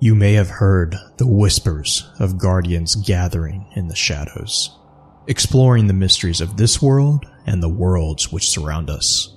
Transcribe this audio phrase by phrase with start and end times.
[0.00, 4.78] You may have heard the whispers of guardians gathering in the shadows,
[5.26, 9.36] exploring the mysteries of this world and the worlds which surround us.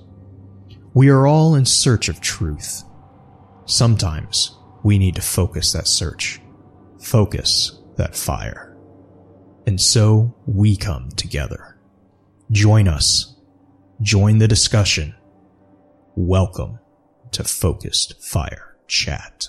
[0.94, 2.84] We are all in search of truth.
[3.64, 6.40] Sometimes we need to focus that search,
[7.00, 8.76] focus that fire.
[9.66, 11.76] And so we come together.
[12.52, 13.34] Join us.
[14.00, 15.16] Join the discussion.
[16.14, 16.78] Welcome
[17.32, 19.48] to Focused Fire Chat.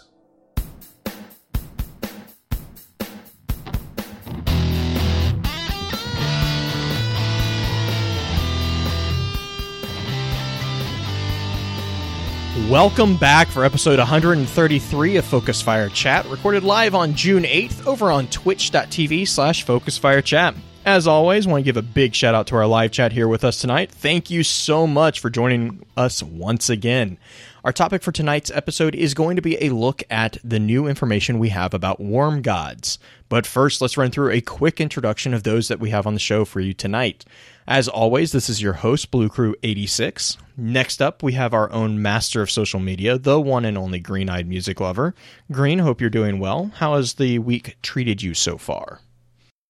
[12.69, 18.09] Welcome back for episode 133 of Focus Fire Chat, recorded live on June 8th over
[18.09, 20.55] on twitch.tv slash Focus Fire Chat.
[20.85, 23.43] As always, want to give a big shout out to our live chat here with
[23.43, 23.91] us tonight.
[23.91, 27.17] Thank you so much for joining us once again.
[27.63, 31.39] Our topic for tonight's episode is going to be a look at the new information
[31.39, 32.99] we have about worm gods.
[33.29, 36.19] But first, let's run through a quick introduction of those that we have on the
[36.19, 37.23] show for you tonight.
[37.65, 40.37] As always, this is your host, Blue Crew 86.
[40.57, 44.29] Next up, we have our own master of social media, the one and only Green
[44.29, 45.15] Eyed Music Lover.
[45.49, 46.69] Green, hope you're doing well.
[46.75, 48.99] How has the week treated you so far?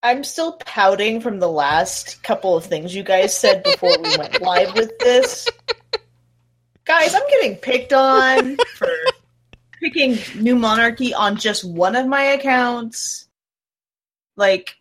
[0.01, 4.41] I'm still pouting from the last couple of things you guys said before we went
[4.41, 5.47] live with this.
[6.85, 8.89] Guys, I'm getting picked on for
[9.79, 13.27] picking New Monarchy on just one of my accounts.
[14.35, 14.75] Like,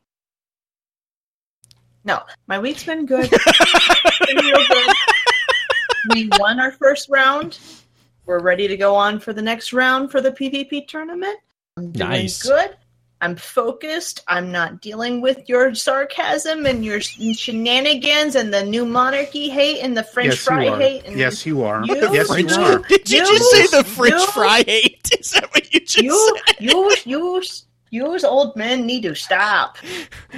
[2.05, 3.31] no, my week's been good.
[3.31, 4.94] been good.
[6.15, 7.59] We won our first round.
[8.27, 11.38] We're ready to go on for the next round for the PvP tournament.
[11.77, 12.43] I'm doing Nice.
[12.43, 12.77] good.
[13.22, 14.21] I'm focused.
[14.27, 19.97] I'm not dealing with your sarcasm and your shenanigans and the new monarchy hate and
[19.97, 21.05] the French yes, fry hate.
[21.05, 21.84] And yes, you are.
[21.87, 22.78] You- yes, French, you are.
[22.88, 25.09] Did you, You- just say the French you- fry hate?
[25.21, 26.56] Is that what you just you, said?
[26.60, 27.43] you, you,
[27.91, 29.77] you, old men need to stop.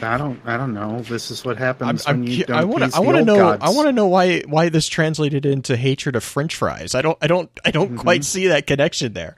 [0.02, 0.38] I don't.
[0.44, 1.00] I don't know.
[1.02, 2.96] This is what I'm, happens I'm, when you don't I want to.
[2.96, 3.36] I want to know.
[3.36, 3.62] gods.
[3.64, 6.94] I want to know why why this translated into hatred of French fries.
[6.94, 7.16] I don't.
[7.22, 7.48] I don't.
[7.64, 7.98] I don't Mhm.
[7.98, 9.36] quite see that connection there.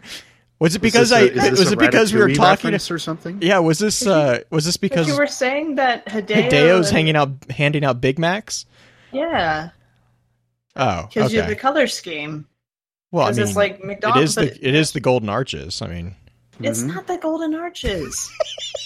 [0.58, 1.20] Was it because this I?
[1.20, 2.68] a- is this was a it because we were talking?
[2.68, 3.38] reference or something?
[3.42, 3.58] Yeah.
[3.58, 4.06] Was this?
[4.06, 7.84] Uh, was this Because because you were saying that Hideo Hideo's and- hanging out, handing
[7.84, 8.64] out Big Macs?
[9.12, 9.70] Yeah,
[10.74, 11.52] Oh, because you're okay.
[11.54, 12.46] the color scheme.
[13.12, 14.30] Well, I mean, it's like McDonald's.
[14.30, 15.80] is but the it is the Golden Arches.
[15.82, 16.14] I mean,
[16.60, 16.94] It's Mhm.
[16.94, 18.30] not the Golden Arches.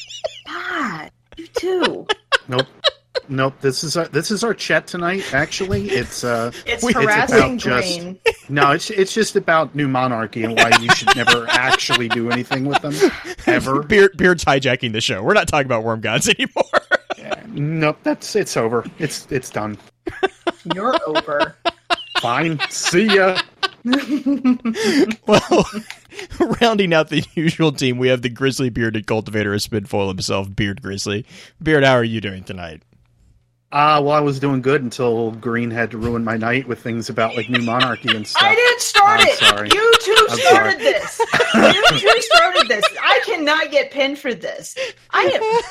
[0.46, 2.06] God, you too.
[2.48, 2.66] Nope.
[3.28, 3.54] Nope.
[3.60, 5.34] This is our this is our chat tonight.
[5.34, 8.18] Actually, it's uh It's it's harassing about just- Green.
[8.48, 12.64] no, it's it's just about new monarchy and why you should never actually do anything
[12.66, 12.94] with them
[13.46, 13.82] ever.
[13.82, 15.22] Beard Beard's hijacking the show.
[15.22, 16.64] We're not talking about worm gods anymore.
[17.48, 17.98] Nope.
[18.04, 18.84] That's it's over.
[18.98, 19.76] It's it's done.
[20.74, 21.56] You're over.
[22.20, 22.60] Fine.
[22.70, 23.40] See ya.
[25.26, 25.64] well,
[26.60, 30.82] rounding out the usual team, we have the grizzly bearded cultivator of Spinfoil himself, Beard
[30.82, 31.24] Grizzly.
[31.62, 32.82] Beard, how are you doing tonight?
[33.72, 37.08] Uh, well, I was doing good until Green had to ruin my night with things
[37.08, 38.42] about like new monarchy and stuff.
[38.42, 39.34] I didn't start I'm it.
[39.38, 39.68] sorry.
[39.72, 40.92] You two I'm started sorry.
[40.92, 41.20] this.
[41.54, 42.84] You two started this.
[43.00, 44.76] I cannot get pinned for this.
[45.10, 45.62] I am.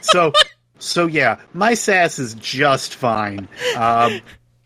[0.00, 0.32] so
[0.78, 4.20] so yeah my sass is just fine um,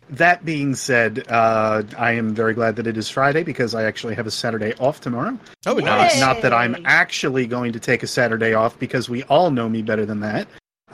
[0.09, 4.15] that being said uh, i am very glad that it is friday because i actually
[4.15, 8.07] have a saturday off tomorrow Oh, Uh, not that i'm actually going to take a
[8.07, 10.47] saturday off because we all know me better than that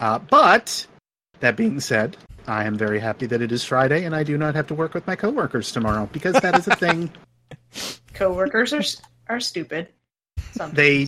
[0.03, 0.85] uh, but
[1.39, 4.53] that being said i am very happy that it is friday and i do not
[4.55, 7.09] have to work with my coworkers tomorrow because that is a thing
[8.13, 8.83] Coworkers are
[9.33, 9.87] are stupid.
[10.51, 10.75] Sometimes.
[10.77, 11.07] they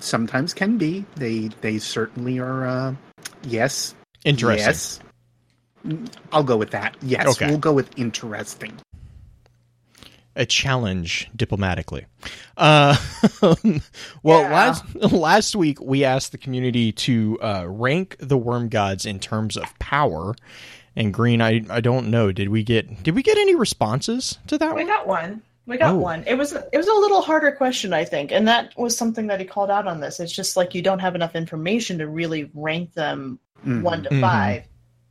[0.00, 2.94] sometimes can be they they certainly are uh,
[3.44, 3.94] yes
[4.24, 4.66] Interesting.
[4.66, 5.00] Yes.
[6.32, 6.96] I'll go with that.
[7.00, 7.46] Yes, Okay.
[7.48, 8.72] we'll go with interesting.
[10.38, 12.04] A challenge diplomatically.
[12.56, 12.94] Uh,
[14.22, 14.52] well, Yeah.
[14.52, 19.56] last last week we asked the community to uh, rank the worm gods in terms
[19.56, 20.34] of power.
[20.94, 22.32] And Green, I I don't know.
[22.32, 24.86] Did we get did we get any responses to that We one?
[24.86, 25.42] got one.
[25.66, 25.98] We got Oh.
[25.98, 26.22] one.
[26.26, 29.40] It was it was a little harder question, I think, and that was something that
[29.40, 30.20] he called out on this.
[30.20, 33.82] It's just like you don't have enough information to really rank them Mhm.
[33.82, 34.20] one to Mhm.
[34.20, 34.62] five,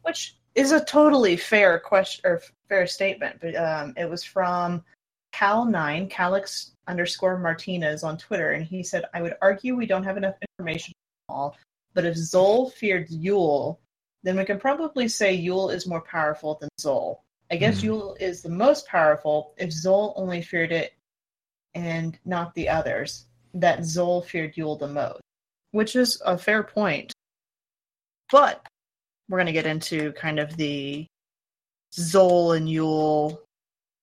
[0.04, 3.38] which is a totally fair question or fair statement.
[3.42, 4.84] But um, it was from
[5.36, 10.18] Cal9, Calix underscore Martinez on Twitter, and he said, I would argue we don't have
[10.18, 10.94] enough information
[11.28, 11.58] all,
[11.94, 13.78] but if Xol feared Yul,
[14.24, 17.20] then we can probably say Yul is more powerful than Xol.
[17.52, 17.88] I guess Hmm.
[17.88, 20.94] Yul is the most powerful if Xol only feared it
[21.74, 25.22] and not the others, that Xol feared Yul the most,
[25.72, 27.12] which is a fair point.
[28.32, 28.66] But
[29.28, 31.06] we're going to get into kind of the
[31.94, 33.40] Xol and Yul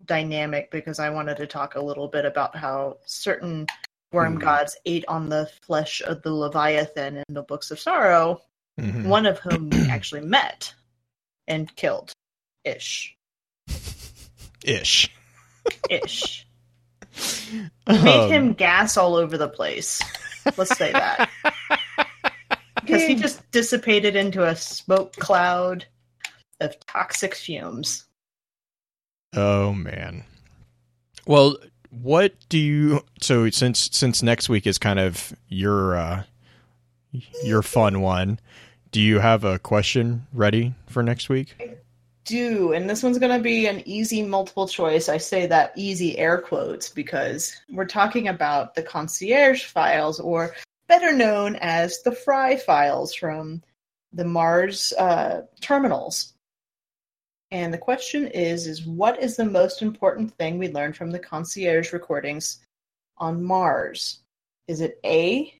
[0.06, 3.66] dynamic because I wanted to talk a little bit about how certain
[4.12, 4.40] worm Hmm.
[4.40, 8.42] gods ate on the flesh of the Leviathan in the Books of Sorrow,
[8.78, 9.04] Mhm.
[9.06, 10.74] one of whom we actually met
[11.48, 12.12] and killed.
[12.64, 13.16] Ish.
[14.64, 15.10] Ish.
[15.90, 16.46] Ish.
[17.88, 20.00] Made Um, him gas all over the place.
[20.56, 21.30] Let's say that.
[22.82, 25.86] Because he just dissipated into a smoke cloud
[26.60, 28.06] of toxic fumes.
[29.34, 30.24] Oh man.
[31.26, 31.56] Well,
[31.90, 36.22] what do you so since since next week is kind of your uh
[37.44, 38.40] your fun one,
[38.90, 41.54] do you have a question ready for next week?
[42.24, 45.08] do, and this one's going to be an easy multiple choice.
[45.08, 50.54] I say that easy air quotes because we're talking about the concierge files, or
[50.88, 53.62] better known as the Fry files from
[54.12, 56.31] the Mars uh, terminals.
[57.52, 61.18] And the question is: is what is the most important thing we learned from the
[61.18, 62.60] concierge recordings
[63.18, 64.20] on Mars?
[64.68, 65.54] Is it A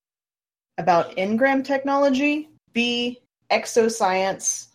[0.79, 4.69] about engram technology, B exoscience,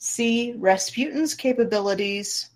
[0.00, 0.54] C.
[0.58, 2.50] Rasputin's capabilities,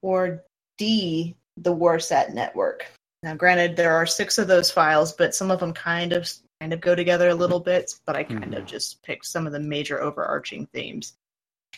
[0.00, 0.42] or
[0.78, 1.36] D.
[1.58, 2.86] The Warsat network.
[3.22, 6.28] Now, granted, there are six of those files, but some of them kind of
[6.62, 7.92] kind of go together a little bit.
[8.06, 8.66] But I kind of hmm.
[8.66, 11.12] just picked some of the major overarching themes.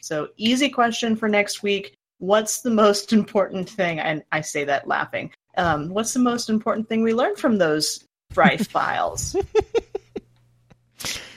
[0.00, 1.94] So, easy question for next week.
[2.19, 3.99] What's the most important thing?
[3.99, 5.32] And I say that laughing.
[5.56, 9.37] Um, what's the most important thing we learned from those Fry files?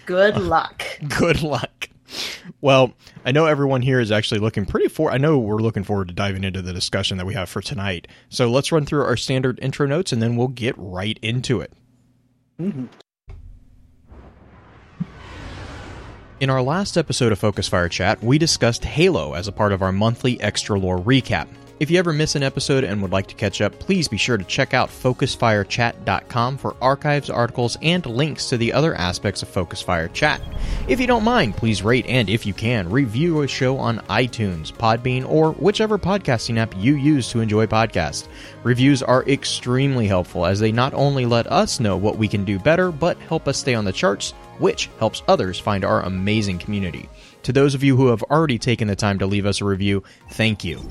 [0.05, 0.83] Good luck.
[1.19, 1.89] Good luck.
[2.61, 2.93] Well,
[3.25, 6.13] I know everyone here is actually looking pretty for I know we're looking forward to
[6.13, 8.07] diving into the discussion that we have for tonight.
[8.29, 11.73] So let's run through our standard intro notes and then we'll get right into it.
[12.59, 12.87] Mhm.
[16.39, 19.81] In our last episode of Focus Fire Chat, we discussed Halo as a part of
[19.81, 21.47] our monthly extra lore recap.
[21.79, 24.35] If you ever miss an episode and would like to catch up, please be sure
[24.35, 29.79] to check out focusfirechat.com for archives, articles, and links to the other aspects of Focus
[29.79, 30.41] Fire Chat.
[30.87, 34.73] If you don't mind, please rate and, if you can, review a show on iTunes,
[34.73, 38.27] Podbean, or whichever podcasting app you use to enjoy podcasts.
[38.63, 42.57] Reviews are extremely helpful as they not only let us know what we can do
[42.57, 47.07] better, but help us stay on the charts, which helps others find our amazing community.
[47.43, 50.01] To those of you who have already taken the time to leave us a review,
[50.31, 50.81] thank you.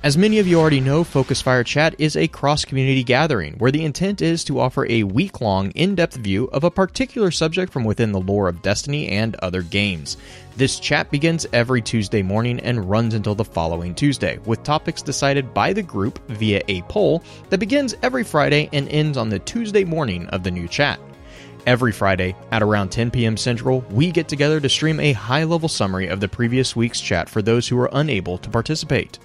[0.00, 3.72] As many of you already know, Focus Fire Chat is a cross community gathering where
[3.72, 7.72] the intent is to offer a week long, in depth view of a particular subject
[7.72, 10.16] from within the lore of Destiny and other games.
[10.56, 15.52] This chat begins every Tuesday morning and runs until the following Tuesday, with topics decided
[15.52, 19.82] by the group via a poll that begins every Friday and ends on the Tuesday
[19.82, 21.00] morning of the new chat.
[21.66, 23.36] Every Friday at around 10 p.m.
[23.36, 27.28] Central, we get together to stream a high level summary of the previous week's chat
[27.28, 29.18] for those who are unable to participate.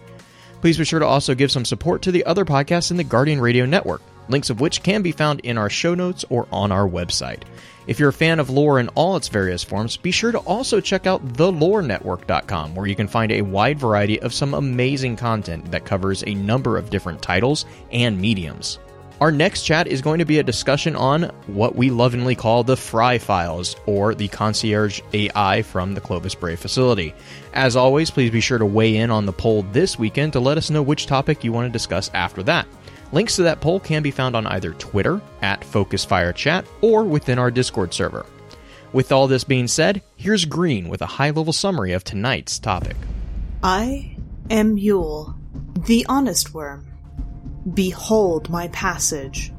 [0.63, 3.41] Please be sure to also give some support to the other podcasts in the Guardian
[3.41, 6.87] Radio Network, links of which can be found in our show notes or on our
[6.87, 7.41] website.
[7.85, 10.79] If you're a fan of lore in all its various forms, be sure to also
[10.79, 15.83] check out thelorenetwork.com, where you can find a wide variety of some amazing content that
[15.83, 18.79] covers a number of different titles and mediums.
[19.23, 22.75] Our next chat is going to be a discussion on what we lovingly call the
[22.75, 27.15] Fry Files, or the Concierge AI from the Clovis Bray facility.
[27.53, 30.57] As always, please be sure to weigh in on the poll this weekend to let
[30.57, 32.67] us know which topic you want to discuss after that.
[33.13, 37.49] Links to that poll can be found on either Twitter at FocusFireChat or within our
[37.49, 38.25] Discord server.
[38.91, 42.97] With all this being said, here's Green with a high level summary of tonight's topic.
[43.63, 44.17] I
[44.49, 45.33] am Yul,
[45.85, 46.92] the honest worm.
[47.71, 49.53] Behold my passage.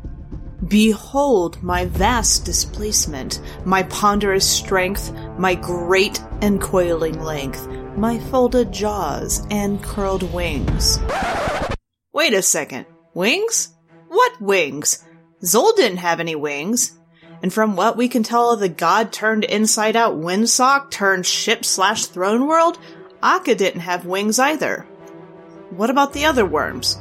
[0.69, 9.47] Behold my vast displacement, my ponderous strength, my great and coiling length, my folded jaws
[9.51, 10.99] and curled wings.
[12.13, 12.87] Wait a second.
[13.15, 13.71] Wings?
[14.09, 15.03] What wings?
[15.43, 16.99] Xol didn't have any wings.
[17.43, 21.65] And from what we can tell of the god turned inside out windsock turned ship
[21.65, 22.79] slash throne world,
[23.23, 24.83] Akka didn't have wings either.
[25.71, 26.99] What about the other worms?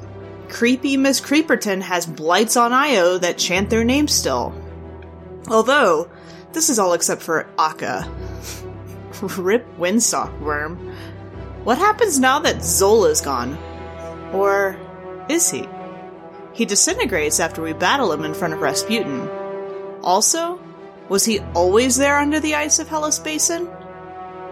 [0.53, 4.53] Creepy Miss Creeperton has blights on Io that chant their name still.
[5.49, 6.09] Although,
[6.53, 8.09] this is all except for Akka.
[9.37, 10.77] Rip Windsock Worm.
[11.65, 13.57] What happens now that Xol's gone?
[14.31, 14.77] Or
[15.27, 15.67] is he?
[16.53, 19.27] he disintegrates after we battle him in front of Rasputin.
[20.03, 20.59] Also,
[21.09, 23.67] was he always there under the ice of Hellas Basin?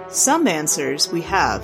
[0.10, 1.64] Some answers we have.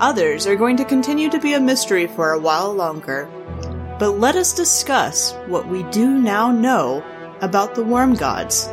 [0.00, 3.28] Others are going to continue to be a mystery for a while longer.
[3.98, 7.02] But let us discuss what we do now know
[7.40, 8.68] about the worm gods.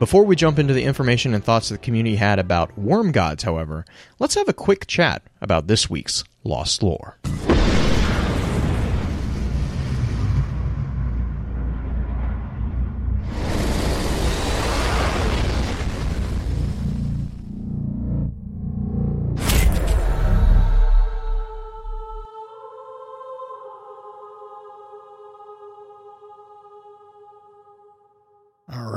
[0.00, 3.84] Before we jump into the information and thoughts the community had about worm gods, however,
[4.18, 7.18] let's have a quick chat about this week's Lost Lore.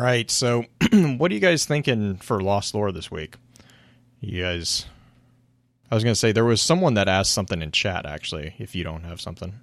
[0.06, 0.30] Right.
[0.30, 3.36] So, what are you guys thinking for Lost Lore this week?
[4.22, 4.86] You guys,
[5.92, 8.06] I was going to say there was someone that asked something in chat.
[8.06, 9.54] Actually, if you don't have something,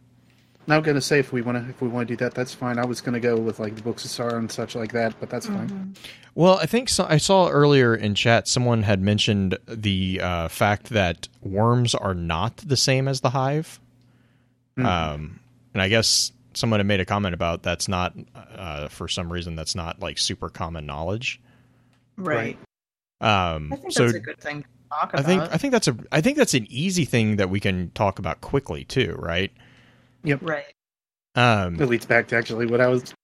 [0.67, 2.55] Now I'm gonna say if we want to if we want to do that, that's
[2.55, 2.79] fine.
[2.79, 5.29] I was gonna go with like the books of sorrow and such like that, but
[5.31, 5.95] that's fine.
[6.37, 10.91] well, I think so, I saw earlier in chat someone had mentioned the uh, fact
[10.91, 13.81] that worms are not the same as the hive.
[14.79, 14.87] Mhm.
[14.87, 15.41] Um,
[15.75, 19.55] and I guess someone had made a comment about that's not uh, for some reason
[19.57, 21.41] that's not like super common knowledge.
[22.17, 22.59] Right.
[23.21, 25.21] Um, I think so that's a good thing to talk about.
[25.25, 27.91] I think I think that's a I think that's an easy thing that we can
[27.91, 29.53] talk about quickly too, right?
[30.25, 30.41] Yep.
[30.43, 30.75] Right.
[31.35, 33.15] Um, It leads back to actually what I was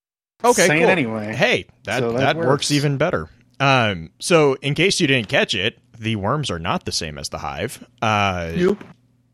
[0.45, 0.91] okay, saying cool.
[0.91, 1.35] anyway.
[1.35, 2.47] Hey, that So that, that works.
[2.49, 2.71] works.
[2.73, 3.29] even better.
[3.61, 7.29] Um, so in case you didn't catch it, the worms are not the same as
[7.29, 7.85] the hive.
[8.01, 8.83] Uh, Nope.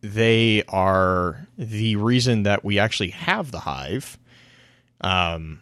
[0.05, 4.19] They are the reason that we actually have the hive.
[5.01, 5.61] Um,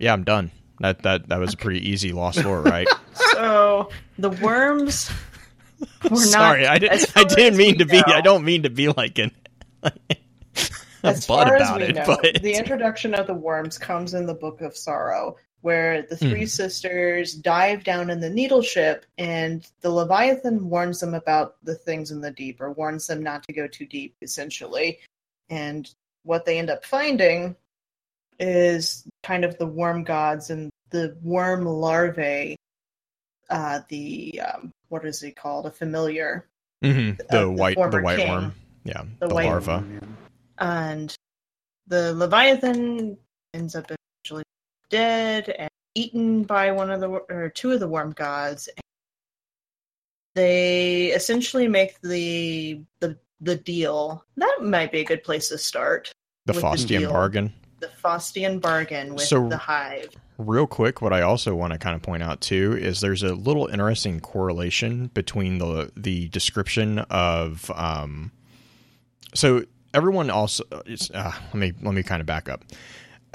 [0.00, 0.50] yeah, I'm done.
[0.80, 2.88] That that that was a pretty easy lost lore, right?
[3.14, 5.10] So the worms
[6.02, 6.18] were not.
[6.18, 7.16] Sorry, I didn't.
[7.16, 8.02] I didn't mean to be.
[8.04, 9.30] I don't mean to be like an
[9.84, 9.92] a
[11.04, 14.26] as butt far as we it, know, but the introduction of the worms comes in
[14.26, 16.46] the Book of Sorrow, where the three Hmm.
[16.46, 22.10] sisters dive down in the needle ship, and the Leviathan warns them about the things
[22.10, 24.98] in the deep, or warns them not to go too deep, essentially.
[25.48, 25.92] And
[26.24, 27.56] what they end up finding
[28.38, 32.56] is kind of the worm gods and the worm larvae.
[33.48, 35.66] Uh, the um, what is he called?
[35.66, 36.46] A familiar
[36.84, 38.28] Mhm, the uh, the white the white king.
[38.28, 38.54] worm.
[38.84, 39.84] Yeah, The the, larva.
[40.58, 41.14] and
[41.86, 43.16] the Leviathan
[43.54, 44.44] ends up eventually
[44.90, 48.68] dead and eaten by one of the or two of the worm gods.
[50.34, 54.24] They essentially make the the the deal.
[54.36, 56.12] That might be a good place to start.
[56.46, 57.52] The with the Faustian bargain.
[57.80, 60.10] The Faustian bargain with So- the hive.
[60.38, 63.32] Real quick, what I also want to kind of point out too is there's a
[63.34, 68.32] little interesting correlation between the the description of um.
[69.34, 69.64] So
[69.94, 72.64] everyone also uh, let me let me kind of back up.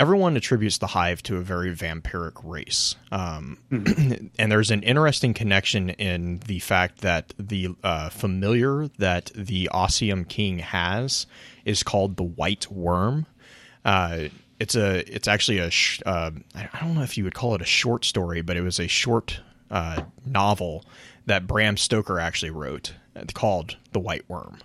[0.01, 5.91] Everyone attributes the hive to a very vampiric race, um, and there's an interesting connection
[5.91, 11.27] in the fact that the uh, familiar that the Osmium King has
[11.65, 13.27] is called the White Worm.
[13.86, 14.29] Uh,
[14.60, 17.53] it's a it's actually a sh- uh, I I don't know if you would call
[17.53, 19.39] it a short story, but it was a short
[19.70, 20.84] uh, novel
[21.27, 24.58] that Bram Stoker actually wrote uh, called The White Worm.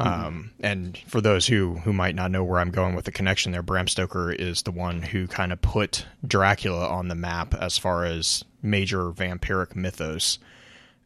[0.00, 3.52] Um, and for those who who might not know where I'm going with the connection
[3.52, 7.76] there, Bram Stoker is the one who kind of put Dracula on the map as
[7.78, 10.38] far as major vampiric mythos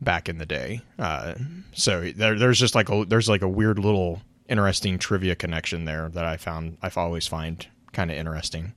[0.01, 0.81] back in the day.
[0.99, 1.35] Uh,
[1.73, 6.09] so there, there's just like a there's like a weird little interesting trivia connection there
[6.11, 8.75] that I found I've always find kind of interesting.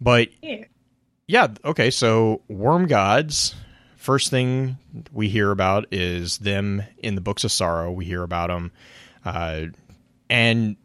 [0.00, 0.64] But Yeah.
[1.26, 3.54] yeah, okay, so worm gods.
[3.96, 4.78] First thing
[5.12, 7.92] we hear about is them in the books of sorrow.
[7.92, 8.72] We hear about them,
[9.24, 9.66] uh,
[10.28, 10.76] and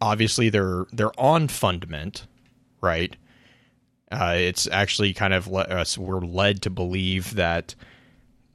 [0.00, 2.26] obviously they're they're on fundament,
[2.80, 3.16] right?
[4.10, 7.74] Uh, it's actually kind of le- us we're led to believe that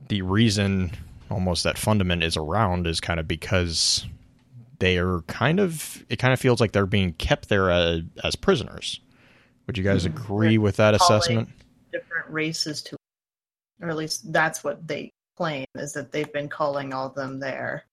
[0.08, 0.92] the reason
[1.30, 4.06] almost that fundament is around is kind of because
[4.80, 8.36] they are kind of it kind of feels like they're being kept there as, as
[8.36, 9.00] prisoners.
[9.68, 11.48] Would you guys agree with that assessment?
[11.92, 12.98] Different races to,
[13.82, 17.40] or at least that's what they claim is that they've been calling all of them
[17.40, 17.86] there.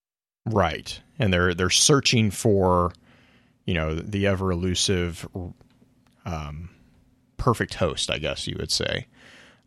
[0.46, 1.00] Right.
[1.18, 2.92] And they're they're searching for,
[3.64, 5.26] you know, the ever elusive
[6.24, 6.70] um
[7.36, 9.06] perfect host, I guess you would say.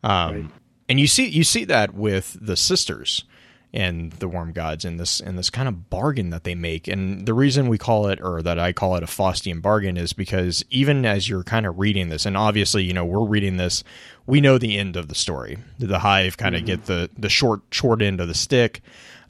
[0.03, 0.45] Um Right.
[0.87, 3.23] and you see you see that with the sisters
[3.71, 6.87] and the worm gods in this in this kind of bargain that they make.
[6.87, 10.11] And the reason we call it or that I call it a Faustian bargain is
[10.13, 13.83] because even as you're kind of reading this, and obviously, you know, we're reading this,
[14.25, 15.59] we know the end of the story.
[15.77, 18.81] The hive kind of get the the short short end of the stick.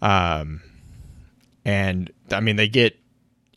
[0.02, 0.62] Um
[1.70, 2.98] and I mean they get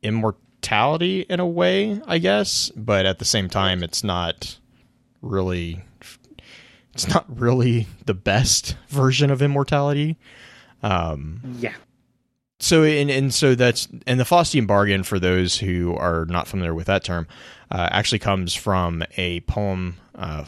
[0.03, 4.59] immortality in a way, I guess, but at the same time, it's not
[5.21, 5.83] really.
[6.95, 10.19] It's not really the best version of immortality.
[10.83, 11.73] Um, Yeah.
[12.61, 16.75] so and and so that's and the Faustian bargain for those who are not familiar
[16.75, 17.27] with that term
[17.71, 19.97] uh, actually comes from a poem.
[20.15, 20.45] Uh,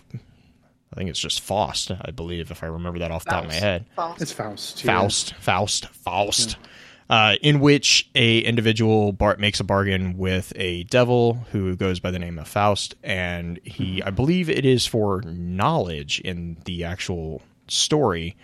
[0.92, 3.48] I think it's just Faust, I believe, if I remember that off the top of
[3.50, 3.86] my head.
[3.96, 4.22] Faust.
[4.22, 4.84] It's Faust.
[4.84, 5.00] yeah.
[5.00, 6.56] Faust, Faust, Faust.
[7.10, 12.10] Uh, in which a individual Bart makes a bargain with a devil who goes by
[12.10, 17.42] the name of Faust, and he, I believe, it is for knowledge in the actual
[17.68, 18.36] story,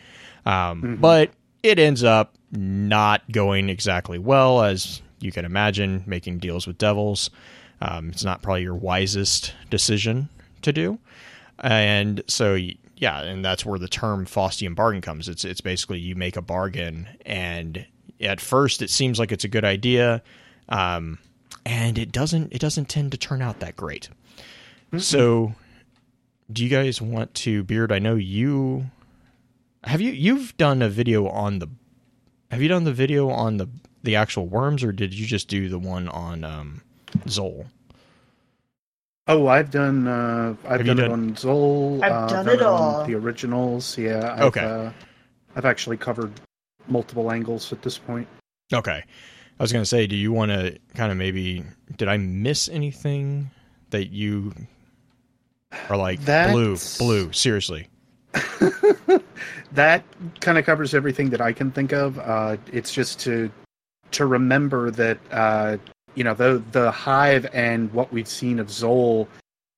[0.45, 1.31] um, but
[1.63, 6.05] it ends up not going exactly well, as you can imagine.
[6.07, 7.31] Making deals with devils,
[7.81, 10.29] um, it's not probably your wisest decision
[10.61, 10.99] to do
[11.61, 12.57] and so
[12.97, 15.29] yeah, and that's where the term Faustian bargain comes.
[15.29, 17.87] It's it's basically you make a bargain, and
[18.21, 20.23] at first it seems like it's a good idea,
[20.69, 21.19] um,
[21.65, 24.09] and it doesn't it doesn't tend to turn out that great.
[24.99, 25.55] So,
[26.53, 27.93] do you guys want to beard?
[27.93, 28.87] I know you
[29.85, 31.69] have you you've done a video on the
[32.51, 33.69] have you done the video on the
[34.03, 36.83] the actual worms, or did you just do the one on um,
[37.27, 37.67] Xol?
[39.27, 40.09] Oh, I've done.
[40.09, 42.03] Uh, I've Have you done, it on Xol.
[42.03, 43.05] I've uh, done done it on all.
[43.07, 43.97] The originals.
[43.97, 44.35] Yeah.
[44.37, 44.65] I've, Okay.
[44.65, 44.91] Uh,
[45.55, 46.33] I've actually covered
[46.89, 48.29] multiple angles at this point.
[48.73, 49.03] Okay.
[49.59, 51.65] I was going to say, do you want to kind of maybe,
[51.97, 53.51] did I miss anything
[53.91, 54.55] that you
[55.89, 57.89] are like, blue, blue, seriously?
[59.73, 60.05] that
[60.41, 62.19] kind of covers everything that I can think of.
[62.19, 63.51] Uh, it's just to
[64.13, 65.77] to remember that uh,
[66.15, 69.27] you know the the hive and what we've seen of Xol,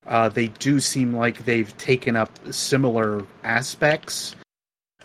[0.06, 4.34] uh, they do seem like they've taken up similar aspects.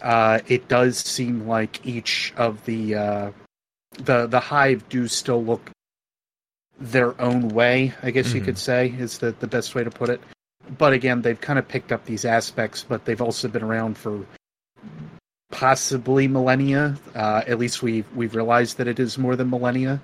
[0.01, 3.31] Uh, it does seem like each of the uh,
[3.99, 5.71] the the hive do still look
[6.79, 7.93] their own way.
[8.03, 8.45] I guess you Mhm.
[8.45, 10.21] could say is the the best way to put it.
[10.77, 14.25] But again, they've kind of picked up these aspects, but they've also been around for
[15.51, 16.97] possibly millennia.
[17.15, 20.01] Uh, at least we we've realized that it is more than millennia.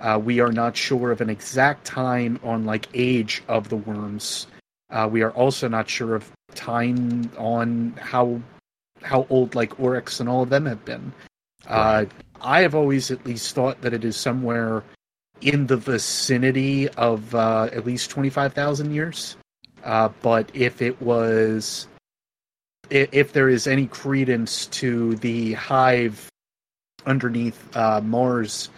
[0.00, 4.46] Uh, we are not sure of an exact time on like age of the worms.
[4.90, 8.40] Uh, we are also not sure of time on how
[9.04, 11.12] how old like Oryx and all of them have been.
[11.66, 12.06] Uh,
[12.40, 14.82] I have always at least thought that it is somewhere
[15.40, 19.36] in the vicinity of uh, at least twenty five thousand years.
[19.82, 21.86] Uh, but if it was
[22.90, 26.28] if there is any credence to the hive
[27.06, 28.70] underneath uh, Mars,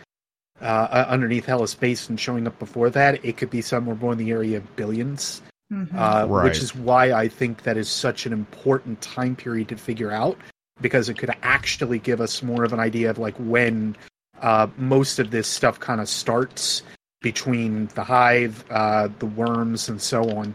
[0.61, 4.19] uh, uh, underneath Hellas Basin showing up before that, it could be somewhere more in
[4.19, 5.41] the area of 1000000000s
[5.73, 5.89] Mhm.
[5.95, 6.45] uh, Right.
[6.45, 10.39] which is why I think that is such an important time period to figure out
[10.81, 13.97] because it could actually give us more of an idea of like when
[14.43, 16.83] uh, most of this stuff kind of starts
[17.23, 20.55] between the hive, uh, the worms, and so on.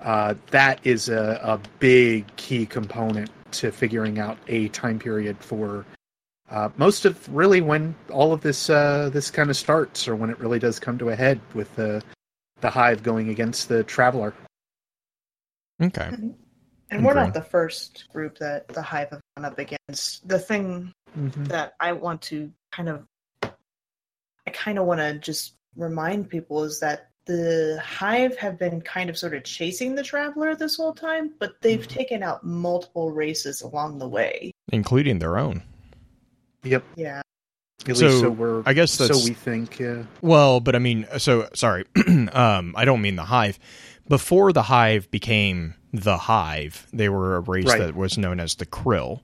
[0.00, 5.84] Uh, that is a, a big key component to figuring out a time period for
[6.50, 10.28] uh, most of really when all of this uh, this kind of starts, or when
[10.28, 12.02] it really does come to a head with the
[12.60, 14.34] the hive going against the traveler.
[15.82, 16.10] Okay.
[16.90, 20.26] And we're not the first group that the Hive have gone up against.
[20.28, 21.44] The thing Mm-hmm.
[21.44, 23.04] that I want to kind of,
[23.42, 29.08] I kind of want to just remind people is that the Hive have been kind
[29.08, 31.88] of sort of chasing the Traveler this whole time, but they've Mhm.
[31.88, 34.50] taken out multiple races along the way.
[34.72, 35.62] Including their own.
[36.64, 36.82] Yep.
[36.96, 37.22] Yeah.
[37.88, 38.62] At So, least so we're.
[38.66, 39.78] I guess so we think.
[39.78, 40.02] Yeah.
[40.20, 41.84] Well, but I mean, so sorry.
[42.32, 43.58] um, I don't mean the hive.
[44.08, 47.78] Before the hive became the hive, they were a race Right.
[47.78, 49.20] that was known as the krill.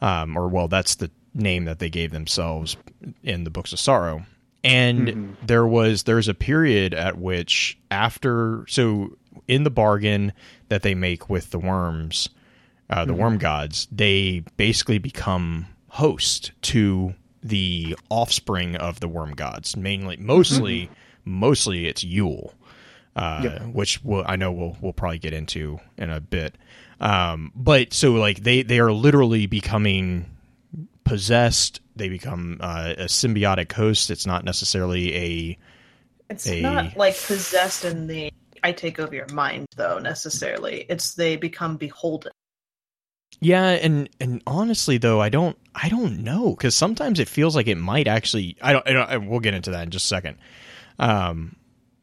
[0.00, 2.76] Um, or, well, that's the name that they gave themselves
[3.22, 4.24] in the Books of Sorrow.
[4.64, 5.46] And Mhm.
[5.46, 9.16] there was there's a period at which after so
[9.48, 10.32] in the bargain
[10.68, 12.28] that they make with the worms,
[12.90, 13.16] uh, the Mhm.
[13.16, 19.76] worm gods, they basically become host to the offspring of the worm gods.
[19.76, 20.88] Mainly, mostly,
[21.24, 22.52] mostly it's Yul,
[23.16, 23.62] uh, Yep.
[23.74, 26.56] which we'll, I know we'll we'll probably get into in a bit.
[27.00, 30.26] Um, but so like they they are literally becoming
[31.04, 31.80] possessed.
[31.96, 34.10] They become uh, a symbiotic host.
[34.10, 35.58] It's not necessarily a
[36.30, 38.32] It's A- not like possessed in the
[38.64, 40.86] I take over your mind though necessarily.
[40.88, 42.32] It's they become beholden.
[43.40, 47.66] Yeah, and and honestly though, I don't I don't know because sometimes it feels like
[47.66, 48.56] it might actually.
[48.62, 48.86] I don't.
[48.88, 50.38] I don't I- we'll get into that in just a second.
[50.98, 51.56] Um,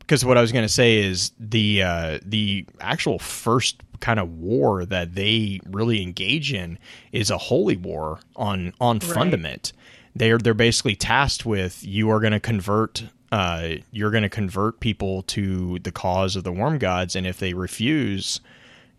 [0.10, 4.40] because what I was going to say is the uh, the actual first kind of
[4.40, 6.80] war that they really engage in
[7.12, 9.04] is a holy war on on Right.
[9.14, 9.72] fundament.
[10.16, 14.80] They're they're basically tasked with you are going to convert uh, you're going to convert
[14.80, 18.42] people to the cause of the worm gods, and if they refuse,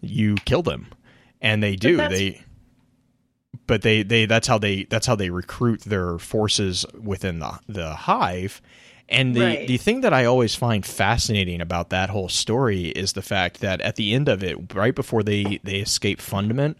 [0.00, 0.86] you kill them.
[1.42, 1.96] And they do.
[1.96, 2.44] They
[3.66, 7.94] but they, they that's how they that's how they recruit their forces within the the
[7.94, 8.62] hive.
[9.10, 9.66] And the Right.
[9.68, 13.80] the thing that I always find fascinating about that whole story is the fact that
[13.80, 16.76] at the end of it, right before they they escape Fundament,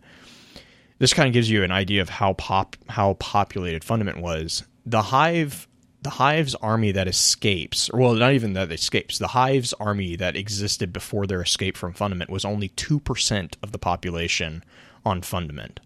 [0.98, 4.62] this kind of gives you an idea of how pop how populated Fundament was.
[4.86, 5.66] The hive
[6.02, 9.18] the hive's army that escapes, or well, not even that escapes.
[9.18, 13.72] The hive's army that existed before their escape from Fundament was only two percent of
[13.72, 14.64] the population
[15.04, 15.80] on Fundament,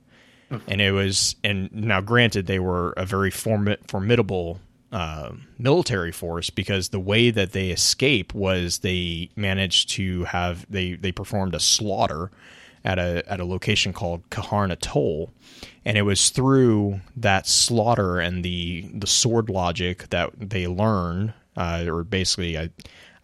[0.69, 1.37] and it was.
[1.43, 4.61] And now, granted, they were a very formi- formidable
[4.95, 10.95] uh, military force because the way that they escape was they managed to have they
[10.95, 12.31] they performed a slaughter
[12.85, 15.33] at a at a location called Kaharn Atoll,
[15.85, 21.85] and it was through that slaughter and the the sword logic that they learn, uh,
[21.89, 22.71] or basically, I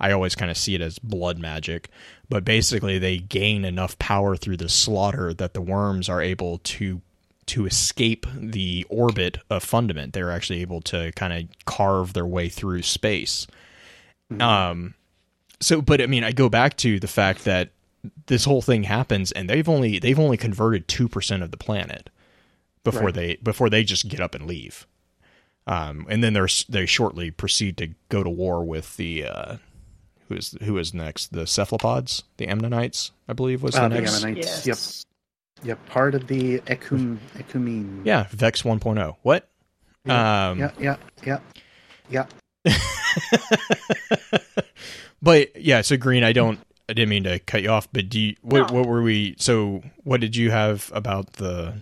[0.00, 1.88] I always kind of see it as blood magic,
[2.28, 7.00] but basically they gain enough power through the slaughter that the worms are able to
[7.50, 10.12] to escape the orbit of fundament.
[10.12, 13.46] They're actually able to kind of carve their way through space.
[14.38, 14.94] Um,
[15.60, 17.70] so, but I mean, I go back to the fact that
[18.26, 22.08] this whole thing happens, and they've only they've only converted two percent of the planet
[22.84, 23.14] before Right.
[23.14, 24.86] they before they just get up and leave.
[25.66, 29.56] Um, and then there's they shortly proceed to go to war with the uh,
[30.28, 31.32] who is who is next?
[31.32, 34.22] The cephalopods, the Ammonites, I believe was the Uh, the next.
[34.22, 34.66] Ammonites.
[34.66, 35.04] Yes.
[35.04, 35.09] Yep.
[35.62, 35.86] Yep.
[35.86, 38.04] Part of the Ecum Ecumene.
[38.04, 39.16] Yeah, Vex 1.0.
[39.22, 39.48] What?
[40.06, 40.70] Um, Yeah.
[40.78, 40.96] Yeah.
[41.24, 41.38] Yeah.
[42.08, 42.26] Yeah.
[45.22, 48.18] But yeah, so Green, I don't, I didn't mean to cut you off, but do
[48.18, 48.78] you, what, No.
[48.78, 49.34] what were we?
[49.38, 51.74] So, what did you have about the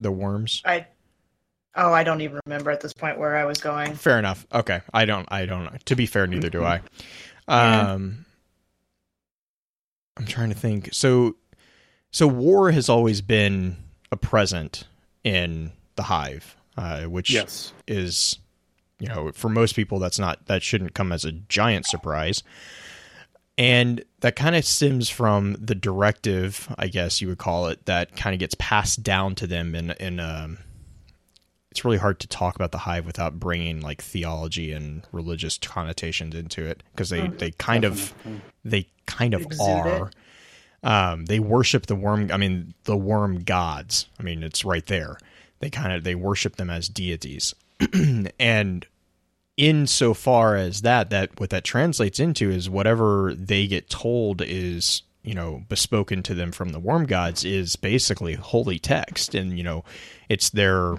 [0.00, 0.62] the worms?
[0.64, 0.86] I
[1.74, 3.96] oh, I don't even remember at this point where I was going.
[3.96, 4.46] Fair enough.
[4.54, 5.84] Okay, I don't, I don't.
[5.86, 6.82] To be fair, neither do I.
[7.48, 7.92] Yeah.
[7.94, 8.24] Um,
[10.18, 10.90] I'm trying to think.
[10.92, 11.34] So,
[12.10, 13.76] so war has always been
[14.10, 14.84] a present
[15.24, 17.72] in the hive, uh, which Yes.
[17.86, 18.38] is
[19.00, 22.42] you know for most people that's not that shouldn't come as a giant surprise
[23.56, 28.16] and that kind of stems from the directive i guess you would call it that
[28.16, 30.58] kind of gets passed down to them in in um
[31.70, 36.34] it's really hard to talk about the hive without bringing like theology and religious connotations
[36.34, 38.12] into it because they they kind of
[38.64, 40.10] they kind of Exude are.
[40.82, 42.30] Um, they worship the worm.
[42.32, 44.06] I mean, the worm gods.
[44.18, 45.18] I mean, it's right there.
[45.60, 47.54] They kind of they worship them as deities,
[48.38, 48.86] and
[49.56, 55.34] insofar as that, that what that translates into is whatever they get told is you
[55.34, 59.84] know bespoken to them from the worm gods is basically holy text, and you know
[60.28, 60.94] it's their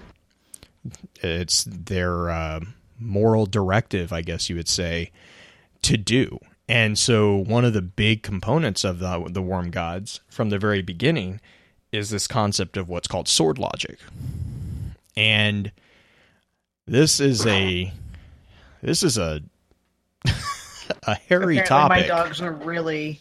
[1.22, 2.60] it's their uh,
[3.00, 5.12] moral directive, I guess you would say,
[5.84, 6.40] to do.
[6.70, 10.84] And so one of the big components of the the worm gods from the very
[10.84, 11.42] beginning
[11.92, 13.98] is this concept of what's called sword logic.
[15.18, 15.72] And
[16.86, 17.92] this is a
[18.84, 19.42] this is a
[21.04, 22.02] a hairy Apparently, topic.
[22.02, 23.20] my dogs are really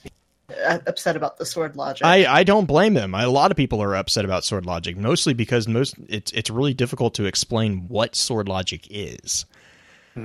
[0.66, 2.04] uh, upset about the sword logic.
[2.04, 3.14] I, I don't blame them.
[3.14, 6.74] A lot of people are upset about sword logic, mostly because most it's it's really
[6.74, 9.46] difficult to explain what sword logic is.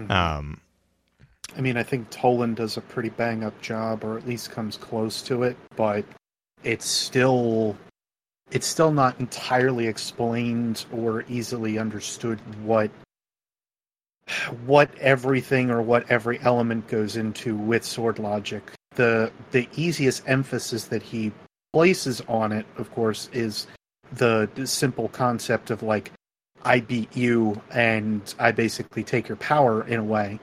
[0.10, 0.60] Um,
[1.58, 4.78] I mean, I think Toland does a pretty bang up job, or at least comes
[4.78, 6.06] close to it, but
[6.64, 7.76] it's still
[8.52, 12.92] it's still not entirely explained or easily understood what
[14.66, 18.72] what everything or what every element goes into with sword logic.
[18.96, 21.32] The the easiest emphasis that he
[21.74, 23.68] places on it, of course, is
[24.14, 26.12] the, the simple concept of like
[26.64, 30.40] I beat you and I basically take your power in a way.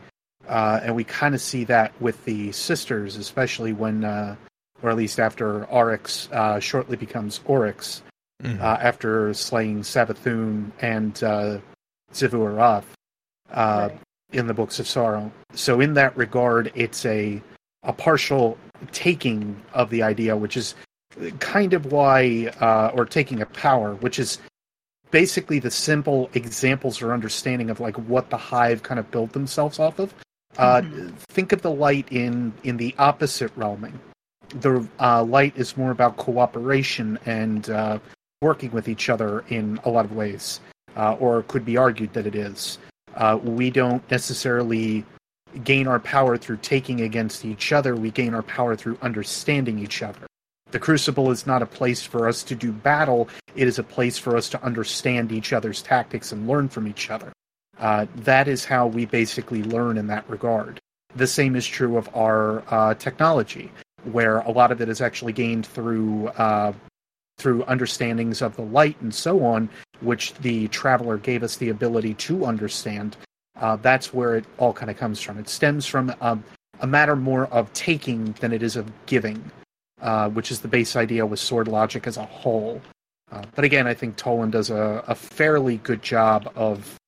[0.48, 4.34] Uh, and we kind of see that with the sisters, especially when, uh,
[4.82, 8.02] or at least after Oryx uh, shortly becomes Oryx,
[8.42, 8.60] mhm.
[8.60, 11.58] uh, after slaying Savathun and uh,
[12.12, 12.84] Xivu-Arath
[13.52, 14.00] uh, Right.
[14.32, 15.30] in the Books of Sorrow.
[15.54, 17.42] So in that regard, it's a
[17.82, 18.58] a partial
[18.92, 20.74] taking of the idea, which is
[21.38, 24.38] kind of why, uh, or taking of power, which is
[25.10, 29.78] basically the simple examples or understanding of like what the hive kind of built themselves
[29.78, 30.14] off of.
[30.58, 30.82] Uh,
[31.30, 33.94] Think of the light in in the opposite realming.
[34.48, 37.98] The uh, light is more about cooperation and uh,
[38.42, 40.60] working with each other in a lot of ways,
[40.96, 42.78] uh, or could be argued that it is.
[43.14, 45.04] Uh, we don't necessarily
[45.64, 47.96] gain our power through taking against each other.
[47.96, 50.26] We gain our power through understanding each other.
[50.70, 53.28] The Crucible is not a place for us to do battle.
[53.56, 57.10] It is a place for us to understand each other's tactics and learn from each
[57.10, 57.32] other.
[57.80, 60.78] Uh, that is how we basically learn in that regard.
[61.16, 63.72] The same is true of our uh, technology,
[64.04, 66.72] where a lot of it is actually gained through uh,
[67.38, 69.68] through understandings of the light and so on,
[70.02, 73.16] which the traveler gave us the ability to understand.
[73.58, 75.38] Uh, that's where it all kind of comes from.
[75.38, 76.44] It stems from um,
[76.80, 79.42] a matter more of taking than it is of giving,
[80.02, 82.80] uh, which is the base idea with sword logic as a whole.
[83.32, 86.99] Uh, but again, I think Toland does a, a fairly good job of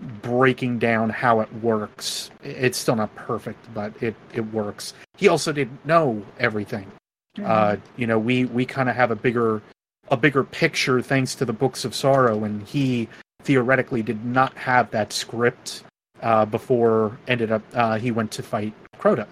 [0.00, 2.30] breaking down how it works.
[2.42, 4.94] It's still not perfect, but it, it works.
[5.16, 6.90] He also didn't know everything.
[7.36, 7.44] Mm-hmm.
[7.46, 9.62] Uh, you know, we we kind of have a bigger
[10.08, 13.08] a bigger picture thanks to the books of sorrow, and he
[13.42, 15.82] theoretically did not have that script
[16.22, 19.26] uh, before ended up uh, he went to fight Crota.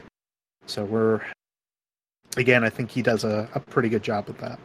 [0.67, 1.21] So we're
[2.37, 4.59] again, I think he does a, a pretty good job with that.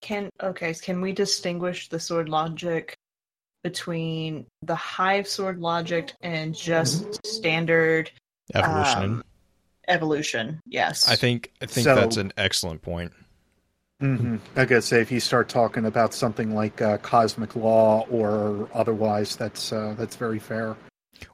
[0.00, 2.94] Can okay, can we distinguish the sword logic
[3.64, 8.12] between the hive sword logic and just standard
[8.54, 9.02] Evolution.
[9.02, 9.24] Um,
[9.88, 10.60] evolution?
[10.66, 11.08] Yes.
[11.08, 13.12] I think I think So- that's an excellent point.
[14.02, 14.36] Mm-hmm.
[14.56, 19.34] I gotta say, if you start talking about something like uh, cosmic law or otherwise,
[19.36, 20.76] that's uh, that's very fair.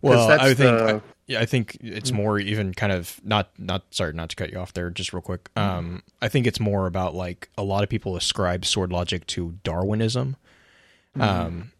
[0.03, 2.17] Well, I think the- I, yeah, I think it's Mm.
[2.17, 5.23] more even kind of not not sorry not to cut you off there just real
[5.23, 5.49] quick.
[5.57, 9.59] Um, I think it's more about like a lot of people ascribe sword logic to
[9.65, 10.37] Darwinism.
[11.17, 11.23] Mm-hmm.
[11.23, 11.73] Um,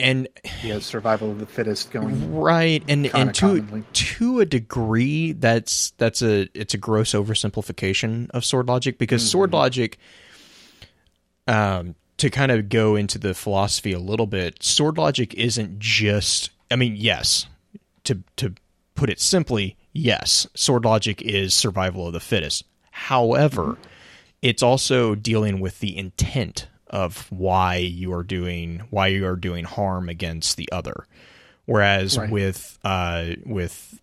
[0.00, 0.28] and
[0.62, 2.34] yeah, survival of the fittest going.
[2.34, 3.84] right and and to commonly.
[3.92, 9.50] to a degree that's that's a it's a gross oversimplification of sword logic because sword
[9.50, 9.56] Mm-hmm.
[9.56, 9.98] logic
[11.46, 16.50] um to kind of go into the philosophy a little bit sword logic isn't just
[16.70, 17.46] i mean yes
[18.04, 18.54] to to
[18.94, 23.76] put it simply yes sword logic is survival of the fittest however
[24.42, 29.64] it's also dealing with the intent of why you are doing why you are doing
[29.64, 31.06] harm against the other.
[31.66, 32.30] Whereas Right.
[32.30, 34.00] with uh with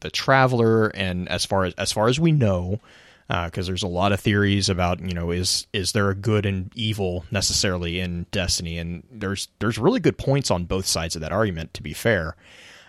[0.00, 2.80] the traveler and as far as as far as we know
[3.28, 6.70] because there's a lot of theories about you know is is there a good and
[6.74, 8.78] evil necessarily in destiny?
[8.78, 12.36] And there's there's really good points on both sides of that argument to be fair.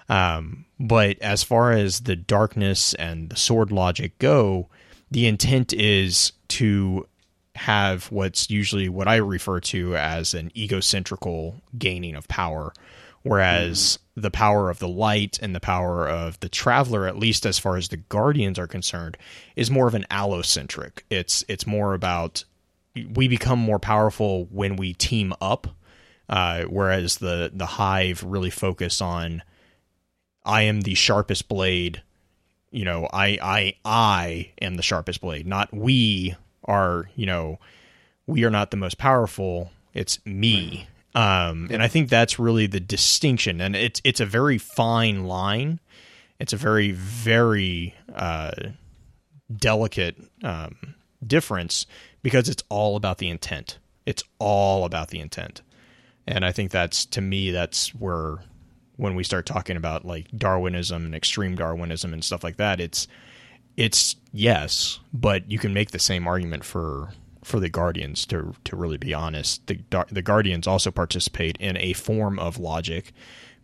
[0.08, 4.70] Um, but as far as the darkness and the sword logic go
[5.12, 7.08] the intent is to
[7.60, 12.72] have what's usually what I refer to as an egocentrical gaining of power,
[13.24, 17.60] whereas the power of the light and the power of the traveler, at least as
[17.60, 19.18] far as the guardians are concerned,
[19.58, 21.02] is more of an allocentric.
[21.10, 22.46] It's it's more about
[23.14, 25.68] we become more powerful when we team up,
[26.30, 29.44] uh, whereas the the hive really focus on
[30.46, 32.04] I am the sharpest blade.
[32.72, 36.36] You know, I I I am the sharpest blade, not we
[36.70, 37.10] are.
[37.16, 37.60] You know,
[38.28, 39.72] we are not the most powerful.
[39.94, 40.88] It's me.
[41.16, 45.80] Um, and I think that's really the distinction, and it's it's a very fine line.
[46.40, 48.52] It's a very very uh,
[49.54, 50.76] delicate um,
[51.26, 51.88] difference
[52.22, 53.80] because it's all about the intent.
[54.06, 55.64] It's all about the intent,
[56.28, 58.38] and I think that's to me that's where
[58.98, 63.08] when we start talking about like Darwinism and extreme Darwinism and stuff like that, it's
[63.80, 67.14] it's yes, but you can make the same argument for
[67.46, 69.66] for the Guardians to to really be honest.
[69.68, 69.80] The
[70.12, 73.14] the Guardians also participate in a form of logic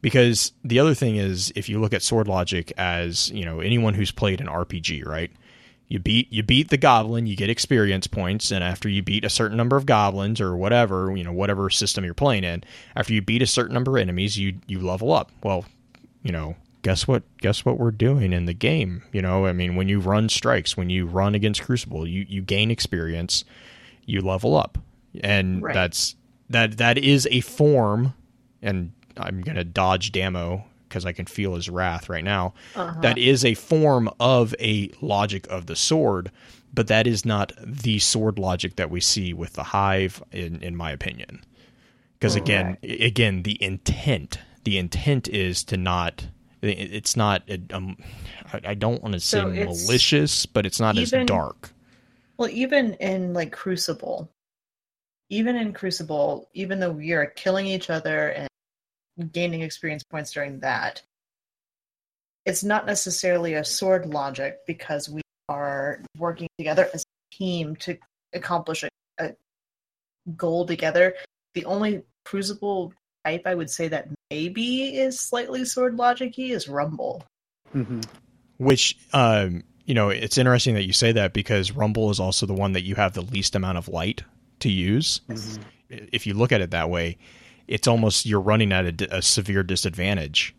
[0.01, 3.93] because the other thing is if you look at sword logic as, you know, anyone
[3.93, 5.32] who's played an RPG, right?
[5.89, 9.30] You beat you beat the goblin, you get experience points, and after you beat a
[9.30, 12.63] certain number of goblins or whatever, you know, whatever system you're playing in,
[12.95, 15.30] after you beat a certain number of enemies, you you level up.
[15.43, 15.65] Well,
[16.23, 19.02] you know, guess what guess what we're doing in the game?
[19.12, 22.43] You know i mean when you run strikes when you run against crucible you you
[22.43, 23.43] gain experience
[24.06, 24.78] you level up.
[25.24, 25.74] And Right.
[25.74, 26.15] that's
[26.52, 28.13] that that is a form
[28.62, 32.54] and i'm going to dodge damo because i can feel his wrath right now.
[32.76, 33.02] Uh-huh.
[33.02, 36.32] That is a form of a logic of the sword
[36.71, 40.76] but that is not the sword logic that we see with the hive in in
[40.76, 41.43] my opinion.
[42.13, 46.28] Because again again the intent the intent is to not
[46.65, 47.97] it's not um,
[48.51, 51.71] I- don't want to say So malicious, but it's not even- as dark.
[52.38, 54.30] Well, even in like Crucible,
[55.30, 60.60] even in Crucible, even though we are killing each other and gaining experience points during
[60.60, 61.01] that,
[62.45, 67.97] it's not necessarily a sword logic because we are working together as a team to
[68.34, 69.32] accomplish a, a
[70.36, 71.15] goal together.
[71.54, 72.93] The only Crucible
[73.26, 77.24] type I would say that maybe is slightly sword logic-y is Rumble.
[77.72, 78.00] hmm
[78.58, 82.54] Which, um, you know, it's interesting that you say that because Rumble is also the
[82.54, 84.24] one that you have the least amount of light
[84.60, 85.22] to use.
[85.30, 85.60] Mhm.
[85.90, 87.18] If you look at it that way,
[87.68, 90.56] it's almost you're running at a, a severe disadvantage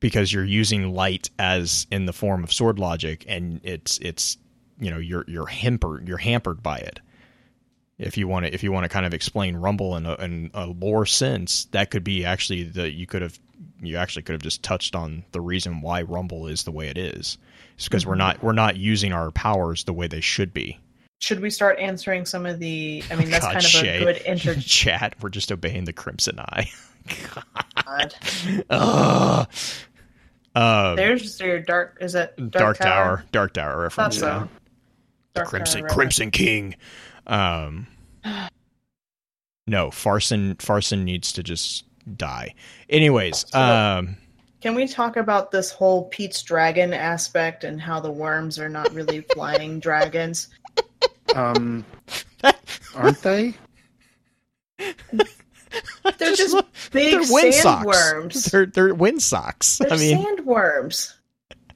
[0.00, 4.36] because you're using light as in the form of sword logic, and it's it's
[4.78, 7.00] you know you're you're hampered you're hampered by it.
[7.98, 10.50] If you want to if you want to kind of explain Rumble in a, in
[10.52, 13.38] a lore sense, that could be actually the you could have
[13.80, 16.98] you actually could have just touched on the reason why Rumble is the way it
[16.98, 17.38] is.
[17.76, 20.78] It's because we're not we're not using our powers the way they should be.
[21.20, 23.02] Should we start answering some of the?
[23.10, 23.96] I mean, that's God, kind of Shay.
[23.96, 24.54] a good inter.
[24.56, 26.70] Chat, we're just obeying the Crimson Eye.
[27.86, 28.14] God.
[28.70, 29.48] Ugh.
[30.56, 31.98] Um, There's your dark.
[32.00, 33.24] Is it dark, Dark, Tower.
[33.32, 34.18] Dark Tower reference.
[34.18, 34.26] Thought so.
[34.26, 34.46] yeah.
[35.34, 36.76] Dark Crimson Tower, Crimson King.
[37.26, 37.86] Um,
[39.66, 41.84] no, Farson Farson needs to just
[42.16, 42.54] die.
[42.90, 44.16] Anyways, So- um,
[44.60, 48.92] Can we talk about this whole Pete's dragon aspect and how the worms are not
[48.92, 50.48] really flying dragons?
[51.34, 51.84] Um,
[52.94, 53.54] aren't they?
[54.78, 56.56] They're just
[56.92, 57.86] big they're wind socks.
[57.86, 58.50] sandworms.
[58.50, 59.78] They're they're wind socks.
[59.78, 61.14] They're I mean, sandworms.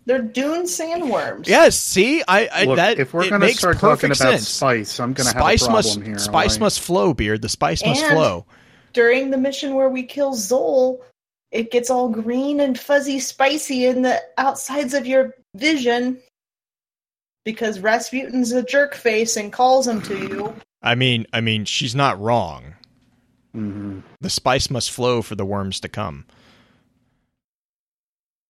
[0.09, 1.47] They're dune sandworms.
[1.47, 1.77] yes.
[1.79, 4.41] See, I, I Look, that if we're it going to makes start talking perfect about
[4.41, 6.19] spice, I'm going to have spice a problem must here.
[6.19, 7.43] spice like- must flow, beard.
[7.43, 8.47] The spice must flow.
[8.95, 11.01] During the mission where we kill Xol,
[11.53, 16.19] it gets all green and fuzzy spicy in the outsides of your vision
[17.45, 20.55] because Rasputin's a jerk face and calls him to you.
[20.83, 22.75] I mean, I mean, she's not wrong.
[23.55, 24.03] Mhm.
[24.23, 26.25] The spice must flow for the worms to come.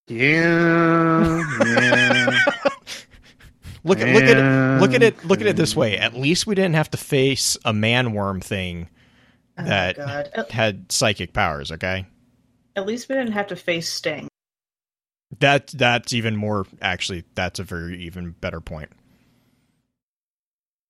[0.08, 2.38] Yeah, yeah.
[3.84, 5.96] Look at look at it, look at it look at it this way.
[5.96, 8.88] At least we didn't have to face a man worm thing
[9.56, 10.46] Oh, That- God.
[10.50, 11.72] Had psychic powers.
[11.72, 12.04] Okay,
[12.76, 14.28] at least we didn't have to face Sting.
[15.40, 16.66] that that's even more.
[16.82, 18.90] Actually, that's a very even better point.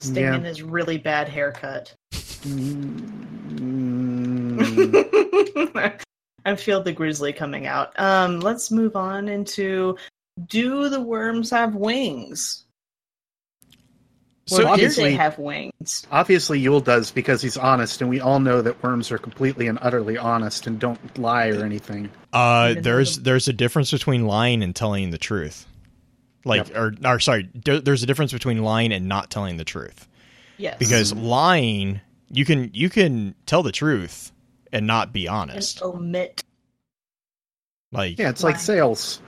[0.01, 0.35] Sting Yeah.
[0.35, 1.95] and his really bad haircut.
[2.13, 3.15] Mm,
[6.49, 7.99] I feel the grizzly coming out.
[8.01, 9.97] Um, let's move on into
[10.47, 12.65] do the worms have wings?
[14.47, 16.07] So or did they obviously- have wings?
[16.11, 19.79] Obviously, Yul does because he's honest, and we all know that worms are completely and
[19.83, 22.09] utterly honest and don't lie or anything.
[22.33, 25.67] Uh, there's there's a difference between lying and telling the truth.
[26.47, 30.09] Like, or, or sorry, there- there's a difference between lying and not telling the truth.
[30.57, 30.77] Yes.
[30.79, 34.33] Because lying, you can you can tell the truth
[34.73, 35.83] and not be and honest.
[35.83, 36.43] omit.
[37.93, 39.21] Like, Yeah, it's like sales.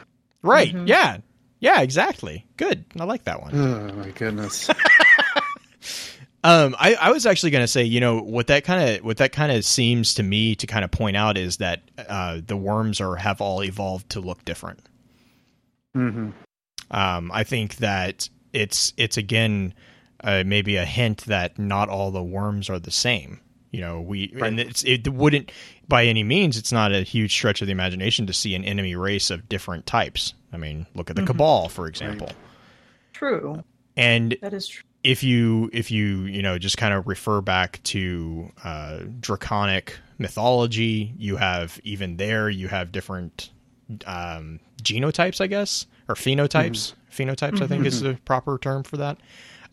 [0.42, 0.72] right?
[0.74, 0.86] Mhm.
[0.88, 1.18] Yeah,
[1.60, 2.44] yeah, exactly.
[2.56, 2.84] Good.
[2.98, 3.54] I like that one.
[3.54, 4.68] Oh my goodness.
[6.42, 9.18] Um, I, I was actually going to say, you know, what that kind of what
[9.18, 12.56] that kind of seems to me to kind of point out is that uh, the
[12.56, 14.80] worms are have all evolved to look different.
[15.94, 16.30] hmm
[16.90, 19.74] Um, I think that it's it's again
[20.24, 23.40] uh, maybe a hint that not all the worms are the same.
[23.70, 24.48] You know, we Right.
[24.48, 25.52] and it's it wouldn't
[25.88, 26.56] by any means.
[26.56, 29.86] It's not a huge stretch of the imagination to see an enemy race of different
[29.86, 30.34] types.
[30.52, 31.26] I mean, look at the Mhm.
[31.28, 32.30] Cabal, for example.
[33.12, 33.62] True.
[33.96, 34.82] And That is true.
[35.04, 41.12] if you if you you know just kind of refer back to uh, draconic mythology,
[41.18, 43.50] you have even there you have different
[44.06, 46.94] um, genotypes, I guess, or phenotypes.
[47.10, 49.18] Phenotypes, I think, is the proper term for that.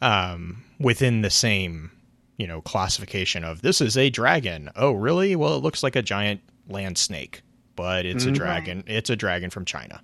[0.01, 1.91] Um, within the same
[2.37, 4.69] you know classification of this is a dragon.
[4.75, 5.35] Oh, really?
[5.35, 7.41] Well, it looks like a giant land snake,
[7.75, 8.35] but it's a Mhm.
[8.35, 8.83] dragon.
[8.87, 10.01] It's a dragon from China.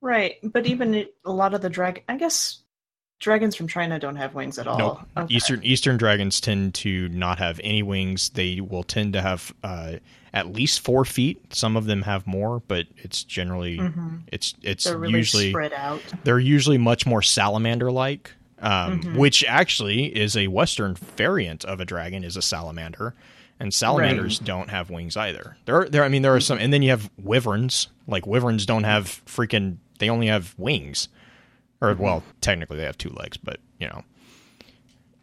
[0.00, 2.58] Right, but even it, a lot of the dragon, I guess,
[3.20, 4.78] dragons from China don't have wings at all.
[4.78, 5.00] Nope.
[5.16, 5.34] Okay.
[5.34, 8.28] Eastern Eastern dragons tend to not have any wings.
[8.30, 9.94] They will tend to have uh,
[10.34, 11.54] at least four feet.
[11.54, 14.22] Some of them have more, but it's generally Mhm.
[14.30, 16.12] it's it's They're really usually spread out.
[16.24, 18.32] they're usually much more salamander like.
[18.64, 19.16] Um, Mhm.
[19.16, 23.14] Which actually is a Western variant of a dragon is a salamander,
[23.60, 25.58] and salamanders don't have wings either.
[25.66, 26.02] There, there.
[26.02, 27.88] I mean, there are some, and then you have wyverns.
[28.06, 29.76] Like wyverns don't have freaking.
[29.98, 31.08] They only have wings,
[31.82, 34.02] or well, technically they have two legs, but you know.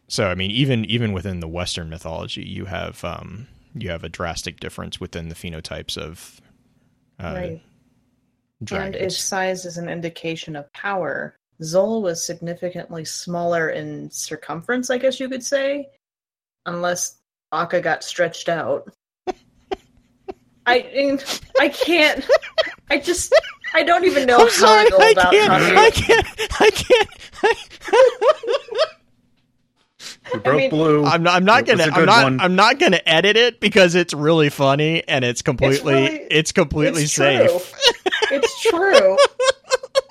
[0.08, 4.10] So I mean, even even within the Western mythology, you have um, you have a
[4.10, 6.40] drastic difference within the phenotypes of
[7.20, 7.62] uh, right.
[8.64, 8.96] dragons.
[8.96, 14.98] And its size is an indication of power, Xol was significantly smaller in circumference, I
[14.98, 15.90] guess you could say,
[16.66, 17.18] unless
[17.52, 18.92] Akka got stretched out.
[20.66, 21.20] I
[21.60, 22.26] I can't.
[22.90, 23.34] I just
[23.74, 25.52] I don't even know I'm how sorry, to go I about can't.
[25.78, 26.28] I can't,
[26.60, 27.10] I can't.
[30.34, 31.04] We broke mean- blue.
[31.04, 31.36] I'm not.
[31.36, 31.84] I'm not gonna.
[31.84, 32.24] a I'm not.
[32.24, 32.40] one.
[32.40, 36.06] I'm not gonna edit it because it's really funny and it's completely.
[36.06, 37.50] It's, really- completely it's safe.
[37.50, 38.38] True.
[38.38, 39.18] It's true.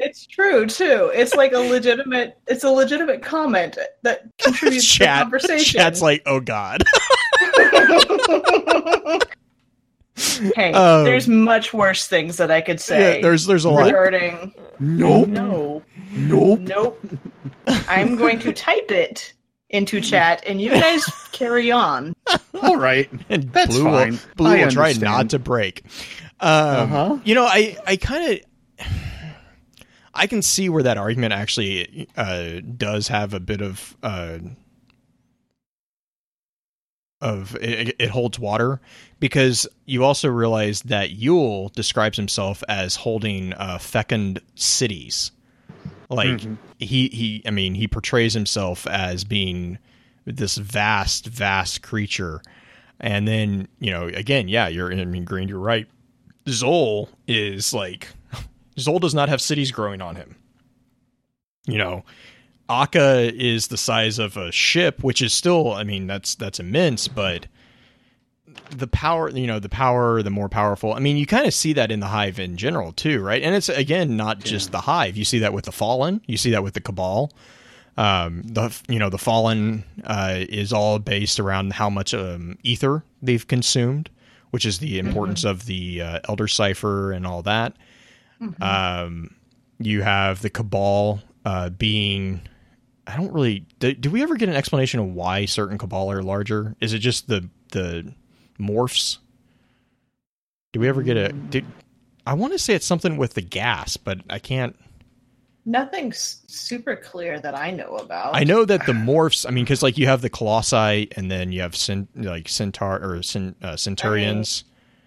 [0.00, 1.10] it's true too.
[1.14, 2.38] It's like a legitimate.
[2.46, 5.80] It's a legitimate comment that contributes to the conversation.
[5.80, 6.82] Chat's like, oh god.
[10.56, 13.16] hey, Um, there's much worse things that I could say.
[13.16, 13.86] Yeah, there's there's a lot.
[13.86, 14.52] regarding.
[14.78, 15.28] Nope.
[15.28, 15.82] No,
[16.12, 16.60] Nope.
[16.60, 17.00] nope.
[17.66, 19.32] I'm going to type it
[19.68, 22.14] into chat, and you guys carry on.
[22.62, 23.08] All right.
[23.28, 24.12] And That's Blue fine.
[24.12, 25.84] will, Blue I will try not to break.
[26.40, 26.50] Um,
[26.92, 27.18] Uh-huh.
[27.24, 28.86] You know, I I kind of
[30.14, 34.38] I can see where that argument actually uh, does have a bit of uh,
[37.20, 38.80] of it, it holds water
[39.18, 45.32] because you also realize that Yul describes himself as holding uh, fecund cities.
[46.08, 46.56] Like Mhm.
[46.78, 49.78] he he I mean he portrays himself as being
[50.24, 52.42] this vast vast creature
[52.98, 55.86] and then you know again yeah you're I mean Green you're right
[56.46, 58.08] Xol is like
[58.86, 60.36] Xol does not have cities growing on him.
[61.66, 62.04] You know
[62.70, 67.08] Akka is the size of a ship which is still I mean that's that's immense
[67.08, 67.46] but
[68.70, 70.92] the power you know the power the more powerful.
[70.92, 73.42] I mean you kind of see that in the hive in general too right?
[73.42, 75.16] And it's again not just the hive.
[75.16, 76.22] You see that with the fallen.
[76.26, 77.32] You see that with the cabal.
[77.96, 83.04] Um the you know the fallen uh is all based around how much um ether
[83.20, 84.10] they've consumed
[84.50, 87.76] which is the importance of the uh, elder cipher and all that
[88.60, 89.34] um
[89.78, 92.40] you have the cabal uh being
[93.06, 96.22] i don't really do, do we ever get an explanation of why certain cabal are
[96.22, 96.76] larger?
[96.80, 98.12] Is it just the the
[98.58, 99.18] morphs?
[100.72, 101.64] Do we ever get a did
[102.26, 104.76] i want to say it's something with the gas but i can't.
[105.66, 108.34] Nothing's super clear that I know about.
[108.34, 111.52] i know that the morphs i mean because like you have the colossi and then
[111.52, 114.64] you have cent, like centaur or cent, uh, centurions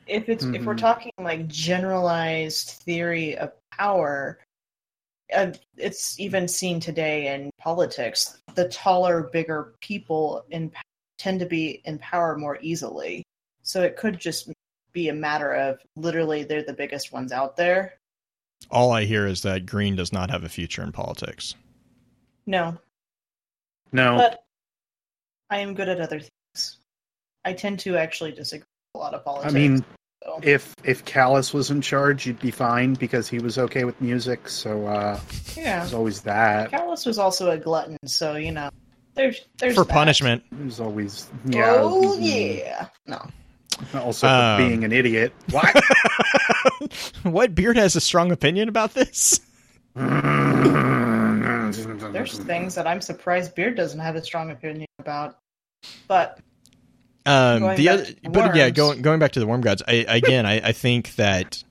[0.07, 0.79] if it's if we're Mhm.
[0.79, 4.39] talking like generalized theory of power
[5.33, 10.71] uh, it's even seen today in politics the taller bigger people in
[11.17, 13.23] tend to be in power more easily.
[13.63, 14.51] So it could just
[14.91, 17.97] be a matter of literally they're the biggest ones out there.
[18.69, 21.55] All i hear is that green does not have a future in politics.
[22.45, 22.77] No.
[23.91, 24.17] No.
[24.17, 24.43] but
[25.49, 26.77] i am good at other things.
[27.45, 28.65] I tend to actually disagree.
[28.65, 29.83] with a lot of I mean,
[30.23, 30.39] so.
[30.43, 34.47] if if Calus was in charge, you'd be fine because he was okay with music.
[34.47, 35.19] So uh,
[35.55, 36.71] yeah there's always that.
[36.71, 38.69] Calus was also a glutton so you know
[39.15, 39.93] there's there's for that.
[39.93, 41.73] punishment There's always yeah.
[41.75, 42.19] Oh mhm.
[42.21, 42.87] yeah.
[43.07, 43.27] No.
[43.95, 45.33] Also Um, being an idiot.
[45.49, 45.83] What?
[47.23, 49.39] what beard has a strong opinion about this
[52.13, 55.37] There's things that I'm surprised Beard doesn't have a strong opinion about.
[56.07, 56.39] But
[57.26, 59.82] Um, Going the other, to the but yeah, going going back to the worm gods.
[59.88, 61.63] I, again, I, I think that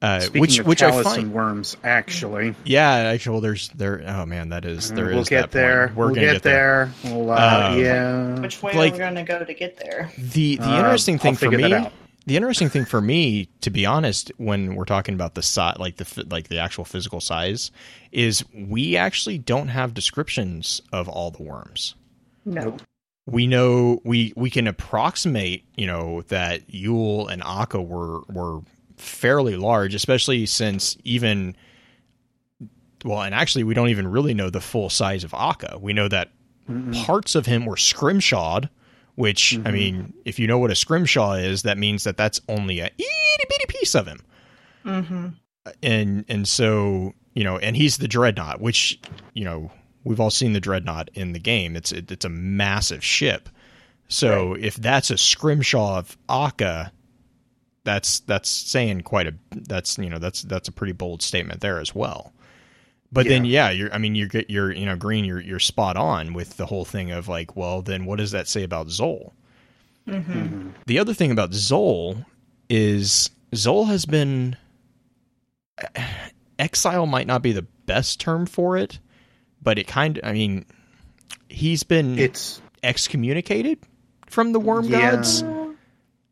[0.00, 3.68] uh, Speaking which of which I callus find, and worms, actually, yeah, actually, well, there's
[3.70, 4.02] there.
[4.06, 5.86] Oh man, that is there is we'll get that there.
[5.88, 5.96] point.
[5.98, 6.92] We're we'll gonna get, get there.
[7.02, 7.16] there.
[7.16, 8.38] We'll, uh, Um, yeah.
[8.40, 10.10] which way Like- are we going to go to get there?
[10.16, 11.90] The the Uh, interesting I'll thing for me,
[12.26, 15.96] the interesting thing for me, to be honest, when we're talking about the size, like
[15.96, 17.72] the like the actual physical size,
[18.12, 21.94] is we actually don't have descriptions of all the worms.
[22.44, 22.76] No.
[23.30, 28.60] We know we we can approximate you know that Yul and Akka were were
[28.96, 31.54] fairly large, especially since even
[33.04, 35.78] well, and actually we don't even really know the full size of Akka.
[35.80, 36.30] We know that
[36.68, 37.04] Mm-mm.
[37.04, 38.68] parts of him were scrimshawed,
[39.14, 39.72] which I Mhm.
[39.72, 43.44] mean, if you know what a scrimshaw is, that means that that's only a itty
[43.48, 44.20] bitty piece of him
[44.84, 45.26] Mm-hmm.
[45.82, 48.98] and and so you know, and he's the dreadnought, which
[49.34, 49.70] you know
[50.08, 51.76] we've all seen the dreadnought in the game.
[51.76, 53.48] It's it, it's a massive ship.
[54.08, 56.90] So if that's a scrimshaw of Akka,
[57.84, 61.78] that's that's saying quite a that's you know that's that's a pretty bold statement there
[61.78, 62.32] as well.
[63.12, 65.96] But then yeah, you're I mean you're get you're you know green you're you're spot
[65.96, 69.32] on with the whole thing of like well then what does that say about Xol?
[70.06, 70.32] Mm-hmm.
[70.32, 70.72] Mhm.
[70.86, 72.24] The other thing about Xol
[72.70, 74.56] is Xol has been
[76.58, 78.98] exile might not be the best term for it,
[79.62, 80.64] but it kind of I mean
[81.48, 83.78] he's been It's excommunicated
[84.28, 85.12] from the worm Yeah.
[85.16, 85.44] gods.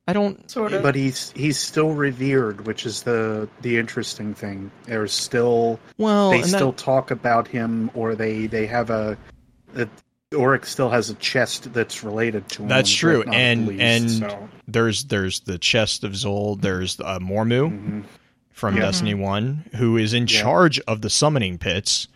[0.09, 0.83] I don't Sort of.
[0.85, 4.71] but he's he's still revered, which is the the interesting thing.
[4.85, 9.19] There's still well they and that- still talk about him, or they they have a,
[9.75, 9.89] a
[10.35, 12.69] Oryx still has a chest that's related to him.
[12.69, 17.71] That's true, and- least, and- so, there's there's the chest of Xol, there's uh, Mormu
[17.71, 18.05] mhm.
[18.53, 18.83] from Yeah.
[18.83, 20.41] Destiny 1 who is in Yeah.
[20.43, 22.07] charge of the summoning pits.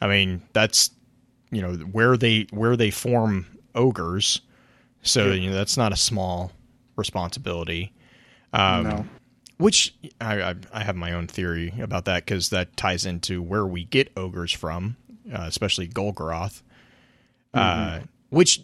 [0.00, 0.90] I mean, that's
[1.50, 4.40] you know where they where they form ogres.
[5.02, 6.52] So, you know, that's not a small
[6.96, 7.92] responsibility.
[8.52, 9.06] Um no.
[9.58, 13.66] which I, I I have my own theory about that because that ties into where
[13.66, 14.96] we get ogres from,
[15.32, 16.62] uh, especially Golgoroth.
[17.54, 18.62] Uh, which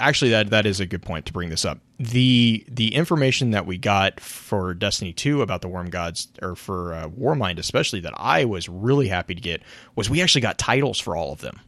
[0.00, 1.78] actually that that is a good point to bring this up.
[2.10, 6.94] The the information that we got for Destiny 2 about the Worm Gods or for
[6.94, 9.62] uh, Warmind especially that I was really happy to get
[9.94, 11.60] was we actually got titles for all of them.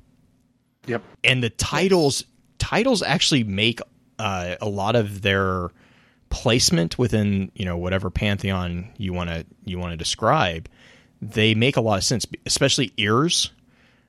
[0.87, 1.03] Yep.
[1.23, 2.25] And the titles
[2.59, 3.81] titles actually make
[4.19, 5.71] uh, a lot of their
[6.31, 10.69] placement within, you know, whatever pantheon you want to you want to describe.
[11.23, 13.53] They make a lot of sense, especially Eir's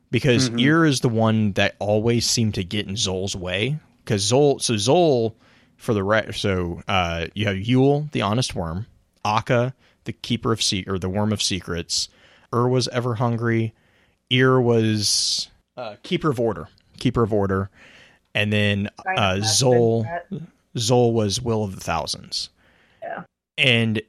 [0.10, 0.60] because Mhm.
[0.60, 4.74] Eir is the one that always seemed to get in Xol's way because Xol so
[4.74, 5.36] Xol
[5.86, 8.88] for the re- so uh, you have Yul the honest worm,
[9.24, 9.74] Akka
[10.06, 12.10] the keeper of se- or the worm of secrets,
[12.54, 13.74] Ur was ever hungry,
[14.32, 16.68] Eir was uh, keeper of order,
[17.00, 17.70] keeper of order,
[18.34, 20.06] and then uh, Xol
[20.76, 22.50] Xol was will of the thousands.
[23.02, 23.24] Yeah.
[23.58, 24.02] And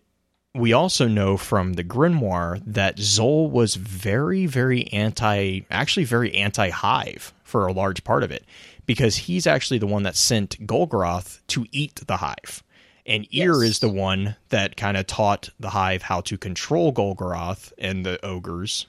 [0.55, 6.71] we also know from the Grimoire that Xol was very, very anti, actually very anti
[6.71, 8.45] Hive for a large part of it,
[8.87, 12.63] because he's actually the one that sent Golgoroth to eat the Hive.
[13.05, 13.71] And Eir Yes.
[13.71, 18.25] is the one that kind of taught the Hive how to control Golgoroth and the
[18.25, 18.87] ogres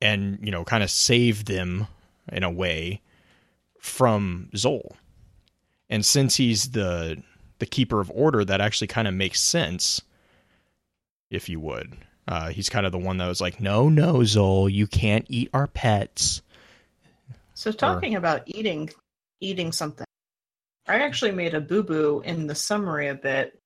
[0.00, 1.86] and, you know, kind of save them
[2.32, 3.00] in a way
[3.78, 4.92] from Xol.
[5.90, 7.22] And since he's the
[7.58, 10.00] the keeper of order, that actually kind of makes sense,
[11.30, 11.96] if you would.
[12.26, 15.48] Uh, he's kind of the one that was like, "No, no, Xol, you can't eat
[15.54, 16.42] our pets."
[17.54, 18.90] So talking about eating
[19.40, 20.06] eating something,
[20.86, 23.58] I actually made a boo boo in the summary a bit.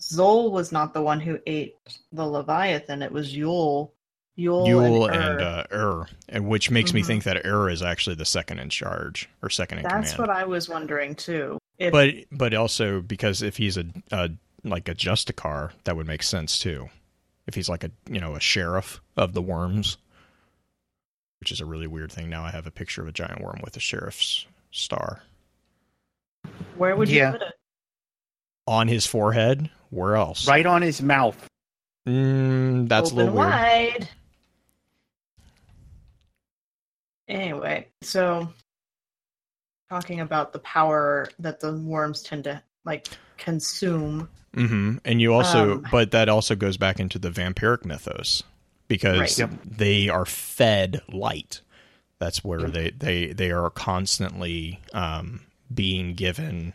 [0.00, 1.74] Xol was not the one who ate
[2.12, 3.90] the Leviathan; it was Yul.
[4.38, 7.06] Yul, Yul and, and uh, Ur, and which makes me Mhm.
[7.06, 10.18] think that Ur is actually the second in charge or second in That's command.
[10.28, 11.56] what I was wondering too.
[11.78, 14.30] If, but but also because if he's a, a
[14.62, 16.90] like a Justicar, that would make sense too.
[17.46, 19.96] If he's like a you know a sheriff of the worms,
[21.40, 22.28] which is a really weird thing.
[22.30, 25.22] Now I have a picture of a giant worm with a sheriff's star
[26.76, 27.32] where would you Yeah.
[27.32, 27.52] put it?
[28.68, 29.70] on his forehead.
[29.90, 30.46] Where else?
[30.48, 31.48] Right on his mouth.
[32.08, 33.50] Mm, that's Open a little weird.
[33.52, 34.08] wide.
[37.28, 38.52] Anyway, so
[39.88, 43.06] talking about the power that the worms tend to like
[43.36, 44.28] consume.
[44.54, 48.42] hmm And you also, Um, but that also goes back into the vampiric mythos
[48.88, 49.38] because Right.
[49.38, 49.50] Yep.
[49.64, 51.60] they are fed light.
[52.18, 52.72] That's where Yep.
[52.72, 55.40] they they they are constantly um,
[55.74, 56.74] being given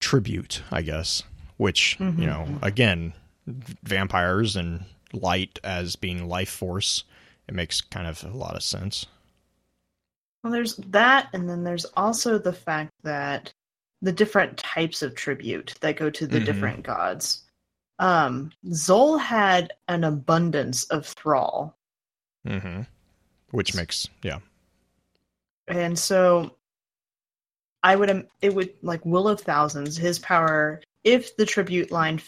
[0.00, 1.22] tribute, I guess.
[1.56, 2.18] Which Mhm.
[2.18, 3.12] you know, again,
[3.46, 7.04] vampires and light as being life force.
[7.46, 9.06] It makes kind of a lot of sense.
[10.42, 13.52] Well, there's that, and then there's also the fact that
[14.02, 16.44] the different types of tribute that go to the Mhm.
[16.44, 17.43] different gods.
[17.98, 21.76] Um, Xol had an abundance of thrall,
[22.46, 22.82] hmm
[23.52, 24.38] Which makes yeah.
[25.68, 26.56] and so
[27.82, 29.96] I would it would like Will of Thousands.
[29.96, 32.20] His power, if the tribute line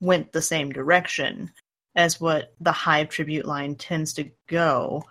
[0.00, 1.50] went the same direction
[1.94, 5.04] as what the Hive tribute line tends to go,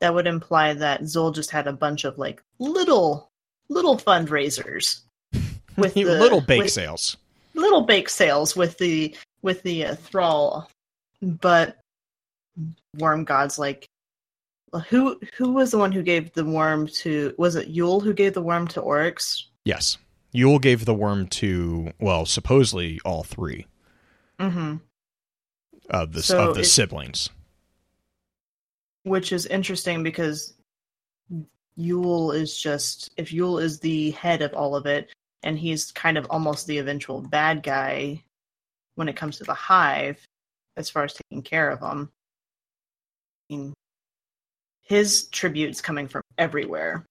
[0.00, 3.28] that would imply that Xol just had a bunch of like little
[3.68, 5.00] little fundraisers
[5.76, 7.16] with the little bake with- sales.
[7.54, 10.70] little bake sales with the with the uh, thrall,
[11.22, 11.76] but
[12.98, 13.86] worm gods like
[14.88, 18.34] who who was the one who gave the worm to was it Yul who gave
[18.34, 19.48] the worm to Oryx?
[19.64, 19.98] Yes.
[20.34, 23.66] Yul gave the worm to well, supposedly all three
[24.38, 24.76] Mm-hmm.
[25.90, 27.30] of the So of the it- siblings.
[29.04, 30.54] Which is interesting because
[31.78, 35.10] Yul is just if Yul is the head of all of it,
[35.42, 38.22] and he's kind of almost the eventual bad guy
[39.00, 40.22] when it comes to the hive,
[40.76, 42.10] as far as taking care of them.
[43.50, 43.72] I mean,
[44.82, 47.06] his tributes coming from everywhere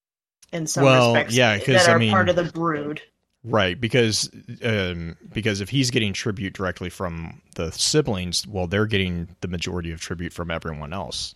[0.53, 3.01] in some Well, respects yeah, 'cause, that I are mean- part of the brood.
[3.43, 4.29] Right, because
[4.63, 9.91] um, because if he's getting tribute directly from the siblings, well, they're getting the majority
[9.91, 11.33] of tribute from everyone else,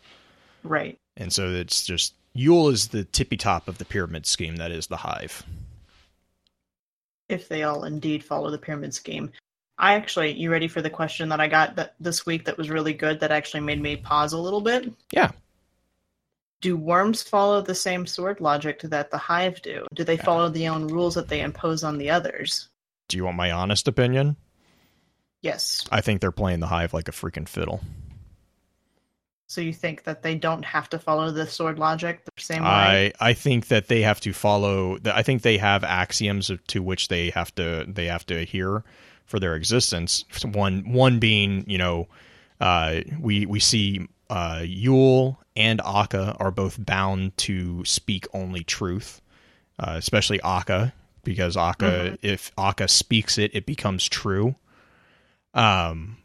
[0.63, 0.99] Right.
[1.17, 4.85] and so it's just Yul is the tippy top of the pyramid scheme that is
[4.87, 5.43] the hive.
[7.29, 9.31] if they all indeed follow the pyramid scheme.
[9.77, 12.69] I actually, you ready for the question that I got that this week that was
[12.69, 14.91] really good that actually made me pause a little bit?
[15.11, 15.31] Yeah.
[16.61, 19.85] Do worms follow the same sword logic that the hive do?
[19.93, 22.69] Do they follow the own rules that they impose on the others?
[23.09, 24.37] Do you want my honest opinion?
[25.41, 25.85] Yes.
[25.91, 27.81] I think they're playing the hive like a freaking fiddle.
[29.47, 32.69] So you think that they don't have to follow the sword logic the same way?
[32.69, 34.97] I I think that they have to follow.
[35.05, 38.83] I think they have axioms to which they have to they have to adhere
[39.25, 40.25] for their existence.
[40.43, 42.07] One one being, you know,
[42.59, 49.21] uh, we we see uh, Yul and Akka are both bound to speak only truth,
[49.79, 50.93] uh, especially Akka
[51.23, 54.55] because Akka if Akka speaks it, it becomes true.
[55.53, 56.17] Um,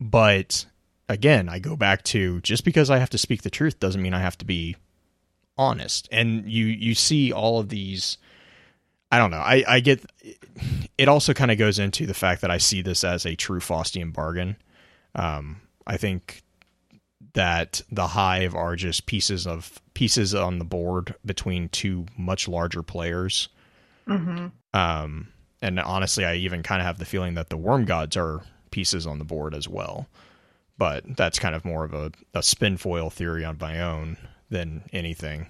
[0.00, 0.66] but
[1.08, 4.14] again, I go back to just because I have to speak the truth doesn't mean
[4.14, 4.76] I have to be
[5.58, 6.08] honest.
[6.12, 8.18] And you you see all of these.
[9.10, 9.38] I don't know.
[9.38, 10.04] I I get.
[10.98, 13.60] It also kind of goes into the fact that I see this as a true
[13.60, 14.56] Faustian bargain.
[15.14, 16.42] Um, I think
[17.34, 22.82] that the hive are just pieces of pieces on the board between two much larger
[22.82, 23.48] players.
[24.08, 24.46] Mm-hmm.
[24.72, 25.28] Um,
[25.62, 29.06] and honestly, I even kind of have the feeling that the worm gods are pieces
[29.06, 30.08] on the board as well.
[30.78, 34.16] But that's kind of more of a, a spin foil theory on my own
[34.50, 35.48] than anything.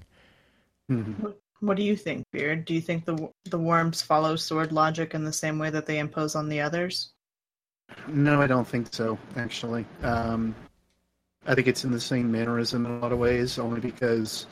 [0.90, 1.34] Mhm.
[1.60, 2.64] What do you think, Beard?
[2.64, 5.98] Do you think the the worms follow sword logic in the same way that they
[5.98, 7.12] impose on the others?
[8.08, 9.18] No, I don't think so.
[9.36, 10.54] Actually, um,
[11.46, 14.46] I think it's in the same mannerism in a lot of ways, only because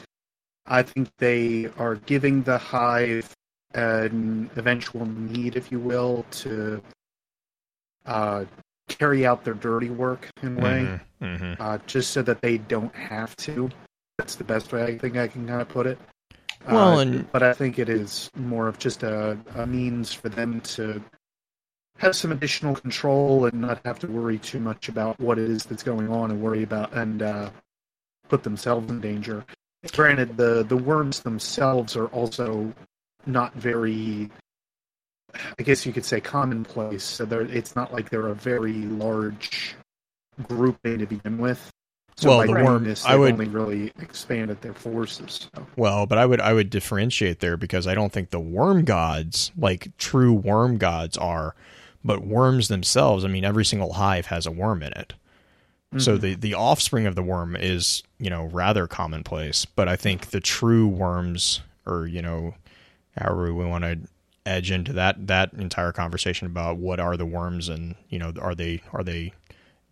[0.67, 3.35] I think they are giving the hive
[3.75, 6.81] an eventual need, if you will, to
[8.07, 8.45] uh,
[8.89, 11.57] carry out their dirty work in a way, Mhm.
[11.59, 13.69] uh, just so that they don't have to.
[14.19, 15.99] That's the best way I think I can kind of put it.
[16.67, 20.29] Well, Uh, and- but I think it is more of just a, a means for
[20.29, 21.03] them to
[21.99, 25.65] have some additional control and not have to worry too much about what it is
[25.65, 27.51] that's going on and worry about and uh,
[28.29, 29.45] put themselves in danger.
[29.93, 32.73] Granted, the the worms themselves are also
[33.27, 34.31] not very.
[35.59, 37.03] I guess you could say commonplace.
[37.05, 39.75] So they're, it's not like they're a very large
[40.49, 41.71] grouping to begin with.
[42.17, 45.49] So Well, the worm- this, I would- only really expanded their forces.
[45.55, 45.67] So.
[45.77, 49.51] Well, but I would I would differentiate there because I don't think the worm gods,
[49.59, 51.55] like true worm gods, are,
[52.05, 53.25] but worms themselves.
[53.25, 55.15] I mean, every single hive has a worm in it.
[55.99, 56.21] So Mhm.
[56.21, 60.41] the the offspring of the worm is you know rather commonplace, but I think the
[60.41, 62.55] true worms, or you know,
[63.19, 63.99] however we want to
[64.47, 68.55] edge into that that entire conversation about what are the worms and you know are
[68.55, 69.33] they are they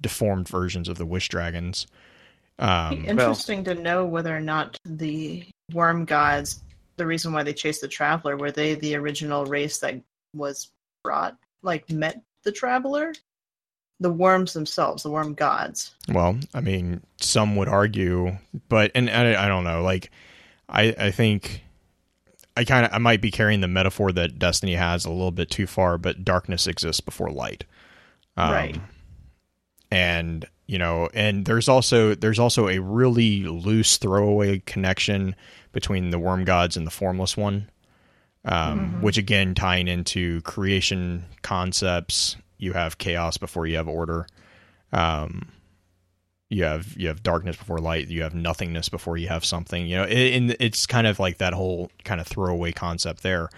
[0.00, 1.86] deformed versions of the wish dragons?
[2.58, 6.62] Um, Interesting to know whether or not the worm gods,
[6.96, 10.00] the reason why they chased the traveler, were they the original race that
[10.34, 10.70] was
[11.02, 13.12] brought, like met the traveler?
[14.00, 15.94] The worms themselves, the worm gods.
[16.08, 18.36] Well, I mean, some would argue,
[18.68, 19.82] but and I, I don't know.
[19.82, 20.10] Like,
[20.68, 21.62] I I think
[22.56, 25.50] I kind of I might be carrying the metaphor that Destiny has a little bit
[25.50, 27.64] too far, but darkness exists before light,
[28.36, 28.80] um, Right.
[29.90, 35.36] And you know, and there's also there's also a really loose throwaway connection
[35.72, 37.68] between the worm gods and the formless one,
[38.46, 42.36] um, which again tying into creation concepts.
[42.56, 44.26] You have chaos before you have order.
[44.92, 45.50] Um,
[46.48, 49.96] you have you have darkness before light you have nothingness before you have something you
[49.96, 53.48] know it, and it's kind of like that whole kind of throwaway concept there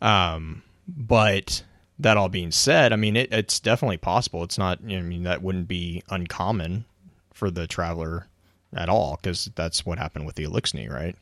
[0.00, 1.62] um but
[1.98, 5.42] that all being said i mean it, it's definitely possible it's not i mean that
[5.42, 6.84] wouldn't be uncommon
[7.34, 8.26] for the traveler
[8.74, 11.16] at all because that's what happened with the Eliksni right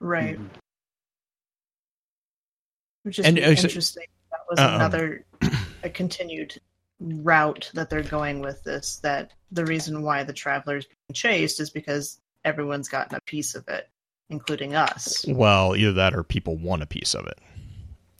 [0.00, 0.38] Right.
[0.38, 0.48] Mhm.
[3.04, 4.04] Which is And, uh, so- interesting.
[4.30, 4.74] That was Uh-uh.
[4.76, 5.24] another
[5.82, 6.60] a continued
[7.00, 8.96] route that they're going with this.
[8.98, 13.66] That the reason why the travelers being chased is because everyone's gotten a piece of
[13.68, 13.88] it,
[14.30, 15.24] including us.
[15.28, 17.38] well either that or people want a piece of it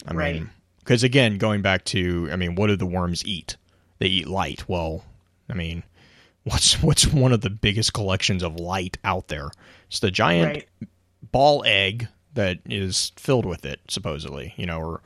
[0.07, 0.35] i Right.
[0.37, 0.51] mean
[0.85, 3.57] because again going back to i mean what do the worms eat?
[3.99, 4.69] They eat light.
[4.69, 5.05] Well
[5.49, 5.83] i mean
[6.45, 9.51] what's what's one of the biggest collections of light out there?
[9.89, 10.89] It's the giant Right.
[11.33, 15.03] ball egg that is filled with it supposedly you know or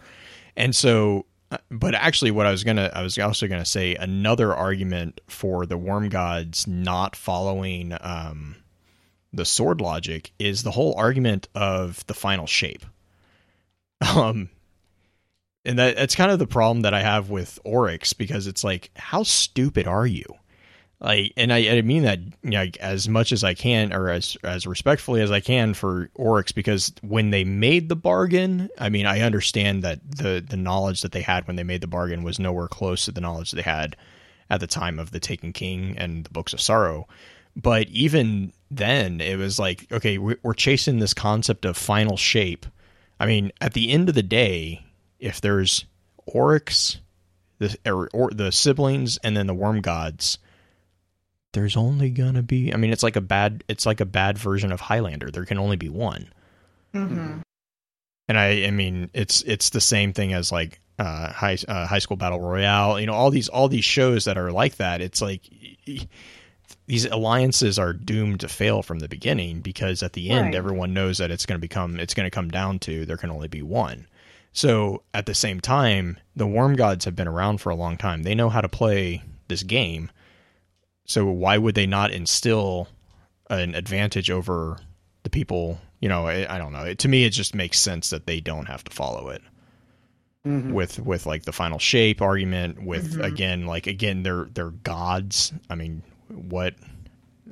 [0.57, 4.55] and so uh, but actually what i was gonna i was also gonna say another
[4.55, 8.57] argument for the worm gods not following um
[9.33, 12.85] the sword logic is the whole argument of the final shape.
[14.17, 14.49] Um
[15.69, 18.91] and that that's kind of the problem that i have with oryx because it's like
[18.97, 20.25] how stupid are you?
[21.01, 24.37] Like and i, I mean that you know, as much as i can or as
[24.43, 29.07] as respectfully as i can for oryx because when they made the bargain i mean
[29.07, 32.41] i understand that the the knowledge that they had when they made the bargain was
[32.41, 33.95] nowhere close to the knowledge they had
[34.51, 37.07] at the time of the taken king and the books of sorrow.
[37.55, 42.65] But even then it was like okay we- we're chasing this concept of final shape.
[43.21, 44.83] I mean at the end of the day
[45.19, 45.85] if there's
[46.27, 46.99] oryx
[47.59, 50.39] the or, or the siblings and then the worm gods
[51.53, 54.71] there's only gonna be i mean it's like a bad it's like a bad version
[54.73, 56.29] of highlander there can only be one
[56.93, 57.39] hmm
[58.31, 61.99] and I, I mean, it's it's the same thing as like uh, high uh, high
[61.99, 63.01] school battle royale.
[63.01, 65.01] You know, all these all these shows that are like that.
[65.01, 65.49] It's like
[66.87, 70.55] these alliances are doomed to fail from the beginning because at the end, Right.
[70.57, 73.31] everyone knows that it's going to become it's going to come down to there can
[73.31, 74.07] only be one.
[74.53, 78.23] So at the same time, the worm gods have been around for a long time.
[78.23, 80.11] They know how to play this game.
[81.05, 82.89] So why would they not instill
[83.51, 84.79] an advantage over
[85.23, 85.81] the people?
[86.01, 86.85] You know, I, I don't know.
[86.85, 89.43] It, to me, it just makes sense that they don't have to follow it
[90.47, 90.73] Mhm.
[90.73, 92.83] with with like the final shape argument.
[92.83, 93.25] With Mhm.
[93.25, 95.53] again, like again, they're they're gods.
[95.69, 96.75] I mean, what?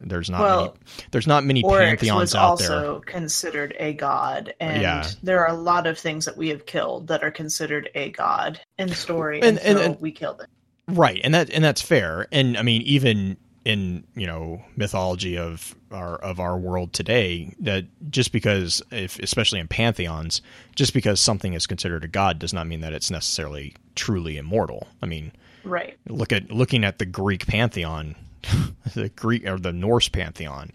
[0.01, 0.72] There's not Well, many,
[1.11, 2.70] there's not many Oryx pantheons out there.
[2.72, 5.09] also considered a god, and Yeah.
[5.22, 8.61] there are a lot of things that we have killed that are considered a god
[8.78, 10.47] in story, And- and, and- and- we killed it.
[10.88, 12.28] Right, and that and that's fair.
[12.30, 17.84] And I mean, even in you know mythology of our of our world today, that
[18.11, 20.40] just because, if especially in pantheons,
[20.76, 24.86] just because something is considered a god does not mean that it's necessarily truly immortal.
[25.03, 25.32] I mean,
[25.64, 25.97] Right.
[26.09, 28.14] look at looking at the Greek pantheon,
[28.94, 30.70] the Greek or the Norse pantheon.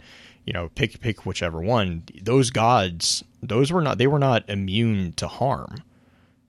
[0.45, 2.03] You know, pick pick whichever one.
[2.21, 5.83] Those gods, those were not they were not immune to harm.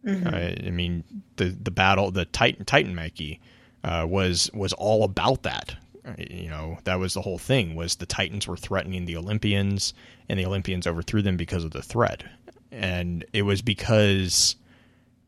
[0.05, 0.33] Mhm.
[0.35, 1.05] I, I mean,
[1.37, 3.39] the the battle, the Titan Titanomachy,
[3.85, 5.77] uh, was was all about that.
[6.05, 7.75] Uh, You know, that was the whole thing.
[7.75, 9.93] Was the Titans were threatening the Olympians,
[10.29, 12.25] and the Olympians overthrew them because of the threat,
[12.73, 14.57] and it was because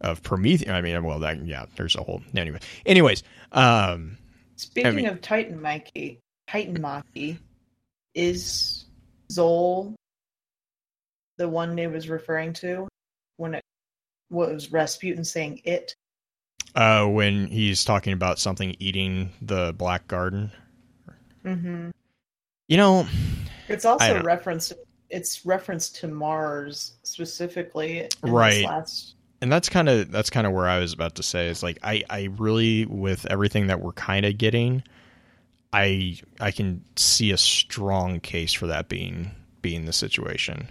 [0.01, 0.70] of Prometheus.
[0.70, 2.59] I mean, well, that yeah, there's a whole anyway.
[2.86, 3.22] Anyways,
[3.53, 4.16] um,
[4.57, 7.38] Speaking mean- of Titanomachy, Titan Maki,
[8.14, 8.84] is
[9.32, 9.94] Xol
[11.36, 12.86] the one they was referring to
[13.38, 13.62] when it
[14.30, 15.94] was Rasputin saying it?
[16.76, 20.50] uh, when he's talking about something eating the Black Garden,
[21.44, 21.90] Mm-hmm.
[22.68, 23.07] you know,
[23.68, 24.72] It's also referenced.
[25.11, 28.64] It's referenced to Mars specifically, Right.
[28.64, 29.14] Last,
[29.45, 31.78] and that's kind of that's kind of where I was about to say is like
[31.82, 34.82] I I really with everything that we're kind of getting,
[35.70, 40.70] I I can see a strong case for that being being the situation.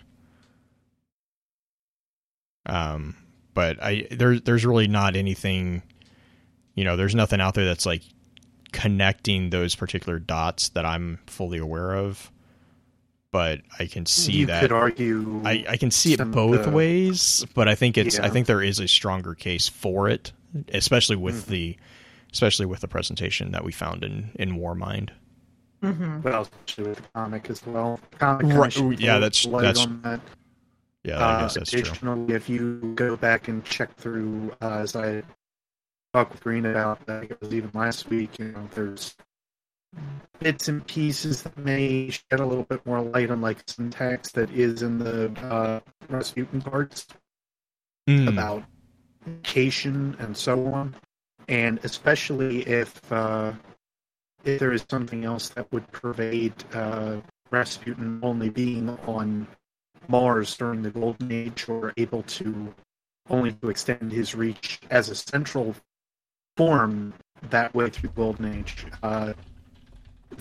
[2.65, 3.15] Um,
[3.53, 5.83] but I there's there's really not anything,
[6.73, 8.01] you know, there's nothing out there that's like
[8.71, 12.31] connecting those particular dots that I'm fully aware of.
[13.33, 15.41] But I can see you that could argue.
[15.43, 18.61] I, I can see it both the- ways, but I think it's I think there
[18.61, 20.31] is a stronger case for it,
[20.71, 21.49] especially with Mhm.
[21.49, 21.77] the
[22.31, 25.09] especially with the presentation that we found in in Warmind.
[25.81, 26.21] mm-hmm.
[26.21, 27.99] well, especially with the comic as well.
[28.19, 30.21] Comic kinda Right, sheds yeah, that's- light that's- on that.
[31.03, 31.79] Yeah, I Uh, guess that's true.
[31.81, 35.23] additionally, if you go back and check through, uh, as I
[36.13, 39.15] talked with Green about, I think it was even last week, you know, there's
[40.39, 44.51] bits and pieces that may shed a little bit more light on like syntax that
[44.51, 45.79] is in the uh,
[46.09, 47.07] Rasputin parts
[48.09, 48.63] Mm, about
[49.25, 50.93] location and so on,
[51.47, 53.53] and especially if uh,
[54.43, 59.47] if there is something else that would pervade uh, Rasputin only being on
[60.09, 62.75] Mars during the Golden Age, or able to
[63.29, 65.73] only to extend his reach as a central
[66.57, 67.13] form
[67.51, 68.85] that way through Golden Age.
[69.01, 69.31] Uh,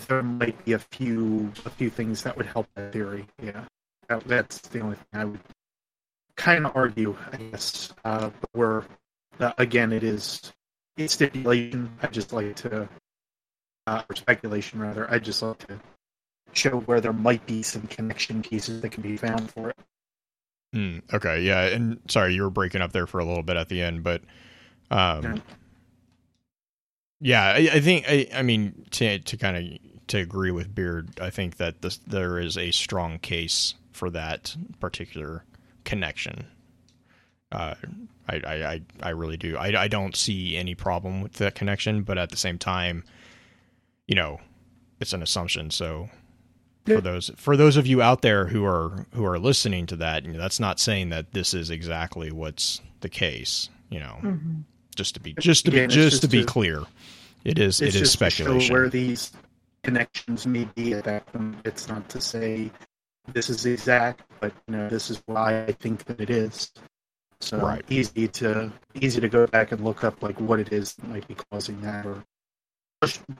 [0.09, 3.26] there might be a few a few things that would help that theory.
[3.43, 3.64] Yeah,
[4.09, 5.40] that, that's the only thing I would
[6.36, 7.93] kind of argue, I guess.
[8.05, 8.84] Uh, but we're
[9.40, 10.53] uh, again, it is
[10.97, 11.90] it's stipulation.
[12.03, 12.88] I just like to,
[13.86, 15.11] uh, or speculation rather.
[15.11, 15.80] I just like to
[16.53, 19.76] show where there might be some connection pieces that can be found for it.
[20.74, 23.68] mm, okay, yeah, and sorry you were breaking up there for a little bit at
[23.68, 24.22] the end, but
[24.90, 25.38] um, Yeah.
[27.23, 31.20] Yeah, I, I think I, I mean to to kind of to agree with Beard,
[31.20, 35.45] I think that this there is a strong case for that particular
[35.85, 36.47] connection.
[37.53, 37.75] Uh,
[38.29, 39.57] I, I, I, I really do.
[39.57, 43.05] I, I don't see any problem with that connection, but at the same time,
[44.07, 44.41] you know,
[45.01, 45.70] it's an assumption.
[45.70, 46.09] So
[46.87, 50.25] for those for those of you out there who are who are listening to that,
[50.25, 53.68] you know, that's not saying that this is exactly what's the case.
[53.91, 54.61] You know, Mm-hmm.
[54.97, 56.82] Just to be just to be Again, it's just to be to- clear,
[57.45, 58.72] it is It's it is just to show speculation.
[58.74, 59.32] where these
[59.82, 61.57] connections may be at that point.
[61.64, 62.70] It's not to say
[63.32, 66.70] this is exact, but you know, this is why I think that it is.
[67.40, 67.84] So Right.
[67.88, 71.26] easy to easy to go back and look up like what it is that might
[71.26, 72.22] be causing that, or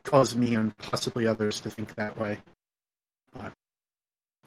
[0.03, 2.39] cause me and possibly others to think that way.
[3.33, 3.53] But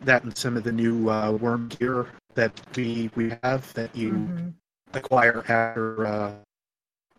[0.02, 4.12] that and some of the new uh, worm gear that we we have that you
[4.12, 4.50] Mm-hmm.
[4.94, 6.34] acquire after uh,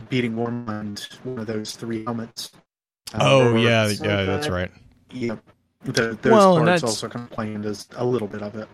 [0.09, 2.51] beating Warmind, one of those three helmets.
[3.15, 4.53] Uh, oh yeah, yeah, that's good.
[4.55, 4.71] right.
[5.13, 5.39] Yep.
[5.85, 8.69] The, those Well, parts that's- also kind of play into a little bit of it.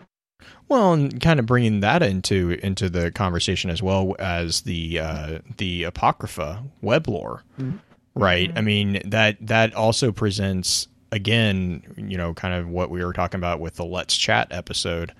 [0.68, 5.38] Well, and kind of bringing that into into the conversation as well as the uh,
[5.58, 7.78] the apocrypha web lore, Mhm.
[8.14, 8.52] right?
[8.52, 8.58] Mhm.
[8.58, 13.38] I mean that that also presents again, you know, kind of what we were talking
[13.38, 15.12] about with the Let's Chat episode.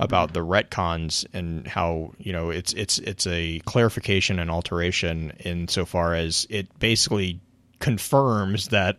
[0.00, 6.14] About the retcons and how you know it's it's it's a clarification and alteration insofar
[6.14, 7.38] as it basically
[7.80, 8.98] confirms that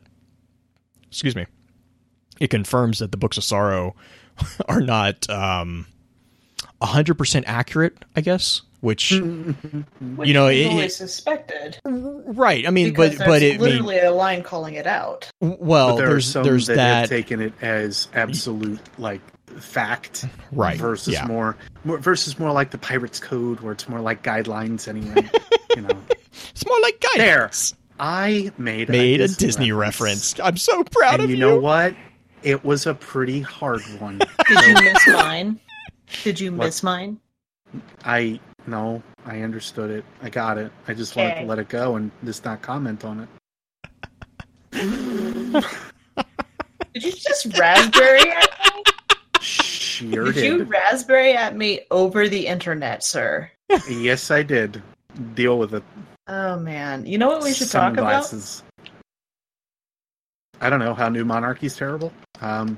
[1.07, 1.45] excuse me
[2.39, 3.95] it confirms that the books of sorrow
[4.69, 5.85] are not um
[6.81, 9.11] 100% accurate i guess which
[10.15, 11.79] Which You know, we've it- always suspected.
[11.85, 15.29] right i mean Because but but there's it mean, literally a line calling it out.
[15.39, 19.21] well but there there's are some there's that, that have taken it as absolute like
[19.59, 21.25] fact, Right, Versus yeah.
[21.25, 25.29] more, more versus more like the Pirates Code, where it's more like guidelines anyway.
[25.75, 25.97] you know,
[26.49, 27.49] it's more like There.
[27.99, 31.45] I made made a a disney reference i'm so proud and of you And you
[31.45, 31.95] know what?
[32.41, 34.17] It was a pretty hard one.
[34.47, 35.59] Did you miss mine?
[36.23, 36.65] Did you What?
[36.65, 37.19] miss mine?
[38.03, 40.03] I no, I understood it.
[40.23, 40.71] I got it.
[40.87, 41.41] I just wanted Okay.
[41.41, 43.29] to let it go and just not comment on it.
[46.93, 48.60] Did you just raspberry at me?
[50.09, 50.43] Sure Did did.
[50.45, 53.49] you raspberry at me over the internet, sir?
[53.89, 54.81] Yes, I did.
[55.35, 55.83] Deal with it.
[56.27, 57.05] Oh man.
[57.05, 58.23] You know what we should talk about?
[58.25, 58.63] Sunglasses.
[60.59, 62.11] I don't know how New Monarchy's terrible.
[62.41, 62.77] Um,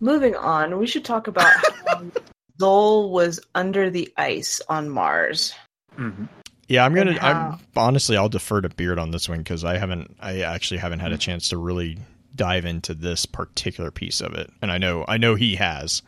[0.00, 1.52] Moving on, we should talk about
[1.86, 2.02] how
[2.60, 5.54] Xol was under the ice on Mars.
[5.96, 6.28] mhm.
[6.68, 7.12] Yeah, I'm gonna.
[7.12, 10.16] And I'm honestly, I'll defer to Beard on this one because I haven't.
[10.20, 11.96] I actually haven't had a chance to really
[12.36, 16.02] dive into this particular piece of it, and I know, I know he has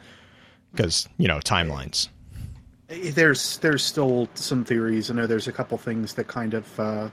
[0.73, 2.09] because you know timelines.
[2.89, 5.11] There's there's still some theories.
[5.11, 7.09] I know there's a couple things that kind of uh,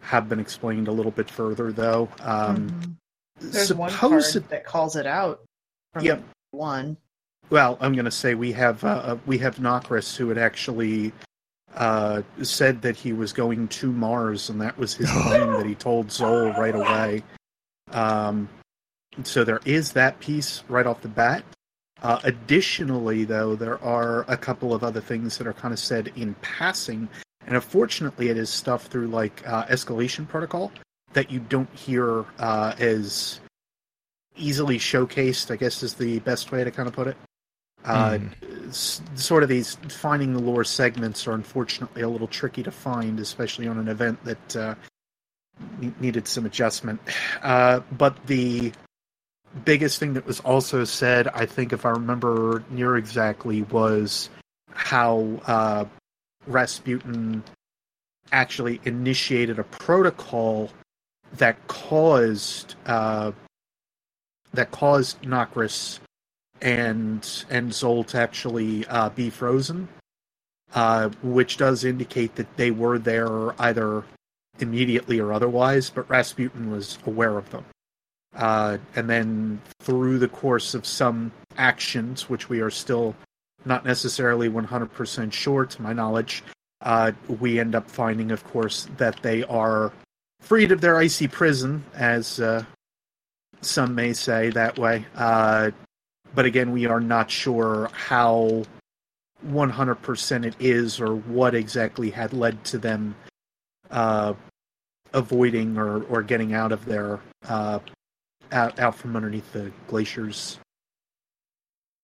[0.00, 2.08] have been explained a little bit further, though.
[2.20, 2.96] Um, Mhm.
[3.52, 5.40] There's one card that calls it out.
[5.94, 6.22] From Yep.
[6.52, 6.96] One.
[7.48, 11.12] Well, I'm going to say we have uh, we have Nokris who had actually
[11.74, 15.74] uh, said that he was going to Mars, and that was his claim that he
[15.74, 17.22] told Xol right away.
[17.92, 18.48] Um,
[19.24, 21.44] so there is that piece right off the bat.
[22.02, 26.12] Uh, additionally, though, there are a couple of other things that are kind of said
[26.16, 27.08] in passing,
[27.46, 30.72] and unfortunately, it is stuff through like uh, escalation protocol
[31.12, 33.40] that you don't hear uh, as
[34.36, 35.50] easily showcased.
[35.50, 37.16] I guess is the best way to kind of put it.
[37.84, 38.18] Uh,
[38.68, 43.18] s- sort of these finding the lore segments are unfortunately a little tricky to find,
[43.20, 44.74] especially on an event that uh,
[46.00, 47.00] needed some adjustment.
[47.42, 48.72] Uh, but the
[49.64, 54.30] biggest thing that was also said, I think, if I remember near exactly, was
[54.72, 55.84] how uh,
[56.46, 57.42] Rasputin
[58.32, 60.70] actually initiated a protocol
[61.34, 63.32] that caused uh,
[64.52, 66.00] that caused Nokris
[66.60, 69.88] and and Xol to actually uh, be frozen,
[70.74, 74.04] uh, which does indicate that they were there either
[74.60, 75.90] immediately or otherwise.
[75.90, 77.64] But Rasputin was aware of them,
[78.36, 83.14] uh, and then through the course of some actions, which we are still
[83.64, 86.42] not necessarily 100% sure, to my knowledge,
[86.82, 89.92] uh, we end up finding, of course, that they are
[90.40, 92.64] freed of their icy prison, as uh,
[93.60, 95.04] some may say that way.
[95.14, 95.70] Uh,
[96.34, 98.62] but again, we are not sure how
[99.46, 103.14] 100% it is or what exactly had led to them
[103.90, 104.34] uh,
[105.12, 107.78] avoiding or, or getting out of there, uh,
[108.52, 110.58] out, out from underneath the glaciers.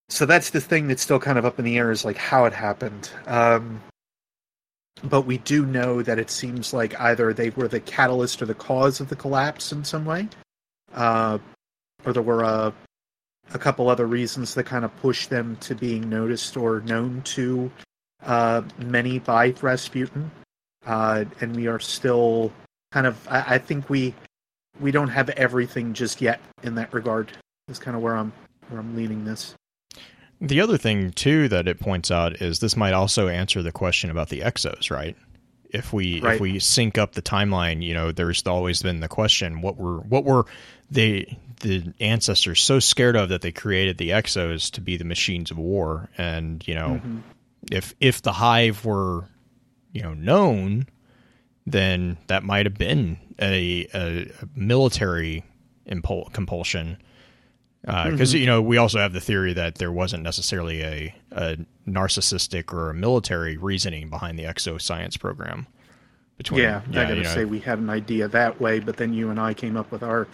[0.09, 2.45] So that's the thing that's still kind of up in the air is like how
[2.45, 3.11] it happened.
[3.27, 3.81] Um,
[5.03, 8.55] but we do know that it seems like either they were the catalyst or the
[8.55, 10.29] cause of the collapse in some way,
[10.95, 11.39] uh,
[12.05, 12.73] or there were a,
[13.53, 17.71] a couple other reasons that kind of pushed them to being noticed or known to
[18.25, 20.31] uh, many by Rasputin.
[20.87, 22.53] Uh, and we are still
[22.93, 24.15] kind of, I, I think we
[24.81, 27.33] we don't have everything just yet in that regard.
[27.69, 28.33] Is kind of where I'm
[28.69, 29.55] where I'm leaning this.
[30.41, 34.11] The other thing too that it points out is this might also answer the question
[34.11, 35.17] about the exos, right?
[35.71, 36.35] If we Right.
[36.35, 39.99] if we sync up the timeline, you know, there's always been the question what were
[40.01, 40.45] what were
[40.91, 45.51] they the ancestors so scared of that they created the exos to be the machines
[45.51, 47.23] of war and you know Mhm.
[47.73, 49.25] if if the hive were
[49.93, 50.87] you know known
[51.67, 55.45] then that might have been a, a, a military
[55.89, 56.97] impul- compulsion
[57.83, 61.57] because you know we also have the theory that there wasn't necessarily a, a
[61.87, 65.67] narcissistic or a military reasoning behind the exo science program
[66.37, 69.13] between Yeah, I gotta you know, say we had an idea that way, but then
[69.15, 70.27] you and I came up with our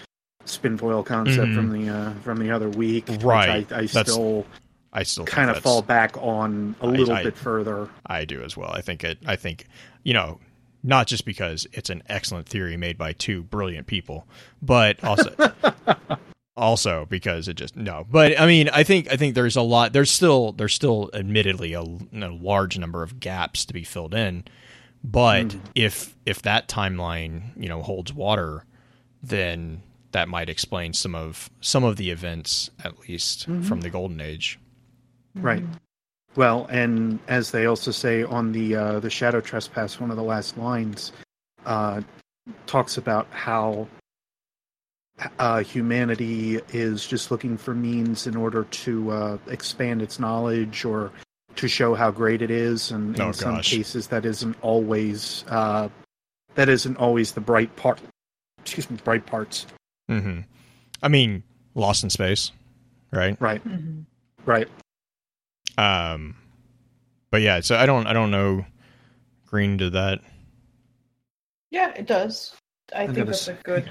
[0.46, 1.54] spin foil concept Mhm.
[1.54, 3.04] from the uh, from the other week.
[3.20, 3.70] Right.
[3.70, 4.46] I, I still
[4.92, 7.88] I still kind of fall back on a little I- bit further.
[8.06, 8.70] I do as well.
[8.72, 9.18] I think it.
[9.26, 9.66] I think
[10.04, 10.40] you know,
[10.82, 14.26] not just because it's an excellent theory made by two brilliant people,
[14.60, 15.34] but also
[16.56, 19.94] also because it just no but i mean i think i think there's a lot
[19.94, 24.44] there's still there's still admittedly a, a large number of gaps to be filled in
[25.02, 25.60] but Mhm.
[25.74, 28.66] if if that timeline you know holds water
[29.22, 33.64] then that might explain some of some of the events at least Mhm.
[33.64, 34.58] from the golden age
[35.34, 35.64] Right.
[36.34, 40.22] Well, and as they also say on the uh, the shadow trespass, one of the
[40.22, 41.12] last lines
[41.66, 42.00] uh,
[42.66, 43.86] talks about how
[45.38, 51.12] uh, humanity is just looking for means in order to uh, expand its knowledge or
[51.56, 55.88] to show how great it is, and Oh, in some cases that isn't always uh,
[56.54, 58.00] that isn't always the bright part.
[58.60, 59.66] Excuse me, bright parts.
[60.08, 60.40] hmm
[61.02, 61.42] i mean
[61.74, 62.52] lost in space
[63.10, 64.04] right Right, Mhm.
[64.46, 64.68] right.
[65.78, 66.36] Um
[67.30, 68.64] but yeah so i don't i don't know
[69.46, 70.20] green did that
[71.70, 72.54] Yeah, it does.
[72.94, 73.90] I I'm think that's a good.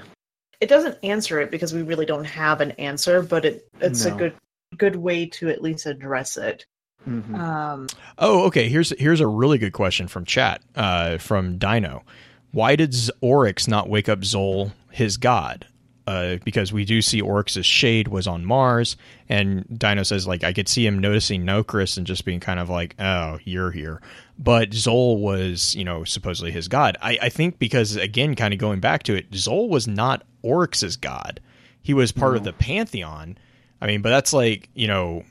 [0.60, 4.14] It doesn't answer it because we really don't have an answer, but it it's No.
[4.14, 4.34] a good
[4.76, 6.64] good way to at least address it.
[7.08, 7.36] Mhm.
[7.36, 8.68] Um, Oh, okay.
[8.68, 10.62] Here's here's a really good question from chat.
[10.76, 12.04] Uh, from Dino,
[12.52, 15.66] why did Z- Oryx not wake up Xol, his god?
[16.04, 18.96] Uh, because we do see Oryx's shade was on Mars,
[19.28, 22.68] and Dino says like I could see him noticing Nokris and just being kind of
[22.68, 24.02] like, oh, you're here.
[24.36, 26.96] But Xol was, you know, supposedly his god.
[27.00, 30.96] I, I think because again, kind of going back to it, Xol was not Oryx's
[30.96, 31.38] god.
[31.82, 33.38] He was part of the pantheon.
[33.80, 35.24] I mean, but that's like you know,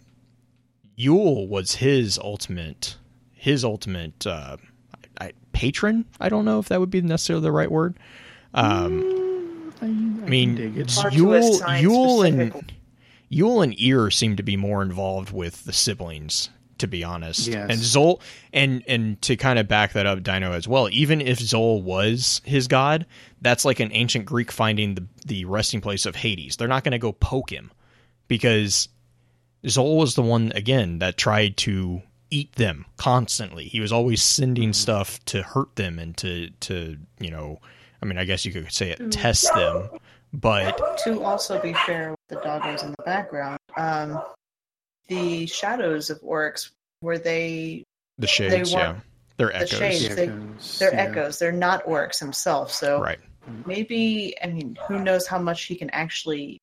[0.97, 2.95] Yul was his ultimate
[3.33, 4.55] his ultimate uh,
[5.19, 6.05] I, patron.
[6.19, 7.97] I don't know if that would be necessarily the right word.
[8.53, 9.30] Um,
[9.81, 10.91] I, I mean, dig it.
[10.91, 12.73] Hard to Yul, assign Yul and
[13.31, 17.47] Yul and Eir seem to be more involved with the siblings, to be honest.
[17.47, 17.69] Yes.
[17.69, 18.21] And Xol,
[18.51, 20.89] and and to kind of back that up, Dino as well.
[20.89, 23.05] Even if Xol was his god,
[23.41, 26.57] that's like an ancient Greek finding the the resting place of Hades.
[26.57, 27.71] They're not going to go poke him
[28.27, 28.89] because
[29.63, 32.01] Xol was the one again that tried to
[32.31, 33.65] eat them constantly.
[33.65, 34.73] He was always sending mm-hmm.
[34.73, 37.59] stuff to hurt them and to to you know,
[38.01, 39.89] I mean, I guess you could say it tests them,
[40.33, 44.21] but to also be fair with the doggos in the background, um,
[45.07, 46.71] the shadows of Oryx
[47.01, 47.83] were they
[48.17, 48.95] the shades, yeah,
[49.37, 50.09] they're echoes, shades.
[50.09, 51.01] The they- echoes, they're yeah.
[51.01, 51.39] echoes.
[51.39, 52.71] They're not Oryx himself.
[52.71, 53.19] So right?
[53.65, 56.59] maybe I mean, who knows how much he can actually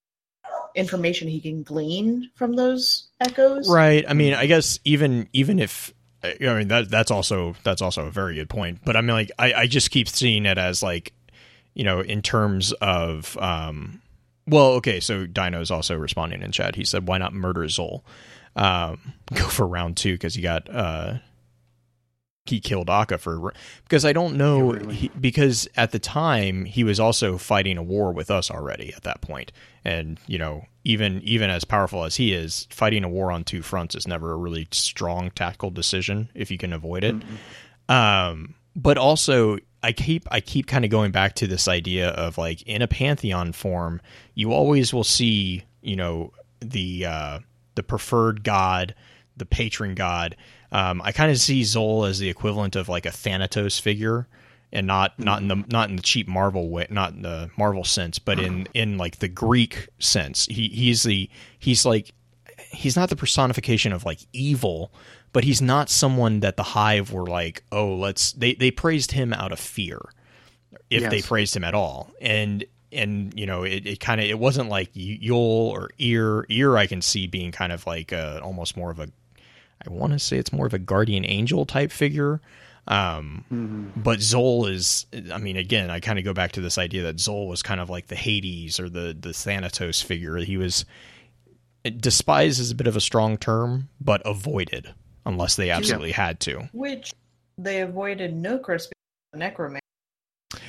[0.75, 3.69] information he can glean from those echoes.
[3.69, 4.05] Right.
[4.09, 8.11] I mean, I guess even even if I mean that that's also that's also a
[8.11, 8.81] very good point.
[8.85, 11.13] But I mean, like I, I just keep seeing it as like
[11.79, 14.03] you know in terms of um
[14.47, 16.75] well okay so Dino's also responding in chat.
[16.75, 18.03] He said why not murder Xol?
[18.57, 21.15] Um, go for round two because he got uh
[22.47, 23.53] he killed Akka for
[23.85, 24.95] because I don't know Yeah, really.
[24.95, 29.03] he, because at the time he was also fighting a war with us already at
[29.05, 29.29] that point.
[29.29, 29.53] point
[29.85, 33.61] and you know even even as powerful as he is fighting a war on two
[33.61, 37.15] fronts is never a really strong tactical decision if you can avoid it
[37.91, 42.39] um but also I keep I keep kind of going back to this idea of
[42.39, 44.01] like in a pantheon form
[44.35, 47.39] you always will see you know the uh
[47.77, 48.95] the preferred god
[49.37, 50.37] the patron god
[50.71, 54.29] um, I kind of see Xol as the equivalent of like a Thanatos figure,
[54.73, 57.85] and not not in the not in the cheap Marvel way, not in the Marvel
[57.85, 60.47] sense, but in in like the Greek sense.
[60.47, 62.13] He he's the he's like
[62.71, 64.93] he's not the personification of like evil,
[65.33, 69.33] but he's not someone that the Hive were like, oh, let's they they praised him
[69.33, 70.01] out of fear,
[70.91, 74.39] if they praised him at all, and and you know it, it kind of it
[74.39, 78.77] wasn't like Yul or Eir Eir I can see being kind of like a, almost
[78.77, 79.09] more of a
[79.87, 82.41] I want to say it's more of a guardian angel type figure.
[82.89, 84.03] Um, Mhm.
[84.03, 87.17] but Xol is, I mean, again, I kind of go back to this idea that
[87.17, 90.37] Xol was kind of like the Hades or the, the Thanatos figure.
[90.39, 90.87] He was,
[91.99, 94.95] despised is a bit of a strong term, but avoided
[95.29, 96.69] unless they absolutely had to.
[96.73, 97.13] Which
[97.57, 98.89] they avoided of
[99.35, 99.81] necromancer.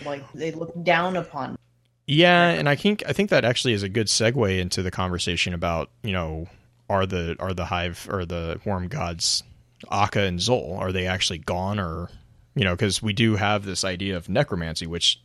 [0.06, 1.58] Like they looked down upon.
[2.06, 5.54] Yeah, and I think I think that actually is a good segue into the conversation
[5.54, 6.48] about you know
[6.90, 9.44] are the are the hive or the worm gods
[9.92, 12.10] Akka and Xol are they actually gone or
[12.56, 15.22] you know because we do have this idea of necromancy which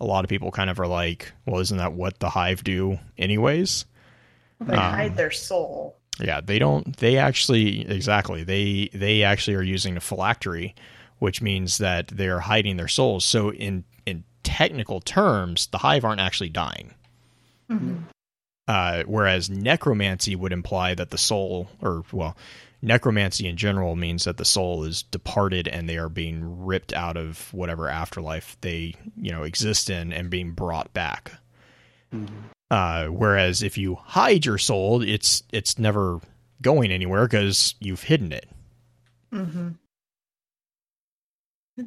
[0.00, 2.98] a lot of people kind of are like well isn't that what the hive do
[3.18, 3.84] anyways
[4.60, 5.95] They Um, hide their soul.
[6.20, 10.74] Yeah they don't they actually exactly they they actually are using a phylactery
[11.18, 16.20] which means that they're hiding their souls so in in technical terms the hive aren't
[16.20, 16.94] actually dying
[17.70, 18.04] Mhm.
[18.68, 22.36] uh, whereas necromancy would imply that the soul, or well,
[22.80, 27.16] necromancy in general means that the soul is departed and they are being ripped out
[27.16, 31.32] of whatever afterlife they, you know, exist in and being brought back.
[32.14, 32.28] Mhm.
[32.70, 36.20] Uh, whereas if you hide your soul, it's it's never
[36.62, 38.48] going anywhere because you've hidden it.
[39.32, 39.68] Mm-hmm.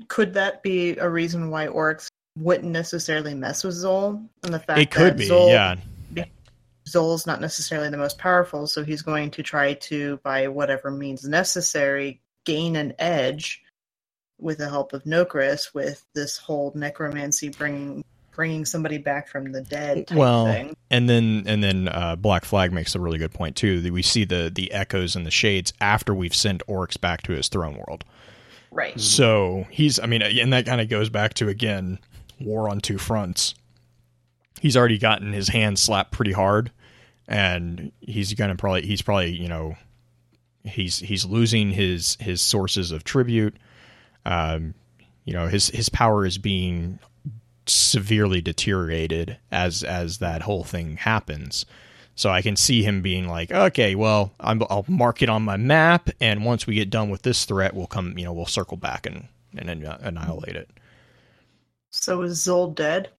[0.07, 4.25] Could that be a reason why Oryx wouldn't necessarily mess with Xol?
[4.43, 5.75] And the fact It could be, Xol, yeah.
[6.87, 11.23] Xol's not necessarily the most powerful, so he's going to try to, by whatever means
[11.23, 13.61] necessary, gain an edge
[14.39, 18.03] with the help of Nokris with this whole necromancy bringing
[18.39, 20.73] bringing somebody back from the dead type well, thing.
[20.89, 23.81] and then and then uh, Black Flag makes a really good point too.
[23.81, 27.33] That we see the the echoes and the shades after we've sent Oryx back to
[27.33, 28.05] his throne world.
[28.71, 28.97] Right.
[28.97, 31.99] So he's, I mean, and that kind of goes back to again
[32.39, 33.55] war on two fronts.
[34.61, 36.71] He's already gotten his hand slapped pretty hard,
[37.27, 39.75] and he's gonna probably he's probably you know
[40.63, 43.57] he's he's losing his his sources of tribute.
[44.25, 44.75] Um,
[45.25, 46.99] you know his his power is being
[47.69, 51.65] severely deteriorated as as that whole thing happens.
[52.15, 55.55] So I can see him being like, okay, well, I'm, I'll mark it on my
[55.55, 58.75] map, and once we get done with this threat, we'll come, you know, we'll circle
[58.75, 60.69] back and and anni- annihilate it.
[61.91, 63.09] So is Xol dead?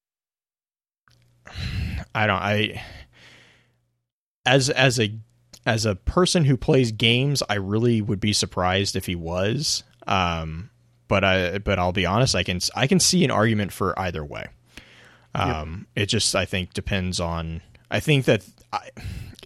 [2.14, 2.42] I don't.
[2.42, 2.82] I
[4.44, 5.14] as as a
[5.66, 9.82] as a person who plays games, I really would be surprised if he was.
[10.07, 10.70] Um,
[11.11, 14.25] but I but I'll be honest, I can I can see an argument for either
[14.25, 14.47] way.
[15.35, 17.63] Um, it just I think depends on.
[17.91, 18.91] I think that I,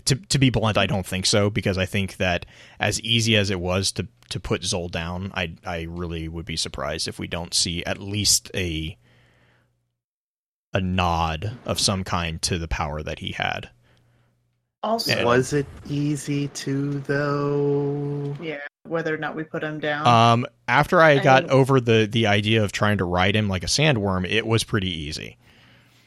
[0.05, 2.45] to to be blunt, I don't think so because I think that
[2.79, 6.57] as easy as it was to to put Xol down, I I really would be
[6.57, 8.99] surprised if we don't see at least a
[10.75, 13.71] a nod of some kind to the power that he had.
[14.85, 15.25] Also, Yeah.
[15.25, 18.35] Was it easy to though?
[18.41, 20.07] yeah, whether or not we put him down.
[20.07, 23.49] Um, after I I got mean- over the the idea of trying to ride him
[23.49, 25.39] like a sandworm, it was pretty easy.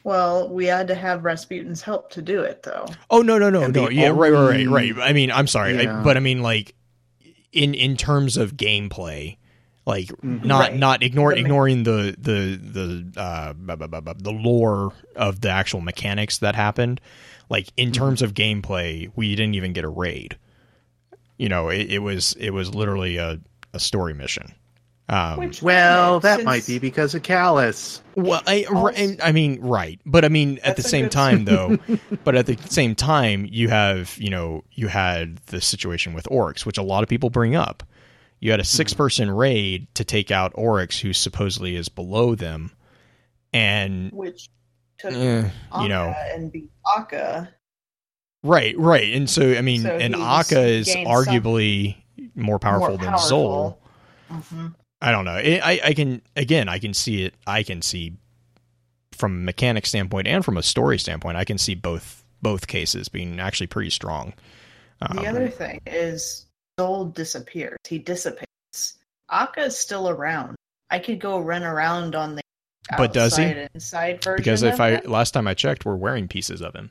[0.04, 2.86] well, we had to have Rasputin's help to do it, though.
[3.10, 5.08] Oh no no no And no the yeah right right right right.
[5.10, 6.74] I mean I'm sorry, I, but I mean like
[7.52, 9.36] in in terms of gameplay,
[9.86, 10.44] like Mhm.
[10.44, 10.76] not Right.
[10.78, 16.54] not ignore The ignoring the the the uh the lore of the actual mechanics that
[16.54, 17.00] happened.
[17.50, 20.36] Like in terms of gameplay, we didn't even get a raid.
[21.38, 23.40] You know, it, it was it was literally a
[23.72, 24.52] a story mission.
[25.10, 28.02] Um, Which, Well, that since- might be because of Calus.
[28.14, 31.12] Well, I, Also- I mean, right, but I mean, at the That's a same good-
[31.12, 31.78] time, though,
[32.24, 36.66] but at the same time, you have, you know, you had the situation with Oryx,
[36.66, 37.82] which a lot of people bring up.
[38.40, 42.70] You had a six-person raid to take out Oryx, who supposedly is below them,
[43.54, 44.50] and which
[44.98, 45.48] took eh,
[45.80, 47.48] you know, and beat Akka.
[48.42, 51.96] right, right, and so I mean, So and he's Akka is arguably
[52.34, 53.78] more powerful more than powerful.
[54.30, 54.36] Xol.
[54.42, 54.74] Mhm.
[55.00, 55.36] I don't know.
[55.36, 57.34] It, I I can again I can see it.
[57.46, 58.16] I can see
[59.12, 61.36] from a mechanic standpoint and from a story standpoint.
[61.36, 64.34] I can see both both cases being actually pretty strong.
[65.00, 66.46] The Um, other thing is
[66.78, 67.76] Xol disappears.
[67.88, 68.98] He dissipates.
[69.30, 70.56] Akka is still around.
[70.90, 72.42] I could go run around on the
[72.96, 73.44] But does he?
[73.74, 74.36] inside version.
[74.38, 75.08] because if I it.
[75.08, 76.90] last time I checked, we're wearing pieces of him.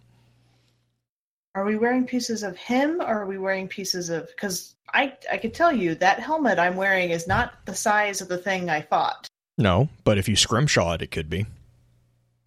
[1.55, 5.37] are we wearing pieces of him or are we wearing pieces of because I I
[5.37, 8.81] could tell you that helmet I'm wearing is not the size of the thing I
[8.81, 9.27] fought.
[9.57, 11.47] No, but if you scrimshaw it, it could be.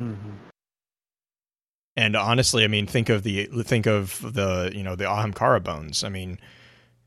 [0.00, 0.16] Mhm.
[1.96, 6.04] And honestly, I mean, think of the think of the you know the Ahamkara bones.
[6.04, 6.38] I mean,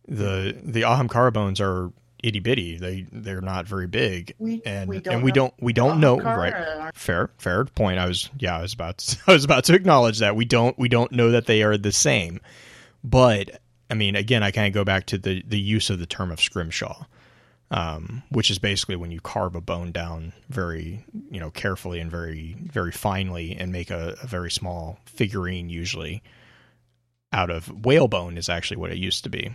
[0.07, 1.91] the the Ahamkara bones are
[2.23, 2.77] itty bitty.
[2.77, 5.99] They they're not very big, We and we don't and we know don't we don't
[5.99, 6.53] know right.
[6.53, 7.99] are- Fair, fair point.
[7.99, 10.77] I was, yeah, I was about, to, I was about to acknowledge that we don't,
[10.79, 12.39] we don't know that they are the same.
[13.03, 16.05] But I mean, again, I kind of go back to the the use of the
[16.05, 17.03] term of scrimshaw,
[17.71, 22.09] um, which is basically when you carve a bone down very, you know, carefully and
[22.09, 26.23] very, very finely, and make a, a very small figurine, usually
[27.33, 29.53] out of whalebone, is actually what it used to be.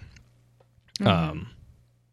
[1.04, 1.48] Um,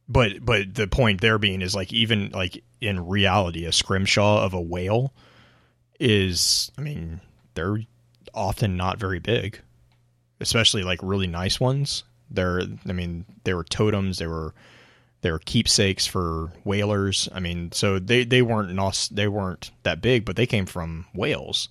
[0.07, 4.53] but but the point there being is like even like in reality, a scrimshaw of
[4.53, 5.13] a whale
[5.99, 7.21] is, I mean,
[7.53, 7.79] they're
[8.33, 9.59] often not very big,
[10.39, 12.03] especially like really nice ones.
[12.29, 14.17] They're, I mean, they were totems.
[14.17, 14.53] They were
[15.21, 17.27] they were keepsakes for whalers.
[17.33, 21.05] I mean, so they they weren't nos- they weren't that big, but they came from
[21.13, 21.69] whales.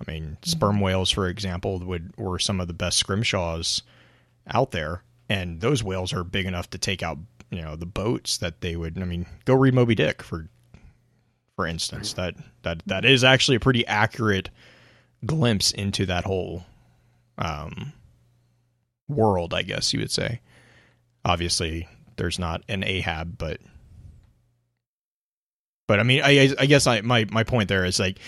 [0.00, 0.50] I mean, mm-hmm.
[0.50, 3.82] sperm whales, for example, would were some of the best scrimshaws
[4.46, 7.18] out there, and those whales are big enough to take out
[7.50, 9.00] you know the boats that they would.
[9.00, 10.48] I mean, go read Moby Dick for
[11.56, 12.14] for instance.
[12.14, 14.50] That that that is actually a pretty accurate
[15.26, 16.64] glimpse into that whole
[17.38, 17.92] um,
[19.08, 20.40] world, I guess you would say.
[21.24, 23.60] Obviously, there's not an Ahab, but
[25.86, 28.18] but I mean, I I guess I my my point there is like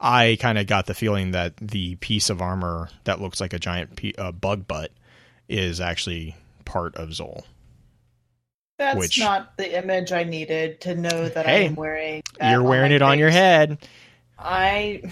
[0.00, 3.58] I kind of got the feeling that the piece of armor that looks like a
[3.58, 4.90] giant pe- uh, bug butt
[5.48, 7.44] is actually part of Xol.
[8.82, 12.22] That's Which- not the image I needed to know that Hey, I am wearing.
[12.42, 13.78] You're wearing my it on your head.
[14.38, 15.02] I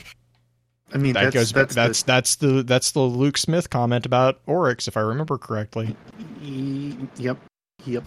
[0.92, 1.52] I mean, That that's, goes.
[1.52, 5.94] that's, That's that's, the that's the Luke Smith comment about Oryx, if I remember correctly.
[6.42, 7.38] yep,
[7.84, 8.02] yep,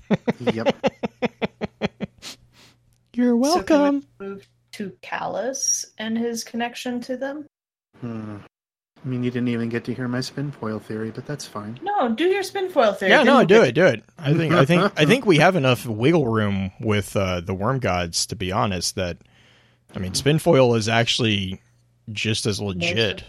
[0.40, 0.86] yep.
[3.12, 4.06] You're So can welcome.
[4.20, 7.46] we move to Calus and his connection to them.
[8.00, 8.36] Hmm.
[9.04, 11.78] I mean, you didn't even get to hear my spin foil theory, but that's fine.
[11.82, 13.12] No, do your spin foil theory.
[13.12, 14.04] yeah, no, we'll do get it, do it.
[14.18, 17.78] I think, I think, I think we have enough wiggle room with uh, the worm
[17.78, 18.26] gods.
[18.26, 19.18] To be honest, that
[19.94, 21.60] I mean, spin foil is actually
[22.12, 23.24] just as legit.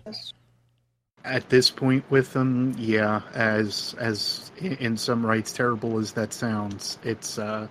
[1.26, 6.34] At this point with them, yeah, as as in, in some rights, terrible as that
[6.34, 7.68] sounds, it's uh,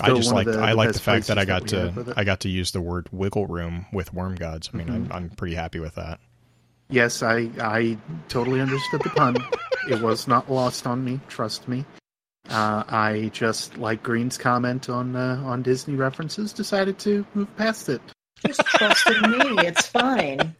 [0.00, 2.14] I just like I like the fact that I got we to.
[2.16, 4.70] I got to use the word wiggle room with worm gods.
[4.72, 5.14] I mean, I'm Mhm.
[5.14, 6.20] I'm pretty happy with that.
[6.90, 7.96] Yes, I I
[8.28, 9.36] totally understood the pun.
[9.90, 11.20] it was not lost on me.
[11.28, 11.84] Trust me.
[12.50, 16.52] Uh, I just like Green's comment on uh, on Disney references.
[16.52, 18.02] Decided to move past it.
[18.46, 19.38] Just trust in me.
[19.66, 20.54] It's fine.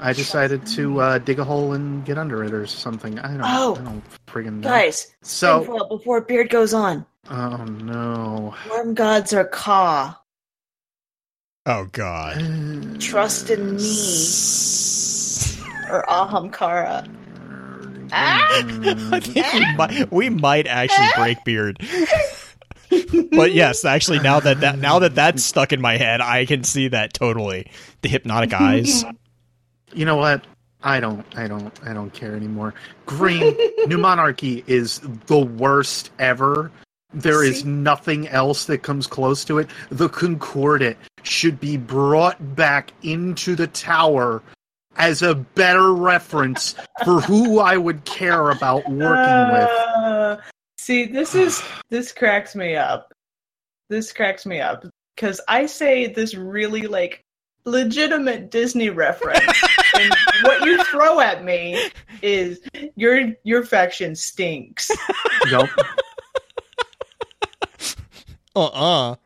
[0.00, 3.18] I decided to uh, dig a hole and get under it or something.
[3.18, 3.42] I don't.
[3.44, 3.76] Oh.
[3.78, 4.68] I don't friggin' know.
[4.68, 7.06] Guys, So, before Beard goes on.
[7.30, 8.54] oh no.
[8.70, 10.18] Worm gods are Kaa.
[11.66, 12.98] Oh God.
[13.00, 13.82] Trust in me.
[15.90, 17.06] Or Ahamkara.
[17.06, 18.08] Mm.
[18.12, 18.48] Ah!
[19.12, 19.74] I think we ah!
[19.76, 21.12] might, we might actually ah!
[21.16, 21.78] break beard.
[23.32, 26.64] but yes, actually, now that, that now that that's stuck in my head, I can
[26.64, 27.70] see that totally.
[28.02, 29.04] The hypnotic eyes.
[29.94, 30.44] You know what?
[30.82, 31.24] I don't.
[31.36, 31.72] I don't.
[31.84, 32.74] I don't care anymore.
[33.06, 33.56] Green
[33.86, 36.70] New Monarchy is the worst ever.
[37.12, 37.68] There is See?
[37.68, 39.68] nothing else that comes close to it.
[39.90, 44.42] The Concordat should be brought back into the tower
[44.96, 49.70] as a better reference for who I would care about working with.
[49.70, 50.36] Uh,
[50.84, 53.10] See, this is this cracks me up.
[53.88, 54.84] This cracks me up
[55.16, 57.24] because I say this really like
[57.64, 59.64] legitimate Disney reference,
[59.94, 61.88] and what you throw at me
[62.20, 62.60] is
[62.96, 64.90] your your faction stinks.
[65.50, 65.70] Nope.
[68.54, 69.16] Uh-uh.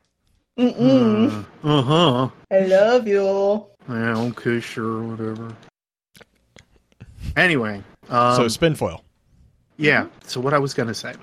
[0.58, 1.44] Mm-mm.
[1.64, 2.28] Uh huh.
[2.52, 3.66] I love you.
[3.88, 4.18] Yeah.
[4.18, 4.60] Okay.
[4.60, 5.02] Sure.
[5.02, 5.54] Whatever.
[7.36, 7.82] Anyway.
[8.08, 9.02] Um, so spinfoil.
[9.76, 10.06] Yeah.
[10.24, 11.14] So what I was gonna say,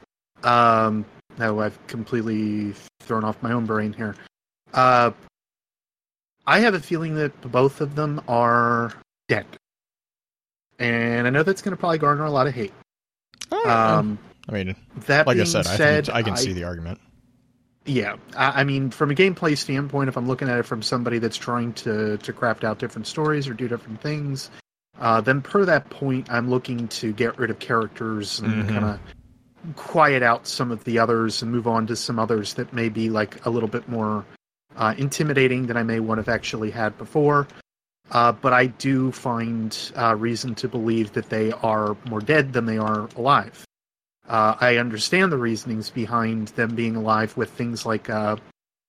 [0.43, 1.05] um,
[1.37, 4.15] now I've completely thrown off my own brain here.
[4.73, 5.11] Uh,
[6.47, 8.93] I have a feeling that both of them are
[9.27, 9.45] dead,
[10.79, 12.73] and I know that's gonna probably garner a lot of hate.
[13.51, 14.75] Um, I mean,
[15.07, 16.99] that like I said, I, said, think I can see the argument.
[17.85, 21.19] Yeah, I, I mean, from a gameplay standpoint, if I'm looking at it from somebody
[21.19, 24.49] that's trying to to craft out different stories or do different things,
[24.99, 28.69] uh, then per that point, I'm looking to get rid of characters and Mhm.
[28.69, 28.99] kind of
[29.75, 33.09] quiet out some of the others and move on to some others that may be
[33.09, 34.23] like a little bit more
[34.77, 37.47] uh, intimidating than I may would have actually had before.
[38.11, 42.65] Uh, but I do find uh, reason to believe that they are more dead than
[42.65, 43.64] they are alive.
[44.27, 48.37] Uh, I understand the reasonings behind them being alive with things like uh,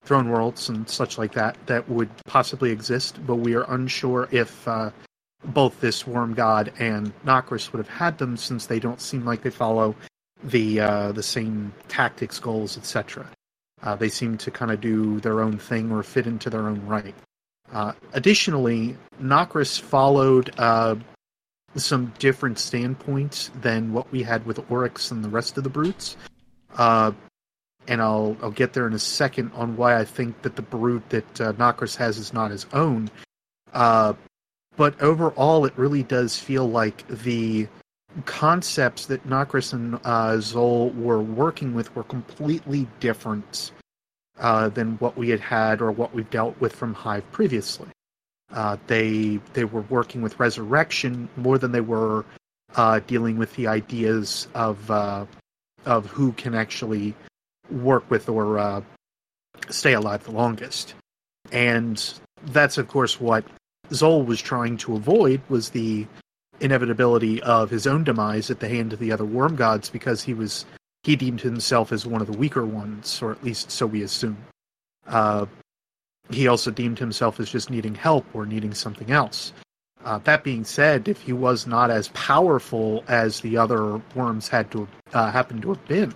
[0.05, 4.67] throne worlds and such like that that would possibly exist, but we are unsure if
[4.67, 4.91] uh,
[5.45, 9.43] both this worm god and Nokris would have had them since they don't seem like
[9.43, 9.95] they follow
[10.45, 13.27] the uh, the same tactics, goals, etc.
[13.83, 16.85] Uh, they seem to kind of do their own thing or fit into their own
[16.87, 17.15] right.
[17.73, 20.51] Uh, additionally, Nokris followed
[21.81, 26.17] some different standpoints than what we had with Oryx and the rest of the brutes.
[26.77, 27.13] Uh,
[27.89, 31.09] and I'll I'll get there in a second on why I think that the brute
[31.11, 33.11] that uh, Nokris has is not his own.
[33.73, 34.15] Uh,
[34.77, 37.69] but overall, it really does feel like the
[38.25, 43.73] concepts that Nokris and uh, Xol were working with were completely different
[44.39, 47.89] uh, than what we had had or what we've dealt with from Hive previously.
[48.53, 52.25] Uh, they they were working with resurrection more than they were
[52.77, 55.27] uh, dealing with the ideas of uh,
[55.85, 57.15] of who can actually
[57.71, 58.81] work with or uh,
[59.69, 60.95] stay alive the longest.
[61.53, 62.03] And
[62.47, 63.45] that's of course what
[63.91, 66.07] Xol was trying to avoid was the
[66.61, 70.35] inevitability of his own demise at the hand of the other worm gods because he
[70.35, 70.65] was
[71.03, 74.37] he deemed himself as one of the weaker ones, or at least so we assume.
[76.31, 79.53] He also deemed himself as just needing help or needing something else.
[80.05, 84.71] Uh, that being said, if he was not as powerful as the other worms had
[84.71, 86.15] to uh, happen to have been,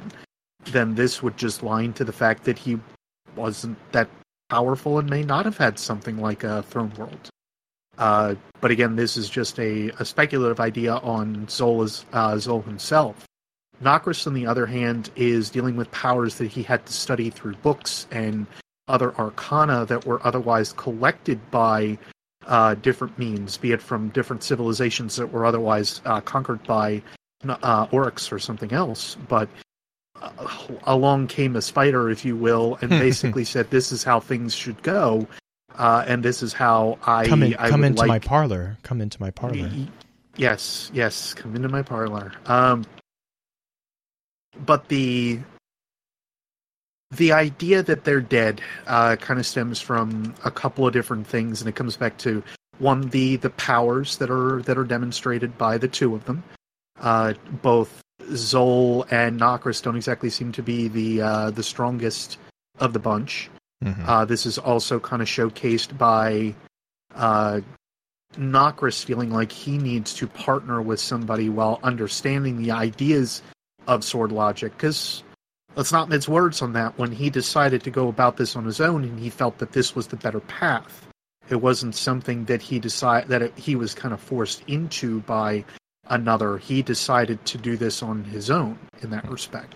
[0.67, 2.79] then this would just line to the fact that he
[3.35, 4.09] wasn't that
[4.49, 7.31] powerful and may not have had something like a throne world.
[7.99, 13.27] Uh, but again, this is just a, a speculative idea on Zola's, uh, Xol himself.
[13.83, 17.55] Nokris, on the other hand, is dealing with powers that he had to study through
[17.57, 18.47] books and
[18.91, 21.99] other arcana that were otherwise collected by
[22.47, 27.03] uh, different means, be it from different civilizations that were otherwise uh, conquered by
[27.49, 29.17] uh, Oryx or something else.
[29.29, 29.49] But
[30.21, 30.31] uh,
[30.85, 34.83] along came a spider, if you will, and basically said, "This is how things should
[34.83, 35.27] go."
[35.79, 38.77] Uh, and this is how I come, in, I come into like my parlor.
[38.83, 39.71] Come into my parlor.
[40.37, 42.33] Yes, yes, come into my parlor.
[42.47, 42.85] Um,
[44.67, 45.39] but the
[47.11, 51.61] the idea that they're dead uh, kind of stems from a couple of different things,
[51.61, 52.43] and it comes back to
[52.79, 56.43] one the the powers that are that are demonstrated by the two of them.
[57.01, 62.39] Uh, both Xol and Nokris don't exactly seem to be the uh, the strongest
[62.79, 63.51] of the bunch.
[63.85, 64.07] Mhm.
[64.07, 66.55] Uh, this is also kind of showcased by
[67.15, 67.61] uh,
[68.37, 73.43] Nokris feeling like he needs to partner with somebody while understanding the ideas
[73.89, 74.73] of sword logic.
[74.77, 75.23] Because
[75.77, 76.99] let's not mince words on that.
[76.99, 79.95] When he decided to go about this on his own, and he felt that this
[79.95, 81.07] was the better path,
[81.49, 85.65] it wasn't something that he decided that it, he was kind of forced into by
[86.07, 86.59] another.
[86.59, 89.75] He decided to do this on his own in that respect.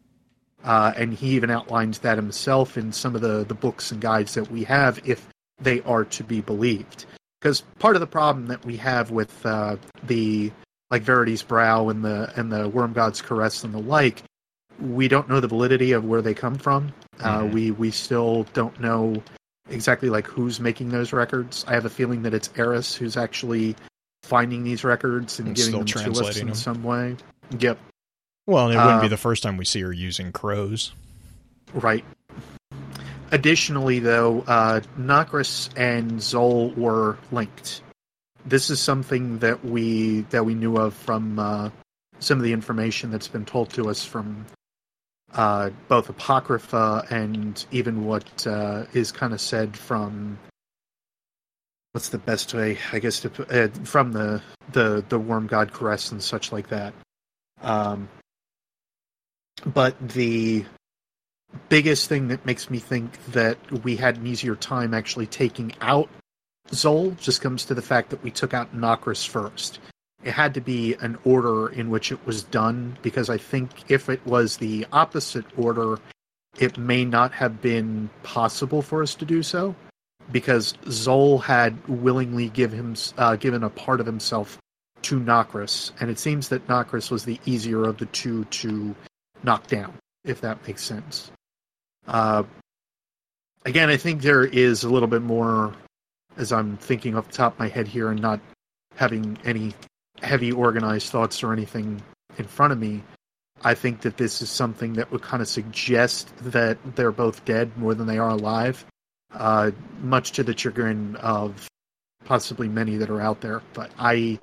[0.65, 4.35] Uh, and he even outlines that himself in some of the, the books and guides
[4.35, 5.29] that we have, if
[5.61, 7.05] they are to be believed.
[7.41, 10.51] Because part of the problem that we have with uh, the
[10.91, 14.23] like Verity's Brow and the and the Worm God's Caress and the like,
[14.81, 16.93] we don't know the validity of where they come from.
[17.21, 17.53] Uh, Mhm.
[17.53, 19.23] we we still don't know
[19.71, 21.65] exactly like who's making those records.
[21.69, 23.77] I have a feeling that it's Eris who's actually
[24.23, 26.55] finding these records and, And giving them to us in them.
[26.55, 27.17] some way.
[27.59, 27.79] Yep.
[28.47, 30.93] Well, it wouldn't be Uh, the first time we see her using crows.
[31.73, 32.05] Right.
[33.33, 37.81] Additionally, though, uh, Nokris and Xol were linked.
[38.47, 41.71] This is something that we that we knew of from uh,
[42.21, 44.45] some of the information that's been told to us from
[45.35, 50.39] uh, both Apocrypha and even what uh, is kind of said from
[51.93, 54.43] what's the best way, I guess, to uh, from the
[54.73, 56.94] the the Worm God Caress and such like that.
[57.62, 58.09] Um,
[59.66, 60.65] but the
[61.69, 66.09] biggest thing that makes me think that we had an easier time actually taking out
[66.70, 69.78] Xol just comes to the fact that we took out Nokris first.
[70.25, 74.09] It had to be an order in which it was done because I think if
[74.09, 75.99] it was the opposite order,
[76.59, 79.77] it may not have been possible for us to do so
[80.33, 84.59] because Xol had willingly give him uh, given a part of himself
[85.03, 88.95] to Nokris, and it seems that Nokris was the easier of the two to
[89.43, 89.93] knock down,
[90.25, 91.31] if that makes sense.
[92.09, 92.45] Uh,
[93.67, 95.75] again, I think there is a little bit more,
[96.39, 98.41] as I'm thinking off the top of my head here and not
[98.97, 99.75] having any
[100.25, 102.03] heavy organized thoughts or anything
[102.39, 103.03] in front of me.
[103.63, 107.77] I think that this is something that would kind of suggest that they're both dead
[107.79, 108.85] more than they are alive,
[109.33, 109.71] uh,
[110.03, 111.69] much to the chagrin of
[112.25, 113.63] possibly many that are out there.
[113.73, 114.39] But I,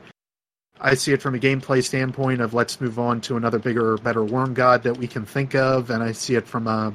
[0.80, 4.24] I see it from a gameplay standpoint of let's move on to another bigger, better
[4.24, 6.94] worm god that we can think of, and I see it from a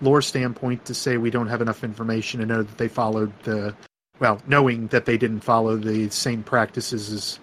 [0.00, 3.74] lore standpoint to say we don't have enough information to know that they followed the,
[4.18, 7.38] well, knowing that they didn't follow the same practices as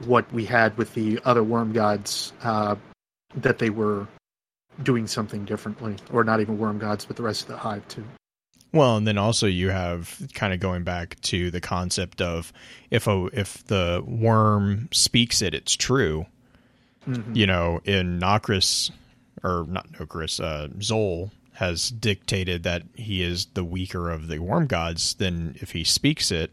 [0.00, 2.76] what we had with the other worm gods, uh,
[3.36, 4.06] that they were
[4.82, 8.04] doing something differently, or not even worm gods, but the rest of the hive too.
[8.72, 12.52] Well, and then also you have kind of going back to the concept of
[12.90, 16.26] if a if the worm speaks it, it's true.
[17.06, 17.36] Mhm.
[17.36, 18.90] You know, in Nokris
[19.44, 24.66] or not Nokris, uh, Xol has dictated that he is the weaker of the worm
[24.66, 25.14] gods.
[25.14, 26.50] Then if he speaks it,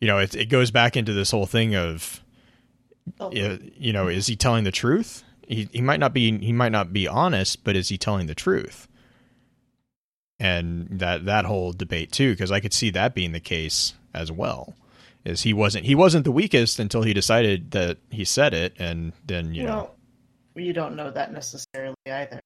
[0.00, 2.20] you know, it, it goes back into this whole thing of
[3.20, 3.30] Oh.
[3.32, 5.22] you know, is he telling the truth?
[5.46, 8.34] He he might not be he might not be honest, but is he telling the
[8.34, 8.88] truth?
[10.38, 14.32] And that that whole debate too, because I could see that being the case as
[14.32, 14.74] well.
[15.24, 19.12] Is he wasn't he wasn't the weakest until he decided that he said it, and
[19.26, 19.90] then you know,
[20.54, 22.40] well, you don't know that necessarily either.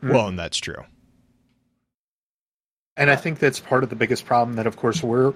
[0.00, 0.10] Hmm.
[0.10, 0.84] well, and that's true.
[2.96, 5.32] And I think that's part of the biggest problem that, of course, we're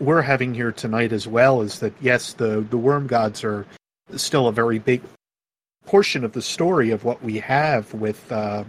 [0.00, 1.60] we're having here tonight as well.
[1.62, 3.66] Is that yes, the the worm gods are
[4.16, 5.02] still a very big
[5.86, 8.64] portion of the story of what we have with, uh,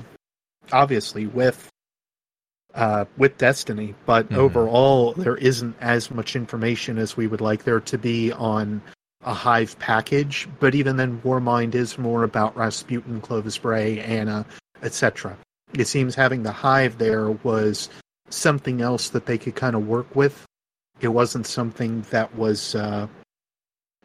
[0.71, 1.69] obviously with
[2.73, 4.37] uh, with Destiny, but Mhm.
[4.37, 8.81] overall there isn't as much information as we would like there to be on
[9.25, 10.47] a Hive package.
[10.59, 14.45] But even then, Warmind is more about Rasputin, Clovis Bray, Anna,
[14.81, 15.37] etc.
[15.73, 17.89] It seems having the Hive there was
[18.29, 20.45] something else that they could kind of work with
[21.01, 23.07] It wasn't something that was, uh,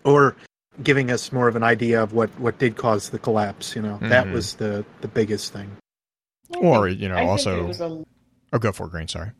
[0.04, 0.36] or
[0.82, 3.74] giving us more of an idea of what what did cause the collapse.
[3.76, 4.32] You know, that Mhm.
[4.32, 5.76] was the the biggest thing.
[6.54, 8.04] I Or, think- you know, I also- it was a
[8.52, 9.08] Oh, go for it, Green.
[9.08, 9.32] Sorry.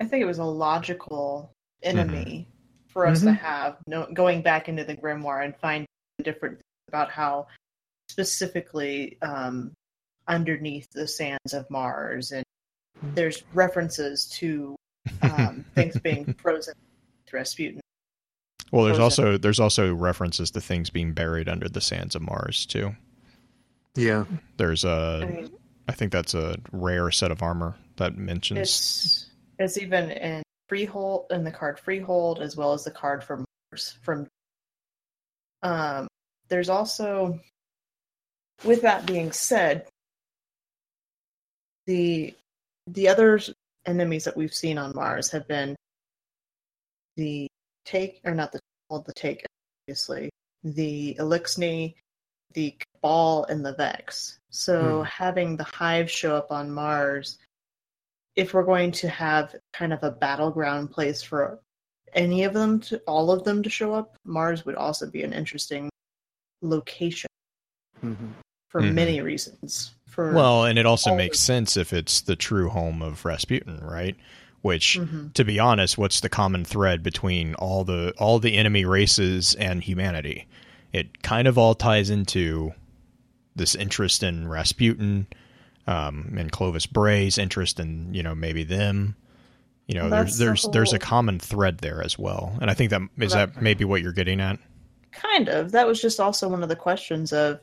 [0.00, 1.52] I think it was a logical
[1.82, 2.92] enemy Mm-hmm.
[2.92, 3.38] for us to Mhm.
[3.38, 5.86] have no, going back into the grimoire and find
[6.22, 7.46] different things about how
[8.10, 9.72] specifically um,
[10.26, 12.44] underneath the sands of Mars and
[13.14, 14.74] there's references to
[15.22, 16.87] um, things being frozen with
[17.32, 17.80] Rasputin.
[18.70, 19.24] Well, there's Frozen.
[19.24, 22.94] also there's also references to things being buried under the sands of Mars too.
[23.94, 24.24] Yeah.
[24.56, 25.50] There's a, I mean,
[25.88, 28.58] I think that's a rare set of armor that mentions.
[28.58, 29.26] it's
[29.58, 33.96] it's even in Freehold in the card Freehold as well as the card for Mars
[34.02, 34.26] from.
[35.62, 36.06] Um,
[36.48, 37.40] there's also,
[38.64, 39.86] with that being said,
[41.86, 42.34] the
[42.86, 43.40] the other
[43.86, 45.74] enemies that we've seen on Mars have been
[47.18, 47.48] the
[47.84, 49.44] take or not the well, the take
[49.84, 50.30] obviously
[50.64, 51.94] the Eliksni,
[52.54, 54.38] the Cabal, and the Vex.
[54.50, 55.04] So Hmm.
[55.04, 57.38] having the Hive show up on Mars,
[58.36, 61.60] if we're going to have kind of a battleground place for
[62.14, 65.32] any of them to all of them to show up, Mars would also be an
[65.32, 65.90] interesting
[66.62, 67.28] location
[68.00, 68.30] hmm
[68.68, 68.94] for Mhm.
[68.94, 69.94] many reasons.
[70.06, 74.16] For well, and it also makes sense if it's the true home of Rasputin, right?
[74.60, 75.32] Which, Mhm.
[75.34, 79.82] to be honest, what's the common thread between all the all the enemy races and
[79.82, 80.48] humanity?
[80.92, 82.72] It kind of all ties into
[83.54, 85.26] this interest in Rasputin
[85.86, 89.14] um, and Clovis Bray's interest in you know maybe them.
[89.86, 92.74] You know, That's there's the there's there's a common thread there as well, and I
[92.74, 94.58] think that is that maybe what you're getting at.
[95.12, 95.72] Kind of.
[95.72, 97.60] That was just also one of the questions of,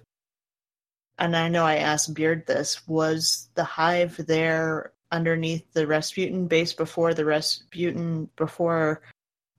[1.20, 6.74] and I know I asked Beard this: was the hive there underneath the Rasputin base
[6.74, 9.02] before the Rasputin before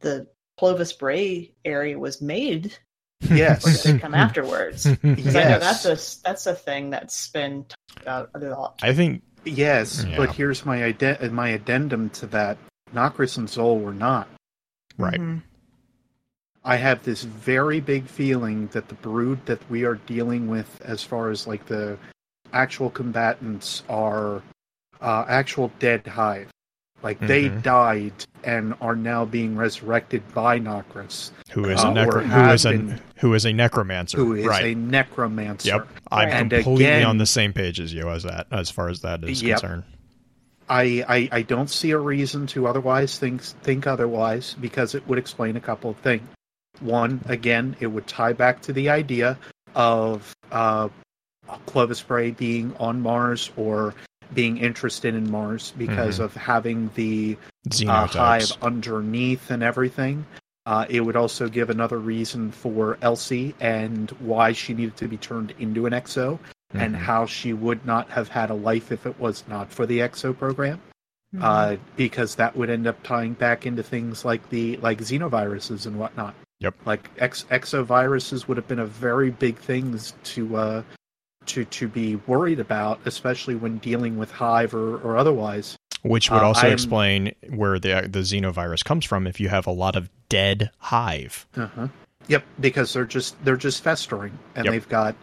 [0.00, 0.26] the
[0.58, 2.76] Clovis Bray area was made,
[3.20, 3.66] Yes.
[3.66, 4.84] or did it come afterwards?
[4.86, 5.82] Because I know Yes.
[5.82, 5.84] that's
[6.20, 7.64] a that's a thing that's been
[8.04, 8.80] talked about a lot.
[8.82, 10.16] I think Yes, Yeah.
[10.16, 12.58] but here's my ide- my addendum to that.
[12.94, 14.28] Nokris and Xol were not.
[14.98, 15.20] right.
[15.20, 15.42] Mhm.
[16.64, 21.02] I have this very big feeling that the brood that we are dealing with, as
[21.04, 21.96] far as like the
[22.52, 24.42] actual combatants, are
[25.01, 26.48] uh, actual dead hive.
[27.02, 27.62] Like they Mhm.
[27.62, 28.12] died
[28.43, 32.64] and are now being resurrected by Nokris, who is a Uh, necro- or who is
[32.64, 34.64] a been- who is a necromancer, who is right?
[34.64, 35.68] a necromancer.
[35.68, 38.89] Yep, I'm And completely again- on the same page as you as that as far
[38.89, 39.60] as that is Yep.
[39.60, 39.82] concerned.
[40.68, 45.18] I, I I don't see a reason to otherwise think think otherwise because it would
[45.18, 46.27] explain a couple of things.
[46.81, 49.39] One, again, it would tie back to the idea
[49.74, 50.89] of uh,
[51.66, 53.94] Clovis Bray being on Mars or
[54.34, 56.24] being interested in Mars because Mhm.
[56.24, 57.36] of having the
[57.88, 60.24] uh, hive underneath and everything.
[60.66, 65.16] Uh, it would also give another reason for Elsie and why she needed to be
[65.16, 66.38] turned into an exo
[66.74, 66.98] and Mhm.
[66.98, 70.36] how she would not have had a life if it was not for the exo
[70.36, 70.80] program
[71.34, 71.42] Mhm.
[71.42, 75.96] uh, because that would end up tying back into things like the like xenoviruses and
[75.98, 76.74] whatnot Yep.
[76.84, 80.82] like ex- exoviruses would have been a very big thing to uh
[81.47, 86.43] to to be worried about especially when dealing with hive or, or otherwise Which would
[86.43, 89.97] Uh, also I'm- explain where the the xenovirus comes from if you have a lot
[89.97, 91.47] of dead hive.
[91.56, 91.89] Uh-huh.
[92.28, 94.73] Yep, because they're just they're just festering, and Yep.
[94.73, 95.14] they've got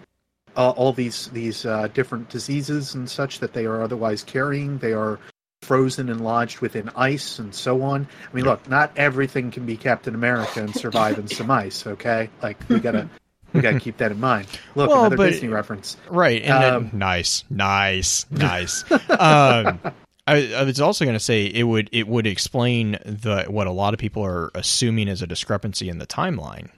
[0.55, 4.77] uh, all these these uh, different diseases and such that they are otherwise carrying.
[4.77, 5.19] They are
[5.61, 8.07] frozen and lodged within ice and so on.
[8.31, 11.87] I mean, look, not everything can be Captain America and survive in some ice.
[11.87, 13.09] Okay, like we gotta
[13.53, 14.47] we gotta keep that in mind.
[14.75, 15.97] Look, Well, another but- Disney reference.
[16.09, 16.47] Right.
[16.49, 18.83] Um, nice, nice, nice.
[18.91, 19.79] um,
[20.25, 23.71] I, I was also going to say it would it would explain the what a
[23.71, 26.69] lot of people are assuming is a discrepancy in the timeline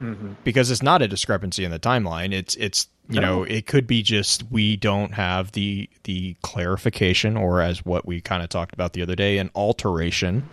[0.00, 2.32] hmm because it's not a discrepancy in the timeline.
[2.32, 7.60] It's it's you know it could be just we don't have the the clarification or
[7.60, 10.48] as what we kind of talked about the other day an alteration,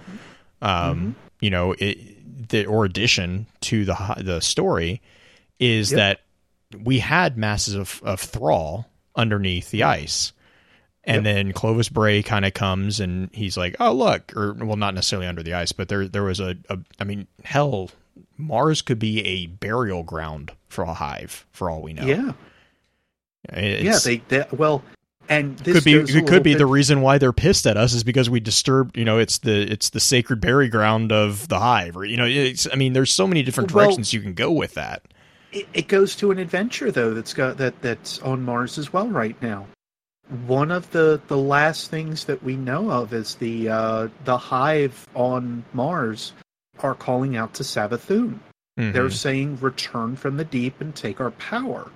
[0.62, 5.02] um, you know it the or addition to the the story
[5.60, 5.98] is Yep.
[6.72, 10.34] that we had masses of, of thrall underneath the ice.
[11.04, 11.36] And Yep.
[11.36, 15.26] then Clovis Bray kind of comes and he's like, "Oh look," or well, not necessarily
[15.28, 17.90] under the ice, but there there was a, a I mean, hell,
[18.38, 22.06] Mars could be a burial ground for a hive, for all we know.
[22.06, 22.34] Yeah,
[23.50, 24.00] It's- yeah.
[24.04, 24.84] They, they well,
[25.30, 27.94] and this could be it could be bit- the reason why they're pissed at us
[27.94, 28.98] is because we disturbed.
[28.98, 32.26] You know, it's the it's the sacred burial ground of the hive, or you know,
[32.26, 35.04] it's, I mean, there's so many different Well- directions you can go with that.
[35.52, 39.08] It, it goes to an adventure though that's got that that's on Mars as well
[39.08, 39.68] right now.
[40.46, 45.08] one of the the last things that we know of is the uh, the hive
[45.16, 46.34] on Mars
[46.80, 48.40] are calling out to Savathun.
[48.78, 48.94] Mhm.
[48.94, 51.90] They're saying return from the deep and take our power.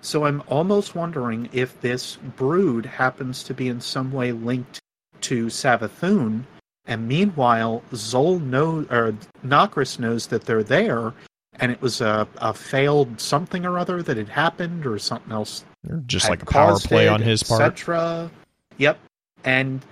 [0.00, 4.80] So I'm almost wondering if this brood happens to be in some way linked
[5.22, 6.44] to Savathun,
[6.86, 9.14] and meanwhile Xol knows or
[9.46, 11.14] Nokris knows that they're there,
[11.60, 15.64] and it was a, a failed something or other that had happened, or something else
[16.06, 17.62] just like a power play it, on his part.
[17.62, 18.30] etc.
[18.78, 18.98] Yep,
[19.44, 19.84] and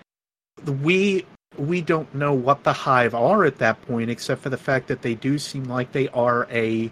[0.83, 1.25] we
[1.59, 5.03] we don't know what the hive are at that point, except for the fact that
[5.03, 6.91] they do seem like they are a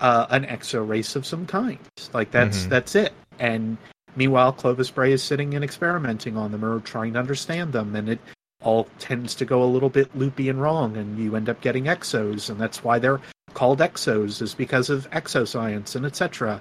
[0.00, 1.78] uh, an exo race of some kind.
[2.12, 2.68] Like that's Mhm.
[2.68, 3.12] that's it.
[3.38, 3.76] And
[4.16, 8.08] meanwhile, Clovis Bray is sitting and experimenting on them or trying to understand them, and
[8.08, 8.20] it
[8.62, 11.84] all tends to go a little bit loopy and wrong, and you end up getting
[11.84, 13.20] exos, and that's why they're
[13.54, 16.60] called exos is because of exoscience and etc.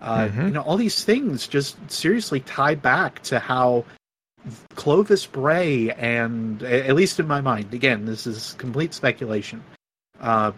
[0.00, 0.44] Uh, Mhm.
[0.46, 3.84] You know, all these things just seriously tie back to how
[4.74, 9.62] Clovis Bray and at least in my mind, again, this is complete speculation,
[10.20, 10.50] uh,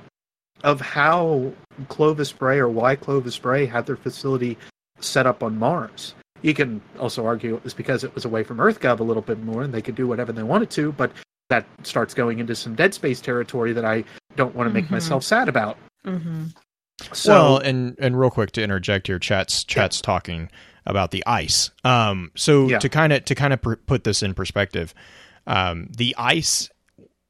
[0.62, 1.52] of how
[1.88, 4.56] Clovis Bray or why Clovis Bray had their facility
[5.00, 6.14] set up on Mars.
[6.40, 9.42] You can also argue it was because it was away from EarthGov a little bit
[9.42, 11.12] more and they could do whatever they wanted to, but
[11.50, 14.04] that starts going into some Dead Space territory that I
[14.36, 14.92] don't want to make Mhm.
[14.92, 15.76] myself sad about.
[16.06, 16.46] Mm-hmm.
[17.12, 20.48] So, well, and and real quick to interject here, chats chats talking
[20.86, 21.70] about the ice.
[21.82, 22.78] Um, so Yeah.
[22.78, 24.94] to kind of to kind of pr- put this in perspective,
[25.46, 26.70] um, the ice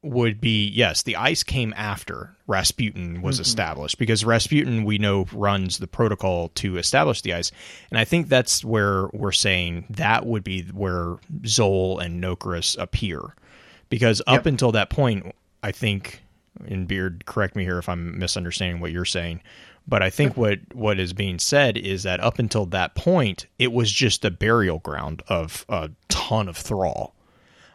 [0.03, 3.41] would be yes, the ice came after Rasputin was Mhm.
[3.41, 7.51] established because Rasputin we know runs the protocol to establish the ice,
[7.89, 13.33] and I think that's where we're saying that would be where Xol and Nokris appear,
[13.89, 14.45] because up Yep.
[14.47, 15.33] until that point,
[15.63, 16.21] I think.
[16.67, 19.41] And Beard, correct me here if I'm misunderstanding what you're saying,
[19.87, 23.73] but I think what what is being said is that up until that point, it
[23.73, 27.13] was just a burial ground of a ton of thrall.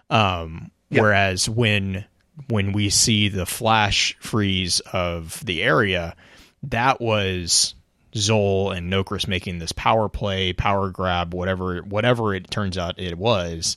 [0.09, 1.03] Um, Yeah.
[1.03, 2.07] Whereas when
[2.49, 6.17] when we see the flash freeze of the area,
[6.65, 7.75] that was
[8.15, 13.19] Xol and Nokris making this power play, power grab, whatever whatever it turns out it
[13.19, 13.77] was.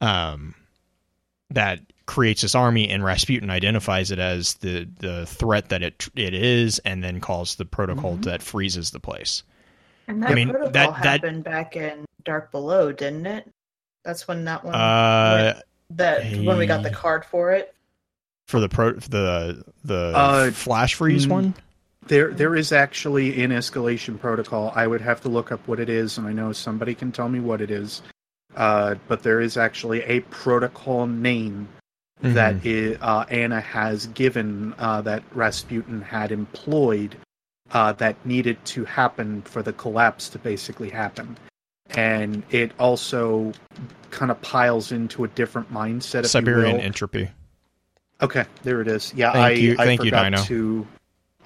[0.00, 0.54] Um,
[1.50, 6.34] that creates this army, and Rasputin identifies it as the the threat that it it
[6.34, 8.24] is, and then calls the protocol Mhm.
[8.24, 9.42] that freezes the place.
[10.08, 13.48] And that I mean, protocol that- that- happened back in Dark Below, didn't it?
[14.04, 15.60] That's when that one Uh,
[15.90, 17.74] that when we got the card for it.
[18.48, 21.54] for the pro the the Uh, flash freeze mm, one.
[22.08, 24.72] There, there is actually an escalation protocol.
[24.74, 27.28] I would have to look up what it is, and I know somebody can tell
[27.28, 28.02] me what it is.
[28.56, 31.68] Uh, but there is actually a protocol name
[32.22, 37.16] that i uh, Anna has given uh, that Rasputin had employed
[37.72, 41.38] uh, that needed to happen for the collapse to basically happen,
[41.90, 43.52] and it also
[44.10, 46.26] kind of piles into a different mindset.
[46.26, 47.30] Siberian you entropy.
[48.20, 49.14] Okay, there it is.
[49.14, 50.42] Yeah, Thank I, you- I thank you, forgot Dino.
[50.44, 50.86] to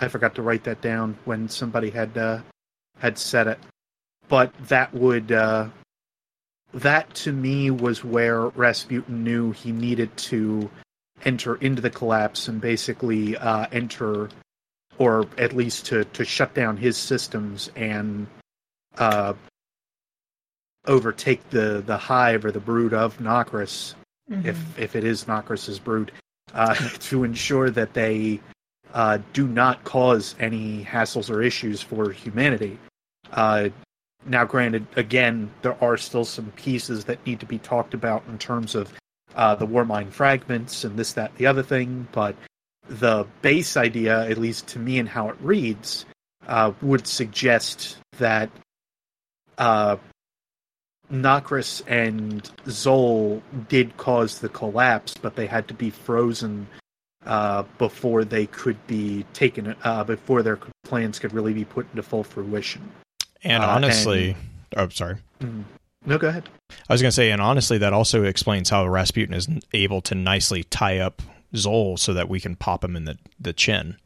[0.01, 2.41] I forgot to write that down when somebody had uh,
[2.99, 3.59] had said it.
[4.29, 5.69] But that would uh,
[6.75, 10.71] that to me was where Rasputin knew he needed to
[11.25, 14.29] enter into the collapse and basically uh, enter,
[14.99, 18.27] or at least to to shut down his systems and
[18.99, 19.35] uh,
[20.87, 23.95] overtake the the hive or the brood of Nokris
[24.31, 24.49] Mm-hmm.
[24.49, 26.11] if if it is Nokris's brood,
[26.55, 28.41] uh, to ensure that they
[28.95, 32.79] uh, do not cause any hassles or issues for humanity.
[34.27, 38.39] Now, granted, again, there are still some pieces that need to be talked about in
[38.39, 38.93] terms of
[39.35, 42.35] uh, the Warmind fragments and this, that, the other thing, but
[42.89, 46.07] the base idea, at least to me and how it reads,
[46.47, 48.51] uh, would suggest that
[49.59, 49.97] uh,
[51.13, 56.67] Nokris and Xol did cause the collapse, but they had to be frozen
[57.27, 62.03] uh, before they could be taken, uh, before their plans could really be put into
[62.03, 62.91] full fruition.
[63.45, 64.37] And Uh, honestly,
[64.77, 65.65] oh sorry, Mm.
[66.07, 66.49] No, go ahead.
[66.71, 70.63] I was gonna say, and honestly, that also explains how Rasputin is able to nicely
[70.65, 71.23] tie up
[71.55, 73.97] Xol so that we can pop him in the the chin.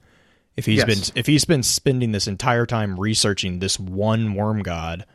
[0.56, 0.86] If he's Yes.
[1.10, 5.06] been if he's been spending this entire time researching this one worm god,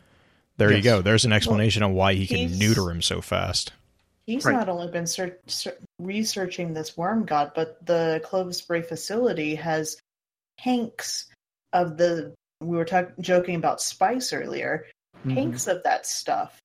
[0.58, 1.02] there you go.
[1.02, 3.72] There's an explanation on why he can neuter him so fast.
[4.26, 4.54] He's Right.
[4.56, 9.98] not only been ser- ser- researching this worm god, but the Clovis Bray facility has
[10.60, 11.26] tanks
[11.74, 12.34] of the.
[12.64, 14.86] We were talk- joking about spice earlier.
[15.26, 15.36] Mhm.
[15.36, 16.60] Tanks of that stuff.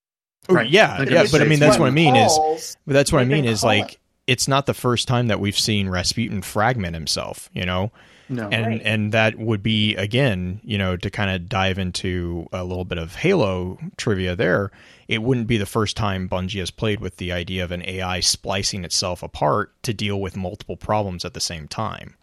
[0.49, 0.69] Oh, Right.
[0.71, 3.21] yeah, Like yeah, but I mean that's what I mean is calls, But that's what
[3.21, 3.81] I mean is calling.
[3.83, 7.51] like it's not the first time that we've seen Rasputin fragment himself.
[7.53, 7.93] You know,
[8.31, 8.49] No.
[8.51, 8.83] and Right.
[8.85, 12.99] and that would be again you know to kind of dive into a little bit
[12.99, 14.71] of halo trivia there
[15.07, 18.21] it wouldn't be the first time bungie has played with the idea of an ai
[18.21, 22.17] splicing itself apart to deal with multiple problems at the same time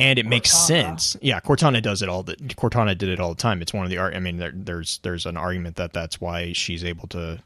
[0.00, 1.16] and it makes sense.
[1.20, 3.62] Yeah cortana does it all the cortana did it all the time.
[3.62, 6.52] It's one of the art i mean there, there's there's an argument that that's why
[6.52, 7.42] she's able to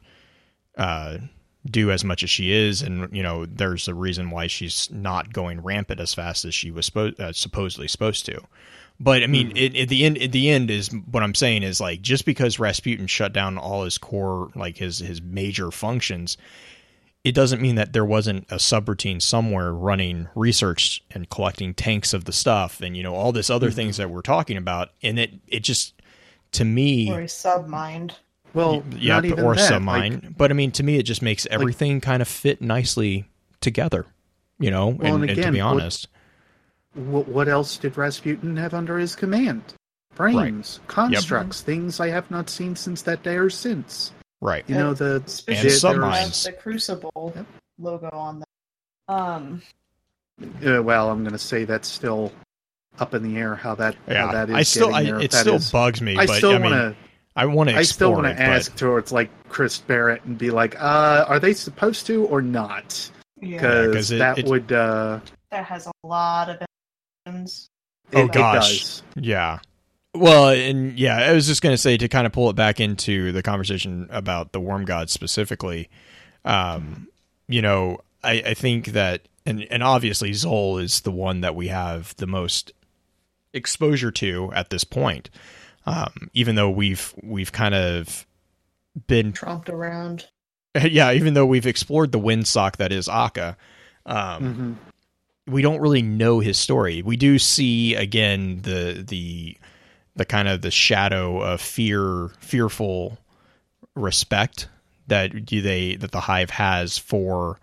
[0.77, 1.17] uh
[1.69, 5.33] do as much as she is, and you know, there's a reason why she's not
[5.33, 8.41] going rampant as fast as she was supposed uh, supposedly supposed to.
[8.99, 11.81] But I mean, it, at the end, at the end is what I'm saying is
[11.81, 16.37] like just because Rasputin shut down all his core, like his his major functions,
[17.25, 22.25] it doesn't mean that there wasn't a subroutine somewhere running research and collecting tanks of
[22.25, 23.75] the stuff, and you know all this other mm-hmm.
[23.75, 25.99] things that we're talking about, and it it just
[26.51, 28.11] to me Or a submind.
[28.53, 29.67] Well, yeah, not even or that.
[29.67, 33.25] some like- but I mean, to me, it just makes everything kind of fit nicely
[33.59, 34.05] together.
[34.59, 36.07] You know, Well, and, and and to be honest,
[36.93, 39.73] What, what else did Rasputin have under his command?
[40.13, 44.13] Brains, constructs, things I have not seen since that day or since.
[44.45, 44.63] Right?
[44.67, 46.43] You know the Specifically there- submines.
[46.43, 47.45] the Crucible Yep.
[47.79, 48.47] logo on them.
[49.07, 49.61] Um,
[50.65, 52.31] Uh, well, I'm going to say that's still
[52.99, 55.19] up in the air how that Yeah, how that is I still, I, getting there,
[55.19, 56.95] if it that still is- bugs me, I but still I mean, want to
[57.37, 60.51] I want to I still want to ask but, towards like Chris Barrett and be
[60.51, 63.09] like, uh, are they supposed to or not?
[63.41, 65.19] yeah, Because 'cause that it- would uh,
[65.51, 66.61] that has a lot of
[67.25, 67.69] emotions.
[68.13, 68.79] Oh, it- it gosh.
[68.79, 69.03] does.
[69.15, 69.59] yeah.
[70.15, 72.79] Well, and yeah, I was just going to say to kind of pull it back
[72.79, 75.89] into the conversation about the worm god specifically.
[76.43, 77.07] Um,
[77.47, 81.67] you know, I, I think that, and and obviously Xol is the one that we
[81.67, 82.71] have the most
[83.53, 85.29] exposure to at this point.
[85.85, 88.25] Um, even though we've we've kind of
[89.07, 90.27] been Tromped around.
[90.81, 93.55] yeah, even though we've explored the windsock that is Akka,
[94.05, 94.77] um,
[95.47, 95.51] Mhm.
[95.53, 97.01] we don't really know his story.
[97.03, 99.57] We do see again the the
[100.15, 103.17] the kind of the shadow of fear, fearful
[103.95, 104.67] respect
[105.07, 107.59] that do they that the hive has for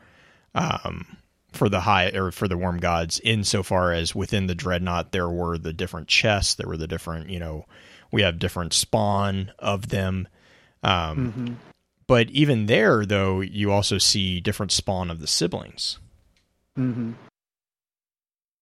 [0.54, 1.16] um
[1.52, 5.58] for the high or for the worm gods insofar as within the dreadnought there were
[5.58, 7.66] the different chests there were the different you know
[8.12, 10.26] we have different spawn of them
[10.82, 11.56] um Mhm.
[12.06, 15.98] but even there though you also see different spawn of the siblings
[16.78, 17.14] Mhm.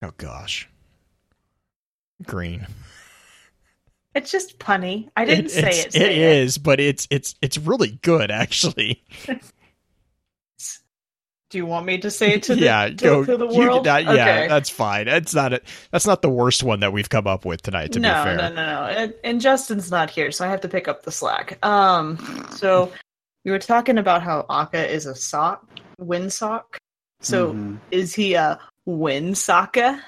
[0.02, 0.68] oh gosh
[2.24, 2.66] green
[4.14, 5.08] It's just punny.
[5.16, 5.92] I didn't It- say it's- it.
[5.92, 9.02] say it is but it's it's it's really good actually
[11.50, 13.58] Do you want me to say it to the, yeah to, go to the you
[13.58, 13.82] world?
[13.82, 14.48] did not- yeah Okay.
[14.48, 15.60] that's fine it's not a,
[15.90, 18.36] that's not the worst one that we've come up with tonight to no, be fair
[18.36, 18.82] no, no, no.
[18.84, 21.58] And, and Justin's not here, so I have to pick up the slack.
[21.66, 22.92] Um, so
[23.44, 25.66] we were talking about how Akka is a sock,
[25.98, 26.78] wind sock.
[27.20, 27.78] So Mhm.
[27.90, 30.00] is he a wind socka?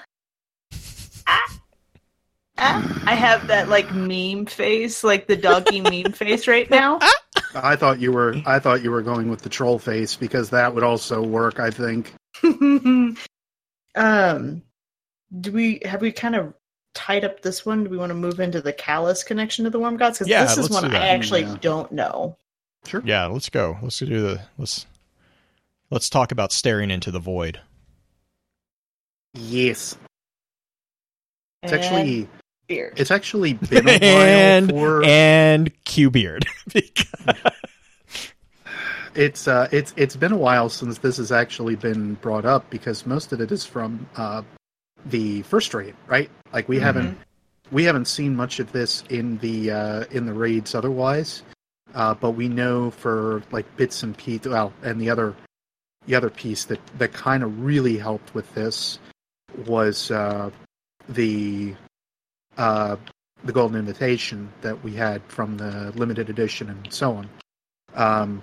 [2.57, 6.99] I have that like meme face, like the doggy meme face right now.
[7.55, 10.73] I thought you were I thought you were going with the troll face because that
[10.73, 11.59] would also work.
[11.59, 12.13] I think.
[13.95, 14.63] um,
[15.39, 16.53] do we have we kind of
[16.93, 17.83] tied up this one?
[17.83, 20.19] Do we want to move into the Calus connection to the worm gods?
[20.19, 21.57] Because Yeah, this is one I actually Yeah.
[21.61, 22.37] don't know.
[22.85, 23.01] Sure.
[23.05, 24.85] yeah let's go let's do the let's
[25.89, 27.61] let's talk about staring into the void
[29.33, 29.95] Yes.
[31.63, 32.27] It's actually
[32.67, 32.93] beard.
[32.97, 33.99] it's actually been a while
[34.39, 36.45] and for and Q beard
[39.15, 43.05] it's uh it's it's been a while since this has actually been brought up because
[43.05, 44.41] most of it is from uh
[45.07, 46.29] the first raid, right?
[46.53, 46.81] Like we Mhm.
[46.81, 47.17] haven't
[47.71, 51.43] we haven't seen much of this in the uh in the raids otherwise.
[51.93, 55.35] Uh but we know for like bits and pieces well and the other
[56.07, 58.97] the other piece that that kind of really helped with this
[59.65, 60.49] was uh
[61.09, 61.75] the
[62.57, 62.95] uh
[63.43, 67.29] the golden invitation that we had from the limited edition and so on.
[67.95, 68.41] Um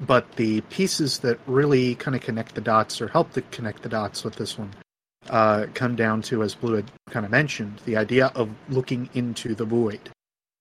[0.00, 3.88] but the pieces that really kind of connect the dots or help to connect the
[3.88, 4.70] dots with this one
[5.30, 9.54] uh, come down to, as Blue had kind of mentioned, the idea of looking into
[9.54, 10.10] the void.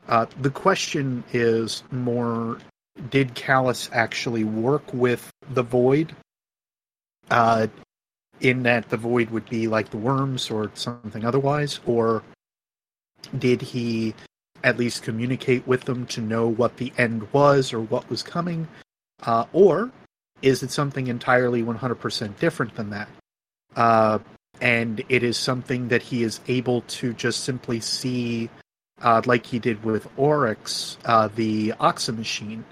[0.08, 2.58] Uh, the question is more
[3.10, 6.16] did Calus actually work with the void?
[7.32, 7.68] Uh,
[8.42, 11.80] in that the void would be like the worms or something otherwise?
[11.86, 12.24] Or
[13.38, 14.14] did he
[14.64, 18.68] at least communicate with them to know what the end was or what was coming?
[19.24, 19.92] Uh, or
[20.42, 23.08] is it something entirely 100% different than that?
[23.76, 24.20] Uh,
[24.62, 28.50] and it is something that he is able to just simply see,
[29.02, 32.64] uh, like he did with Oryx, uh, the Oxa machine,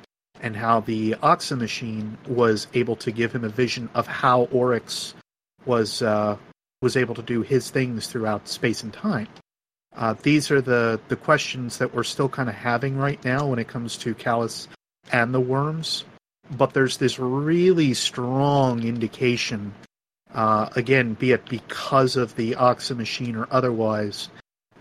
[0.41, 5.13] and how the Oxa machine was able to give him a vision of how Oryx
[5.65, 6.37] was uh,
[6.81, 9.27] was able to do his things throughout space and time.
[9.95, 13.59] Uh, these are the the questions that we're still kind of having right now when
[13.59, 14.67] it comes to Calus
[15.11, 16.05] and the worms.
[16.51, 19.73] But there's this really strong indication,
[20.33, 24.29] uh, again, be it because of the Oxa machine or otherwise,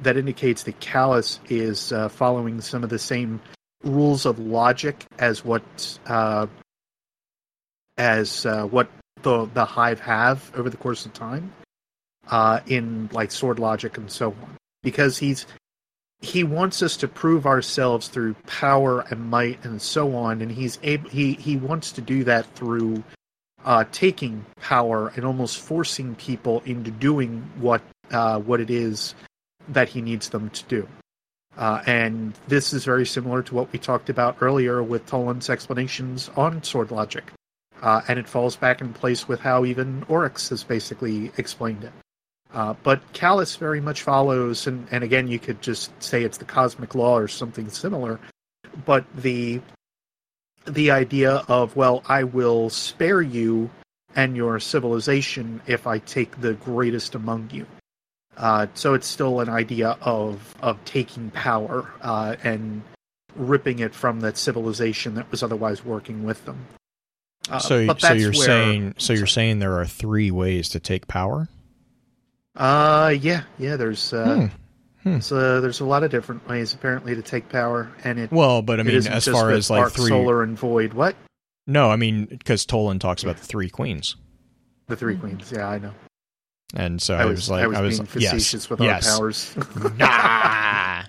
[0.03, 3.41] that indicates that Calus is uh, following some of the same
[3.85, 5.63] rules of logic as what
[6.07, 6.47] uh,
[7.99, 8.89] as uh, what
[9.23, 11.53] the the Hive have over the course of time
[12.31, 14.57] uh, in like sword logic and so on.
[14.83, 15.47] Because he's
[16.21, 20.79] he wants us to prove ourselves through power and might and so on, and he's
[20.83, 23.03] able he he wants to do that through
[23.65, 29.15] uh, taking power and almost forcing people into doing what uh, what it is
[29.69, 30.89] that he needs them to do.
[31.57, 36.31] Uh, and this is very similar to what we talked about earlier with Toland's explanations
[36.37, 37.33] on sword logic.
[37.83, 41.93] Uh, and it falls back in place with how even Oryx has basically explained it.
[42.53, 46.45] Uh, but Calus very much follows, and, and again, you could just say it's the
[46.45, 48.19] cosmic law or something similar.
[48.85, 49.61] But the
[50.67, 53.71] the idea of well, I will spare you
[54.17, 57.67] and your civilization if I take the greatest among you.
[58.37, 62.83] Uh, so it's still an idea of of taking power uh, and
[63.37, 66.67] ripping it from that civilization that was otherwise working with them.
[67.49, 71.07] Uh, so, so you're where, saying, so you're saying there are three ways to take
[71.09, 71.49] power?
[72.57, 73.77] Uh, yeah, yeah.
[73.77, 74.47] There's uh, hmm.
[75.03, 75.21] Hmm.
[75.21, 78.31] So there's a lot of different ways apparently to take power, and it.
[78.31, 81.17] Well, but I mean, as far as like three solar and void, what?
[81.67, 84.17] No, I mean because Toland talks about the three queens.
[84.89, 85.93] The three queens, yeah, I know.
[86.75, 89.09] And so I was, I was like, I was, I was facetious yes, with yes.
[89.09, 89.57] our powers.
[89.99, 91.03] nah,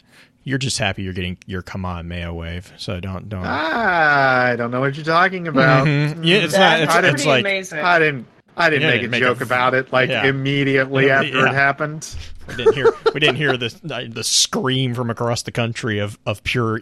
[0.43, 2.72] you're just happy you're getting your Kamehameha wave.
[2.77, 3.45] So don't don't.
[3.45, 5.85] I don't know what you're talking about.
[5.85, 6.23] Mm-hmm.
[6.23, 7.03] Yeah, it's That's not.
[7.05, 7.80] It's, it's like amazing.
[7.80, 8.27] I didn't.
[8.57, 10.26] I didn't yeah, make a make joke a, about it like yeah.
[10.26, 11.49] immediately after yeah.
[11.49, 12.14] it happened.
[12.48, 16.44] We didn't hear we didn't hear the the scream from across the country of of
[16.44, 16.82] pure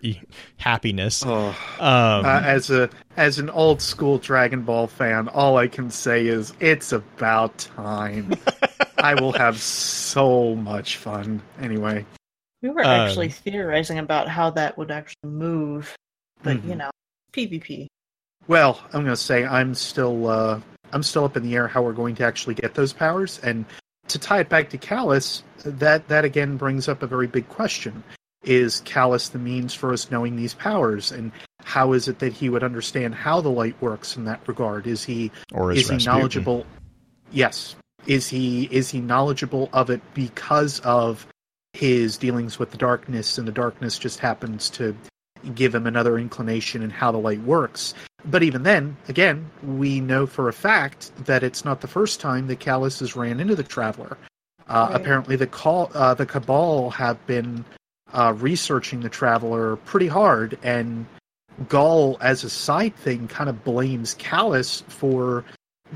[0.58, 1.24] happiness.
[1.26, 1.50] Oh.
[1.80, 6.28] Um, uh, as a as an old school Dragon Ball fan, all I can say
[6.28, 8.34] is it's about time.
[8.98, 11.42] I will have so much fun.
[11.62, 12.06] Anyway,
[12.62, 15.96] we were actually um, theorizing about how that would actually move,
[16.44, 16.70] but mm-hmm.
[16.70, 16.90] you know,
[17.32, 17.88] PvP.
[18.48, 20.60] Well, I'm going to say I'm still uh,
[20.94, 23.40] I'm still up in the air how we're going to actually get those powers.
[23.44, 23.66] And
[24.08, 28.04] to tie it back to Calus, that that again brings up a very big question:
[28.44, 31.32] Is Calus the means for us knowing these powers, and
[31.64, 34.88] how is it that he would understand how the light works in that regard?
[34.88, 36.66] Is he or is, is he knowledgeable?
[37.32, 37.76] Yes.
[38.08, 41.28] Is he is he knowledgeable of it because of
[41.74, 44.96] his dealings with the darkness, and the darkness just happens to
[45.56, 47.94] give him another inclination in how the light works.
[48.26, 52.48] But even then, again, we know for a fact that it's not the first time
[52.48, 54.18] that Calus has ran into the Traveler.
[54.68, 55.02] Uh, right.
[55.02, 57.64] Apparently, the call, uh, the Cabal have been
[58.14, 61.06] uh, researching the Traveler pretty hard, and
[61.66, 65.44] Ghaul, as a side thing, kind of blames Calus for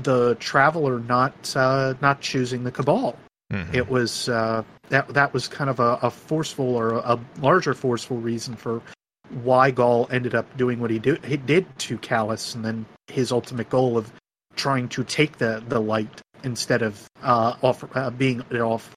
[0.02, 3.16] the Traveler not uh, not choosing the Cabal.
[3.52, 3.74] Mm-hmm.
[3.74, 7.74] It was uh, that that was kind of a, a forceful or a, a larger
[7.74, 8.82] forceful reason for
[9.30, 13.32] why Ghaul ended up doing what he, do, he did to Calus, and then his
[13.32, 14.12] ultimate goal of
[14.56, 18.94] trying to take the, the light instead of uh, offer, uh, being it off,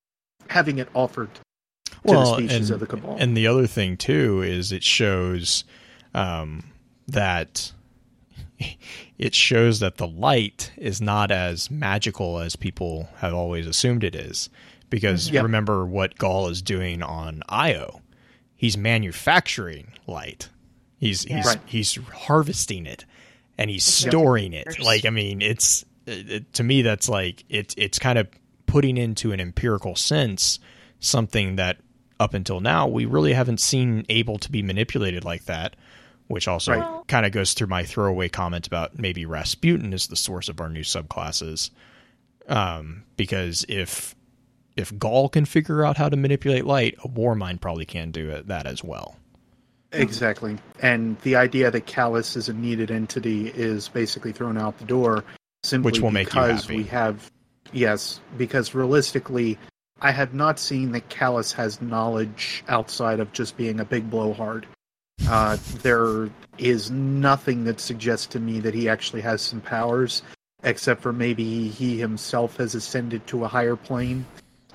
[0.50, 1.42] having it offered to
[2.04, 3.18] well, the species and, of the Cabal.
[3.20, 5.64] And the other thing too is it shows
[6.14, 6.64] um,
[7.08, 7.72] that
[9.18, 14.16] it shows that the light is not as magical as people have always assumed it
[14.16, 14.50] is.
[14.90, 15.44] Because yep.
[15.44, 18.02] remember what Ghaul is doing on Io
[18.58, 20.50] he's manufacturing light.
[20.98, 21.38] He's yeah.
[21.38, 21.60] he's right.
[21.66, 23.06] he's harvesting it
[23.58, 24.80] and he's storing it.
[24.80, 28.28] Like I mean, it's it, to me that's like it's it's kind of
[28.66, 30.60] putting into an empirical sense
[31.00, 31.78] something that
[32.20, 35.76] up until now we really haven't seen able to be manipulated like that.
[36.28, 37.08] Which also right.
[37.08, 40.68] kind of goes through my throwaway comment about maybe Rasputin is the source of our
[40.68, 41.70] new subclasses.
[42.50, 44.14] Um, because if
[44.78, 48.48] if Ghaul can figure out how to manipulate light, a Warmind probably can do it,
[48.48, 49.18] that as well.
[49.92, 50.58] Exactly.
[50.82, 55.24] And the idea that Calus is a needed entity is basically thrown out the door
[55.64, 57.32] simply Which will because we have
[57.72, 59.58] yes, because realistically
[60.00, 64.68] I have not seen that Calus has knowledge outside of just being a big blowhard.
[65.28, 66.30] Uh, there
[66.60, 70.22] is nothing that suggests to me that he actually has some powers,
[70.64, 74.26] except for maybe he himself has ascended to a higher plane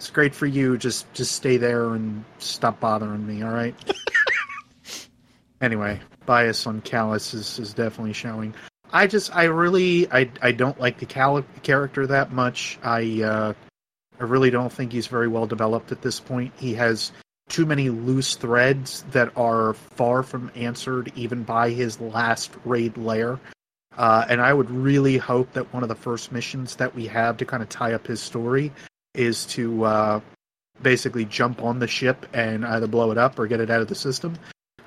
[0.03, 0.77] it's great for you.
[0.77, 3.45] Just just stay there and stop bothering me.
[3.45, 3.73] All right.
[5.61, 8.53] anyway, bias on Calus is, is definitely showing.
[8.93, 12.81] I just I really I I don't like the Cal- character that much.
[12.83, 13.53] I uh,
[14.19, 16.53] I really don't think he's very well developed at this point.
[16.57, 17.12] He has
[17.49, 23.39] too many loose threads that are far from answered even by his last raid lair.
[23.97, 27.37] Uh, and I would really hope that one of the first missions that we have
[27.37, 28.73] to kind of tie up his story
[29.14, 30.20] is to uh,
[30.82, 33.89] basically jump on the ship and either blow it up or get it out of
[33.89, 34.39] the system.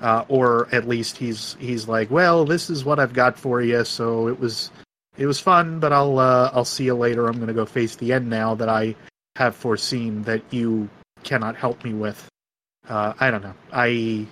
[0.01, 3.85] Uh, or at least he's he's like, well, this is what I've got for you.
[3.85, 4.69] So it was
[5.17, 7.27] it was fun, but I'll uh, I'll see you later.
[7.27, 8.95] I'm going to go face the end now that I
[9.37, 10.89] have foreseen that you
[11.23, 12.27] cannot help me with.
[12.87, 13.55] Uh, I don't know.
[13.71, 14.27] I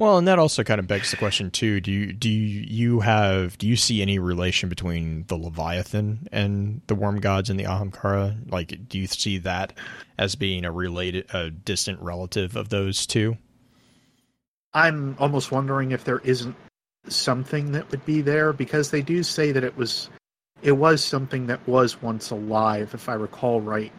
[0.00, 1.78] Well, and that also kind of begs the question too.
[1.78, 6.94] Do you do you, have do you see any relation between the Leviathan and the
[6.94, 8.50] Worm Gods and the Ahamkara?
[8.50, 9.74] Like, do you see that
[10.16, 13.36] as being a related, a distant relative of those two?
[14.72, 16.56] I'm almost wondering if there isn't
[17.08, 20.08] something that would be there because they do say that it was
[20.62, 23.92] it was something that was once alive, if I recall right.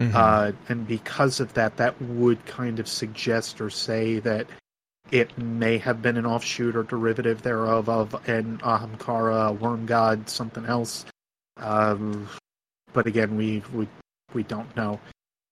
[0.00, 0.14] Mhm.
[0.14, 4.46] Uh, and because of that, that would kind of suggest or say that
[5.10, 10.66] it may have been an offshoot or derivative thereof of an Ahamkara, worm god, something
[10.66, 11.04] else.
[11.56, 12.28] Um,
[12.92, 13.88] but again, we, we
[14.34, 15.00] we don't know.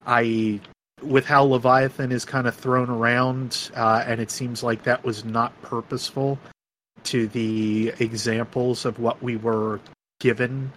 [0.06, 0.60] I
[1.02, 5.24] with how Leviathan is kind of thrown around, uh, and it seems like that was
[5.24, 6.38] not purposeful
[7.04, 9.80] to the examples of what we were
[10.20, 10.72] given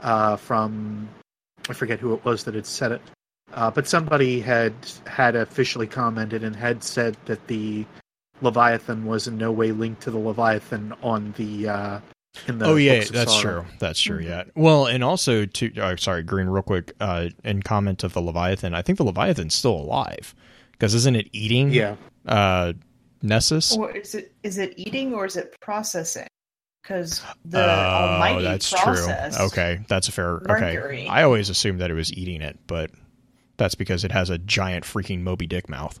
[0.00, 1.08] uh, from
[1.68, 3.02] I forget who it was that had said it,
[3.52, 4.74] uh, but somebody had
[5.06, 7.84] had officially commented and had said that the
[8.40, 12.00] Leviathan was in no way linked to the Leviathan on the uh,
[12.46, 13.40] in the oh yeah, that's Sauron.
[13.40, 13.64] true.
[13.78, 14.20] That's true.
[14.20, 14.24] Mhm.
[14.28, 14.44] Yeah.
[14.54, 16.92] Well, and also to oh, sorry, Green, real quick.
[17.00, 20.34] Uh, in comment of the Leviathan, I think the Leviathan's still alive
[20.72, 21.70] because isn't it eating?
[21.72, 21.96] Yeah,
[22.26, 22.74] Uh,
[23.22, 23.76] Nessus.
[23.76, 26.26] Or is it is it eating or is it processing?
[26.82, 29.36] Because the oh, Almighty that's processed.
[29.36, 29.46] true.
[29.46, 30.40] Okay, that's a fair.
[30.46, 31.00] Mercury.
[31.02, 32.90] Okay, I always assumed that it was eating it, but
[33.56, 36.00] that's because it has a giant freaking Moby Dick mouth.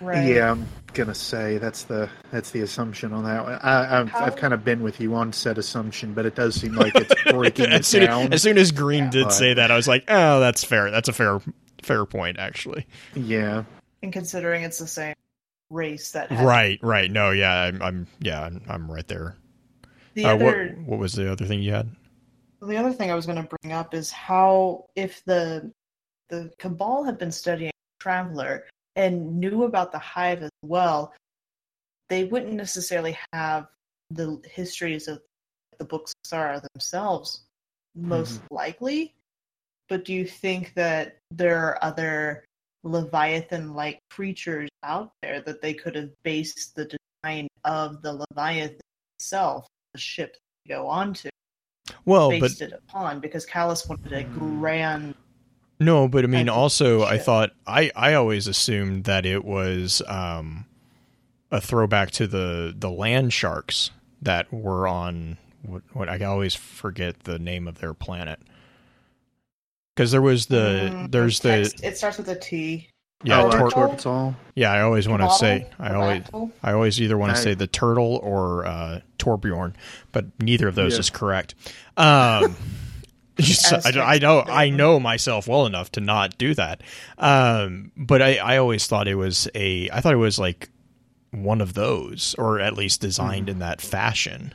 [0.00, 0.26] Right.
[0.34, 0.50] yeah.
[0.50, 3.54] I'm gonna say that's the that's the assumption on that one.
[3.54, 6.54] I, I've, How- I've kind of been with you on said assumption, but it does
[6.54, 8.32] seem like it's breaking it as, soon, down.
[8.32, 10.90] as soon as Green did But- say that, I was like, oh, that's fair.
[10.90, 11.40] That's a fair
[11.82, 12.86] fair point, actually.
[13.14, 13.64] Yeah,
[14.02, 15.14] And considering it's the same
[15.70, 17.10] race that had Right, right.
[17.10, 19.36] No, yeah, I'm, I'm yeah, I'm, I'm right there.
[20.14, 20.44] the Uh, other
[20.78, 21.88] what what was the other thing you had?
[22.62, 25.70] the other thing I was going to bring up is how if the
[26.30, 28.64] the Cabal had been studying Traveler
[28.96, 31.12] and knew about the Hive as well,
[32.08, 33.66] they wouldn't necessarily have
[34.10, 35.20] the histories of
[35.78, 37.44] the books Sorrow themselves,
[37.94, 38.54] most mm-hmm.
[38.54, 39.14] likely.
[39.88, 42.44] But do you think that there are other
[42.84, 48.80] Leviathan-like creatures out there that they could have based the design of the Leviathan
[49.18, 51.30] itself, the ship to go on to?
[52.04, 55.14] Well, but based it upon because Calus wanted a grand
[55.84, 59.44] no, but I mean, type of also, I thought I I always assumed that it
[59.44, 60.66] was um
[61.50, 63.90] a throwback to the the land sharks
[64.22, 68.38] that were on what what I always forget the name of their planet.
[69.94, 72.88] Because there was the Mm, there's the text- it starts with a T.
[73.22, 76.22] yeah oh, tor- yeah I always want to say I always
[76.62, 79.74] I always either want to say the turtle or uh, Torbjorn,
[80.12, 80.98] but neither of those Yeah.
[81.00, 81.54] is correct.
[81.96, 82.60] Um, just-
[83.40, 86.82] I, As I know I know myself well enough to not do that.
[87.18, 90.70] Um, but I, I always thought it was a I thought it was like
[91.32, 94.54] one of those, or at least designed in that fashion.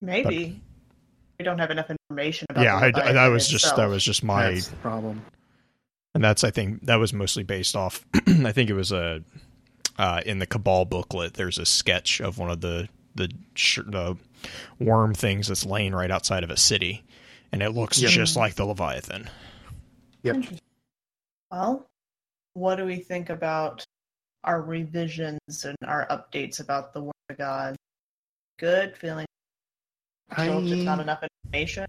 [0.00, 0.60] Maybe
[1.38, 2.64] we don't have enough information about.
[2.64, 5.22] yeah, the I, that was just that was just my That's the problem.
[6.14, 8.04] and that's I think that was mostly based off.
[8.26, 9.22] I think it was a
[9.98, 11.34] uh, in the Cabal booklet.
[11.34, 13.28] There's a sketch of one of the the,
[13.86, 14.16] the
[14.80, 17.04] worm things that's laying right outside of a city,
[17.52, 18.08] and it looks Yeah.
[18.08, 19.28] just like the Leviathan.
[20.22, 20.36] Yep.
[21.50, 21.86] Well,
[22.54, 23.84] what do we think about
[24.44, 27.76] our revisions and our updates about the Word of God?
[28.58, 29.26] Good feeling.
[30.32, 31.86] Still just not I, enough information.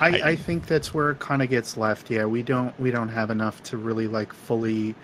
[0.00, 2.10] I, I- I think that's where it kind of gets left.
[2.10, 4.94] Yeah, we don't we don't have enough to really like fully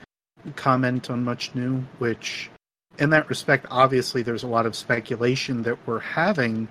[0.56, 1.84] comment on much new.
[1.98, 2.50] Which,
[2.98, 6.66] in that respect, obviously there's a lot of speculation that we're having.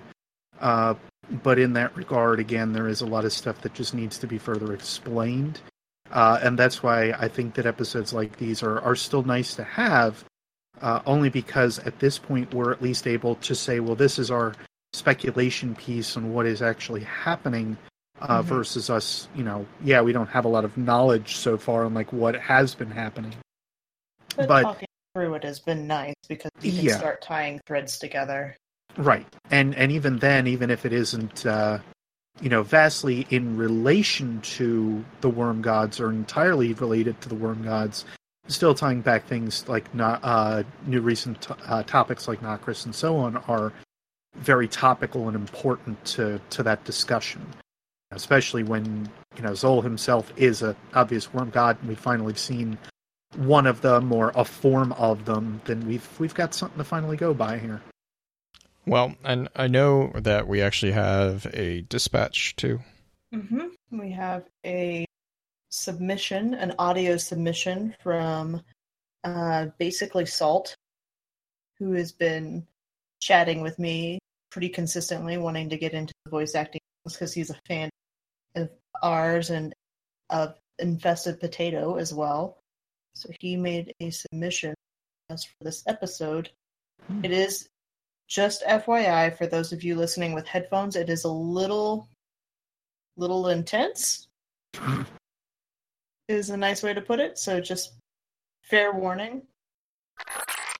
[0.60, 0.94] Uh,
[1.42, 4.26] but in that regard, again, there is a lot of stuff that just needs to
[4.26, 5.60] be further explained.
[6.10, 9.64] Uh, and that's why I think that episodes like these are, are still nice to
[9.64, 10.24] have,
[10.80, 14.30] uh, only because at this point we're at least able to say, well, this is
[14.30, 14.54] our
[14.92, 17.76] speculation piece on what is actually happening
[18.20, 18.44] uh, Mhm.
[18.44, 21.94] versus us, you know, yeah, we don't have a lot of knowledge so far on
[21.94, 23.34] like what has been happening.
[24.36, 26.96] But, but- talking through it has been nice because you can Yeah.
[26.98, 28.56] start tying threads together.
[28.96, 29.26] Right.
[29.50, 31.78] And and even then, even if it isn't uh
[32.40, 37.62] you know, vastly in relation to the worm gods or entirely related to the worm
[37.62, 38.04] gods.
[38.48, 42.94] Still tying back things like not uh, new recent t- uh, topics like Nokris and
[42.94, 43.72] so on are
[44.36, 47.46] very topical and important to to that discussion,
[48.10, 52.76] especially when you know Xol himself is a obvious worm god, and we finally seen
[53.36, 55.62] one of them or a form of them.
[55.64, 57.80] Then we've we've got something to finally go by here.
[58.86, 62.80] Well, and I know that we actually have a dispatch too.
[63.32, 65.06] hmm We have a
[65.70, 68.62] submission, an audio submission from
[69.24, 70.74] uh, basically Salt,
[71.78, 72.66] who has been
[73.20, 74.18] chatting with me
[74.50, 77.90] pretty consistently, wanting to get into the voice acting because he's a fan
[78.54, 78.70] of
[79.02, 79.74] ours and
[80.30, 82.58] of Infested Potato as well.
[83.14, 84.74] So he made a submission
[85.30, 86.50] as for this episode.
[87.06, 87.24] Hmm.
[87.24, 87.68] It is
[88.34, 92.08] just FYI for those of you listening with headphones, it is a little
[93.16, 94.26] little intense.
[96.26, 97.38] is a nice way to put it.
[97.38, 97.92] So just
[98.62, 99.42] fair warning.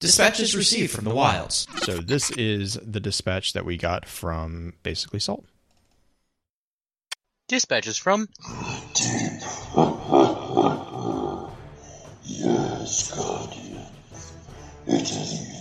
[0.00, 1.68] Dispatches received from the wilds.
[1.84, 5.44] So this is the dispatch that we got from basically Salt.
[7.46, 8.28] Dispatches from
[12.24, 13.86] Yes, Guardian.
[14.86, 15.48] It is.
[15.48, 15.53] You,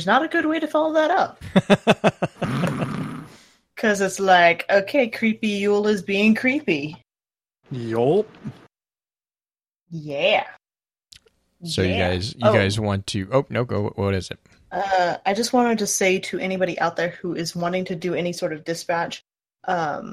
[0.00, 1.42] there's not a good way to follow that up.
[3.74, 7.02] Because it's like, okay, creepy Yul is being creepy.
[7.72, 8.26] Yulp.
[9.88, 10.44] Yeah.
[11.64, 13.26] So you guys, you Oh, guys want to?
[13.32, 13.88] Oh no, go.
[13.96, 14.38] What is it?
[14.70, 18.12] Uh, I just wanted to say to anybody out there who is wanting to do
[18.14, 19.22] any sort of dispatch,
[19.66, 20.12] um,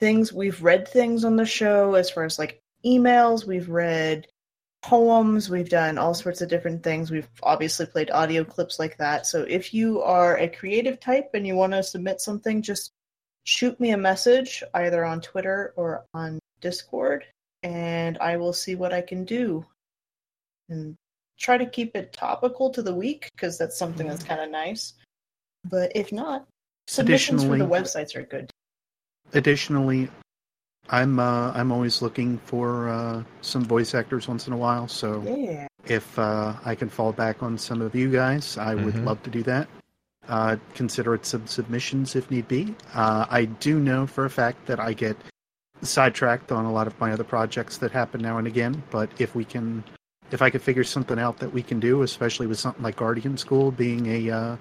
[0.00, 4.26] things we've read things on the show as far as like emails, we've read
[4.82, 7.10] poems, we've done all sorts of different things.
[7.10, 9.26] We've obviously played audio clips like that.
[9.26, 12.92] So if you are a creative type and you want to submit something, just
[13.44, 17.24] shoot me a message either on Twitter or on Discord,
[17.62, 19.64] and I will see what I can do.
[20.68, 20.96] And
[21.38, 24.28] try to keep it topical to the week because that's something that's mm-hmm.
[24.28, 24.94] kind of nice.
[25.64, 26.46] But if not,
[26.86, 28.50] submissions for the websites are good.
[29.32, 30.08] Additionally,
[30.90, 34.88] I'm uh, I'm always looking for uh, some voice actors once in a while.
[34.88, 35.66] So Yeah.
[35.86, 39.04] if uh, I can fall back on some of you guys, I would Mhm.
[39.04, 39.68] love to do that.
[40.28, 42.74] Uh, consider it some submissions if need be.
[42.94, 45.16] Uh, I do know for a fact that I get
[45.82, 48.82] sidetracked on a lot of my other projects that happen now and again.
[48.90, 49.82] But if we can,
[50.30, 53.36] if I could figure something out that we can do, especially with something like Guardian
[53.36, 54.56] School being a uh,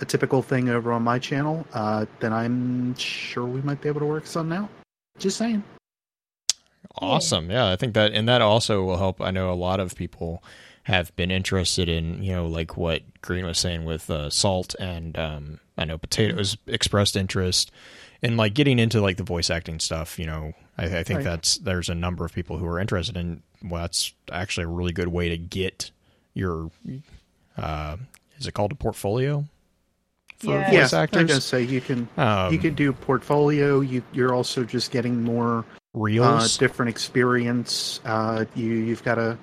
[0.00, 4.00] a typical thing over on my channel, uh, then I'm sure we might be able
[4.00, 4.68] to work something out.
[5.20, 5.62] Just saying.
[6.96, 7.50] Awesome.
[7.50, 9.20] Yeah, I think that, and that also will help.
[9.20, 10.42] I know a lot of people
[10.84, 15.16] have been interested in, you know, like what Green was saying with uh, salt, and
[15.18, 17.70] um, I know potatoes expressed interest
[18.22, 20.18] in like getting into like the voice acting stuff.
[20.18, 21.24] You know, I, I think Right.
[21.24, 23.42] that's there's a number of people who are interested in.
[23.62, 25.90] Well, that's actually a really good way to get
[26.34, 26.70] your.
[27.56, 27.98] Uh,
[28.38, 29.44] is it called a portfolio?
[30.40, 30.70] For Yeah.
[30.72, 31.28] Yeah, voice I'm actors.
[31.28, 33.80] gonna say you can Um, you can do portfolio.
[33.80, 35.64] You you're also just getting more
[35.94, 38.00] uh, different experience.
[38.04, 39.36] Uh, you you've got a,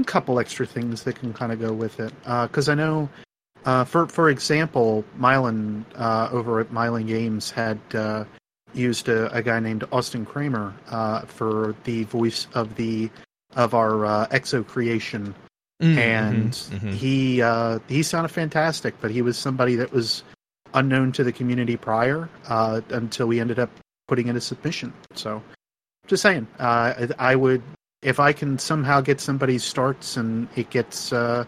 [0.00, 2.12] a couple extra things that can kind of go with it.
[2.24, 3.08] Because I know,
[3.66, 8.24] uh, for for example, Myelin uh, over at Myelin Games had uh,
[8.72, 13.10] used a, a guy named Austin Kramer uh, for the voice of the
[13.54, 15.34] of our uh, Exo creation
[15.82, 16.94] Mm, and mhm, mhm.
[16.94, 18.94] he uh, he sounded fantastic.
[19.00, 20.22] But he was somebody that was
[20.74, 23.70] unknown to the community prior uh, until we ended up
[24.08, 24.92] putting in a submission.
[25.14, 25.42] So,
[26.06, 27.62] just saying, uh, I would
[28.02, 31.44] if I can somehow get somebody starts and it gets uh,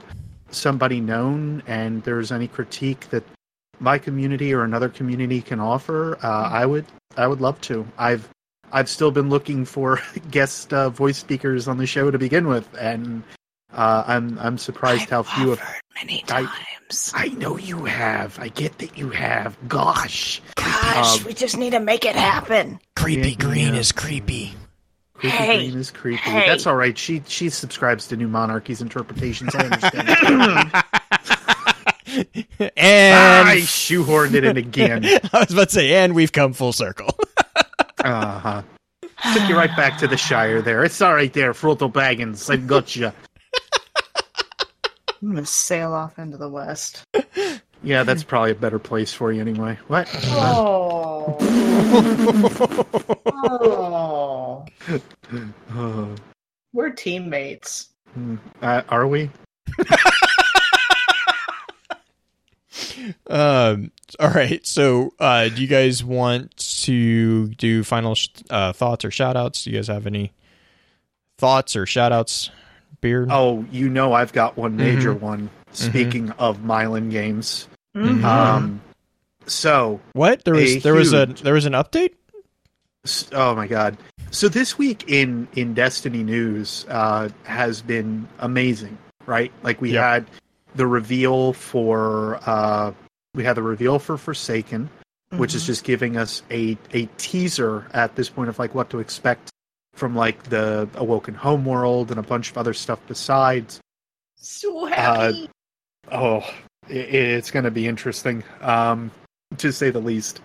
[0.51, 3.25] somebody known and there's any critique that
[3.81, 6.87] my community or another community can offer, uh, I would
[7.17, 7.87] I would love to.
[7.99, 8.29] I've
[8.73, 10.01] I've still been looking for
[10.31, 13.23] guest uh, voice speakers on the show to begin with, and
[13.75, 15.61] uh, I'm I'm surprised how few of
[15.97, 17.13] many I- times.
[17.15, 18.39] I know you have.
[18.39, 19.57] I get that you have.
[19.69, 22.79] Gosh, Gosh, Um, we just need to make it happen.
[22.95, 23.81] Creepy Yeah, green yeah.
[23.81, 24.55] is creepy.
[25.15, 26.19] creepy Hey, green is creepy.
[26.23, 26.47] hey.
[26.47, 26.97] That's all right.
[26.97, 29.55] She she subscribes to New Monarchy's interpretations.
[29.55, 30.09] I understand.
[32.77, 35.05] and I shoehorned it in again.
[35.33, 37.17] I was about to say, and we've come full circle.
[38.05, 38.63] Uh huh.
[39.33, 40.85] Took you right back to the Shire there.
[40.85, 42.51] It's all right there, Frodo Baggins.
[42.51, 43.11] I've got you.
[45.25, 47.05] I'm gonna sail off into the west.
[47.85, 49.79] Yeah, that's probably a better place for you anyway.
[49.89, 50.09] What?
[50.31, 51.37] Oh.
[55.75, 56.15] oh.
[56.73, 57.91] We're teammates.
[58.15, 58.37] hmm.
[58.63, 59.29] uh, are we?
[63.29, 63.93] Um.
[64.19, 64.67] All right.
[64.67, 69.65] So, uh, do you guys want to do final sh- uh, thoughts or shout outs?
[69.65, 70.33] Do you guys have any
[71.37, 72.51] thoughts or shout outs?
[73.01, 73.29] Beard?
[73.31, 75.51] Oh, you know I've got one major one.
[75.73, 77.67] Speaking of Myelin games,
[77.97, 78.23] Mhm.
[78.25, 78.81] um,
[79.47, 80.45] so what?
[80.45, 82.15] There was a there was a there was an update.
[83.33, 83.97] Oh my god!
[84.31, 88.97] So this week in in Destiny news uh, has been amazing,
[89.27, 89.53] right?
[89.63, 90.03] Like we Yep.
[90.03, 90.27] had
[90.75, 92.93] the reveal for uh,
[93.35, 94.89] we had the reveal for Forsaken,
[95.37, 99.01] which is just giving us a a teaser at this point of like what to
[99.01, 99.51] expect
[99.95, 103.81] from like the Awoken Homeworld and a bunch of other stuff besides.
[104.37, 105.51] So Uh, happy.
[106.13, 106.39] Oh,
[106.89, 109.11] it, it's going to be interesting, um,
[109.59, 110.41] to say the least.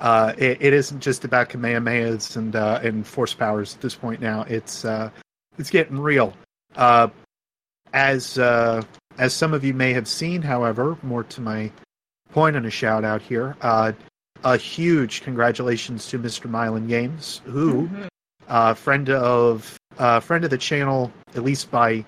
[0.00, 4.20] Uh, it, it isn't just about Kamehamehas and uh, and force powers at this point.
[4.20, 5.10] Now it's uh,
[5.58, 6.32] it's getting real.
[6.74, 7.08] Uh,
[7.92, 8.82] as uh,
[9.18, 11.70] as some of you may have seen, however, more to my
[12.30, 13.56] point and a shout out here.
[13.60, 13.92] Uh,
[14.42, 16.50] a huge congratulations to Mr.
[16.50, 18.08] Myelin Games, who Mhm.
[18.48, 22.04] Uh, friend of uh, friend of the channel, at least by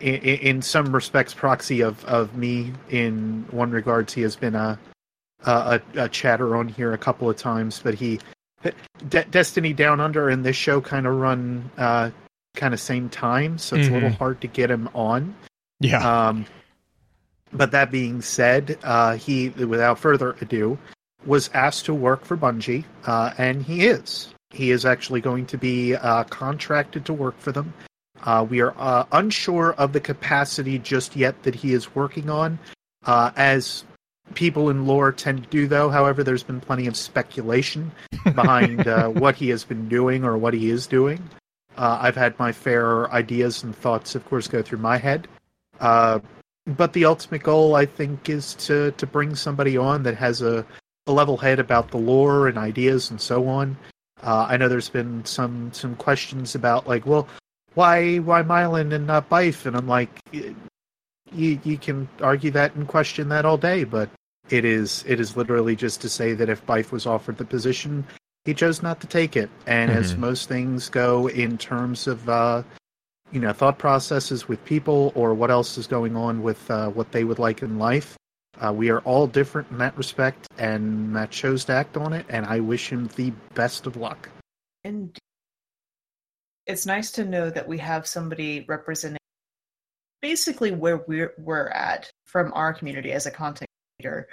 [0.00, 2.72] in, in some respects proxy of, of me.
[2.90, 4.78] In one regards, he has been a
[5.46, 8.20] a, a chatter on here a couple of times, but he
[9.08, 12.10] De- Destiny Down Under and this show kind of run uh,
[12.56, 14.18] kind of same time, so it's a little Mhm.
[14.18, 15.34] hard to get him on.
[15.78, 16.26] Yeah.
[16.28, 16.44] Um,
[17.52, 20.78] but that being said, uh, he, without further ado,
[21.24, 24.34] was asked to work for Bungie, uh, and he is.
[24.50, 27.72] He is actually going to be uh, contracted to work for them.
[28.22, 32.58] Uh, we are uh, unsure of the capacity just yet that he is working on.
[33.06, 33.84] Uh, as
[34.34, 37.90] people in lore tend to do, though, however, there's been plenty of speculation
[38.34, 41.22] behind uh, what he has been doing or what he is doing.
[41.76, 45.26] Uh, I've had my fair ideas and thoughts, of course, go through my head.
[45.78, 46.20] Uh,
[46.66, 50.66] but the ultimate goal, I think, is to to bring somebody on that has a,
[51.06, 53.76] a level head about the lore and ideas and so on.
[54.22, 57.28] Uh, I know there's been some some questions about like, well,
[57.74, 59.66] why why Myelin and not Byf?
[59.66, 60.54] And I'm like, y-
[61.32, 64.08] you you can argue that and question that all day, but
[64.50, 68.04] it is it is literally just to say that if Byf was offered the position,
[68.44, 69.48] he chose not to take it.
[69.66, 70.18] And as Mhm.
[70.18, 72.62] most things go in terms of uh,
[73.32, 77.12] you know thought processes with people or what else is going on with uh, what
[77.12, 78.16] they would like in life.
[78.60, 82.26] Uh, we are all different in that respect, and Matt chose to act on it,
[82.28, 84.28] and I wish him the best of luck.
[84.84, 85.16] And
[86.66, 89.18] it's nice to know that we have somebody representing
[90.20, 93.68] basically where we're we're at from our community as a content
[93.98, 94.28] creator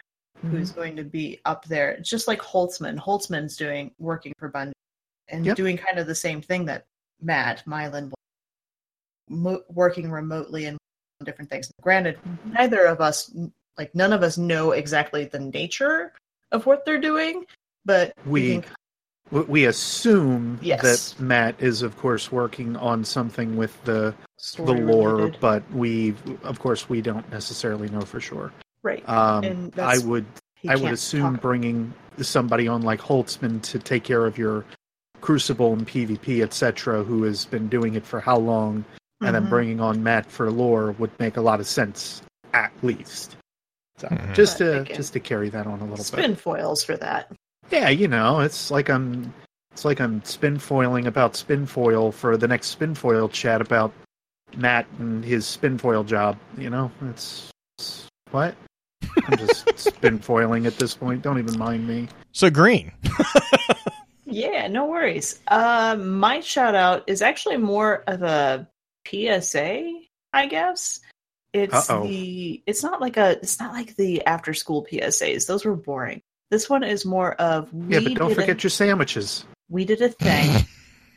[0.51, 2.97] who's going to be up there just like Holtzman.
[2.99, 4.73] Holtzman's doing working for Bungie
[5.29, 5.55] and Yep.
[5.55, 6.85] doing kind of the same thing that
[7.21, 8.13] Matt Myelin was
[9.29, 10.77] mo- working remotely and
[11.23, 11.71] different things.
[11.81, 13.33] Granted, neither of us
[13.77, 16.13] like none of us know exactly the nature
[16.51, 17.45] of what they're doing,
[17.85, 18.61] but We-
[19.29, 21.11] We- We assume Yes.
[21.13, 24.13] that Matt is, of course, working on something with the
[24.55, 25.37] the lore, related.
[25.41, 28.51] but we, of course, we don't necessarily know for sure.
[28.83, 29.03] right.
[29.09, 30.25] Um, And I would
[30.67, 34.63] I would assume bringing somebody on like Holtzman to take care of your
[35.19, 38.85] Crucible and PvP, etc., who has been doing it for how long,
[39.19, 39.49] and then Mhm.
[39.49, 42.21] bringing on Matt for lore would make a lot of sense,
[42.53, 43.35] at least.
[43.97, 44.33] So Mhm.
[44.35, 46.05] just to just to carry that on a little bit.
[46.05, 47.31] spin foils for that.
[47.71, 49.33] Yeah, you know, it's like I'm
[49.71, 53.91] it's like I'm spin foiling about spin foil for the next spin foil chat about
[54.55, 56.37] Matt and his spin foil job.
[56.57, 58.55] You know, it's, it's what
[59.27, 61.21] I'm just spin foiling at this point.
[61.21, 62.07] Don't even mind me.
[62.31, 62.91] so green.
[64.29, 65.39] Yeah, no worries.
[65.47, 68.67] Uh, my shout out is actually more of a
[69.07, 69.89] PSA,
[70.33, 70.99] I guess.
[71.53, 72.03] It's Uh-oh.
[72.07, 75.47] the it's not like a it's not like the after school PSAs.
[75.47, 76.21] Those were boring.
[76.51, 79.45] This one is more of we Yeah, but don't forget a, your sandwiches.
[79.69, 80.65] we did a thing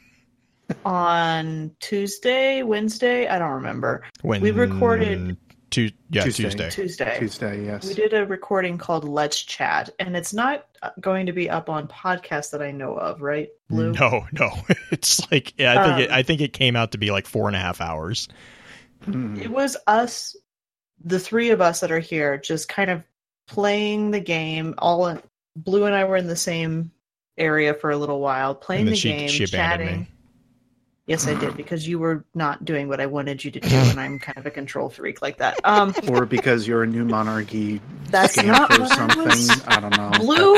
[0.85, 4.05] on Tuesday, Wednesday, I don't remember.
[4.23, 5.36] When We recorded-
[5.70, 6.43] Tu- yeah, Tuesday.
[6.48, 6.70] Tuesday.
[6.70, 7.16] Tuesday.
[7.20, 7.86] Tuesday, yes.
[7.86, 11.69] We did a recording called Let's Chat, and it's not uh, going to be up
[11.70, 13.51] on podcasts that I know of, right?
[13.69, 13.93] Blue.
[13.93, 14.51] No, no.
[14.90, 17.28] It's like yeah, I think it, Um, I think it came out to be like
[17.28, 18.27] four and a half hours.
[19.06, 19.40] Mm.
[19.40, 20.36] It was us,
[21.02, 23.02] the three of us that are here, just kind of
[23.47, 24.74] playing the game.
[24.78, 25.22] All in,
[25.56, 26.90] Blue and I were in the same
[27.39, 30.06] area for a little while, playing And then the she game, she chatting.
[31.10, 33.98] Yes, I did because you were not doing what I wanted you to do, and
[34.00, 35.58] I'm kind of a control freak like that.
[35.64, 37.80] Um, Or because you're a new monarchy
[38.10, 39.24] That's not or I something.
[39.24, 40.10] was- I, don't know.
[40.18, 40.54] Blue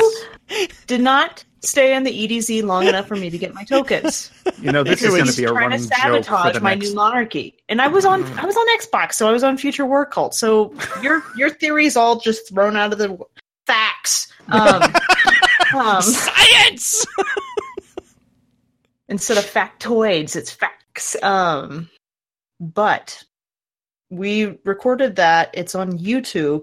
[0.48, 4.30] That's- did not stay on the EDZ long enough for me to get my tokens.
[4.60, 6.88] you know, this is going to be a to running joke for sabotage my next.
[6.90, 8.38] new monarchy, and I was on Mm.
[8.42, 10.34] I was on Xbox, so I was on Future War Cult.
[10.34, 13.16] So your your theories all just thrown out of the
[13.66, 14.30] facts.
[14.48, 14.82] Um,
[15.76, 17.06] um, Science.
[19.12, 21.22] instead of factoids, it's facts.
[21.22, 21.88] Um,
[22.58, 23.22] but
[24.08, 25.50] we recorded that.
[25.52, 26.62] It's on YouTube.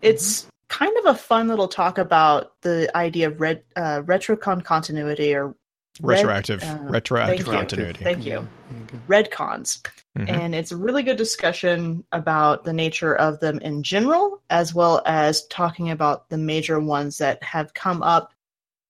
[0.00, 5.34] It's kind of a fun little talk about the idea of red, uh, retrocon continuity
[5.34, 5.54] or
[6.00, 7.52] Red- retroactive uh, retroactive thank you.
[7.52, 8.04] continuity.
[8.04, 8.32] Thank you.
[8.32, 8.98] Yeah, okay.
[9.06, 9.82] retcons.
[10.16, 10.30] Mhm.
[10.30, 15.02] And it's a really good discussion about the nature of them in general, as well
[15.04, 18.32] as talking about the major ones that have come up,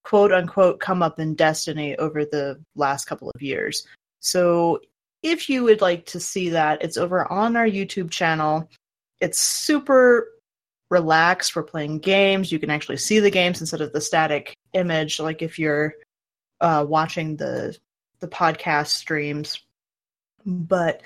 [0.05, 3.87] quote unquote, come up in Destiny over the last couple of years.
[4.21, 4.81] So
[5.23, 8.69] if you would like to see that, it's over on our YouTube channel.
[9.21, 10.29] It's super
[10.91, 11.55] relaxed.
[11.55, 12.51] We're playing games.
[12.51, 15.95] You can actually see the games instead of the static image, like if you're
[16.61, 17.77] uh, watching the
[18.21, 19.61] the podcast streams
[20.45, 21.03] but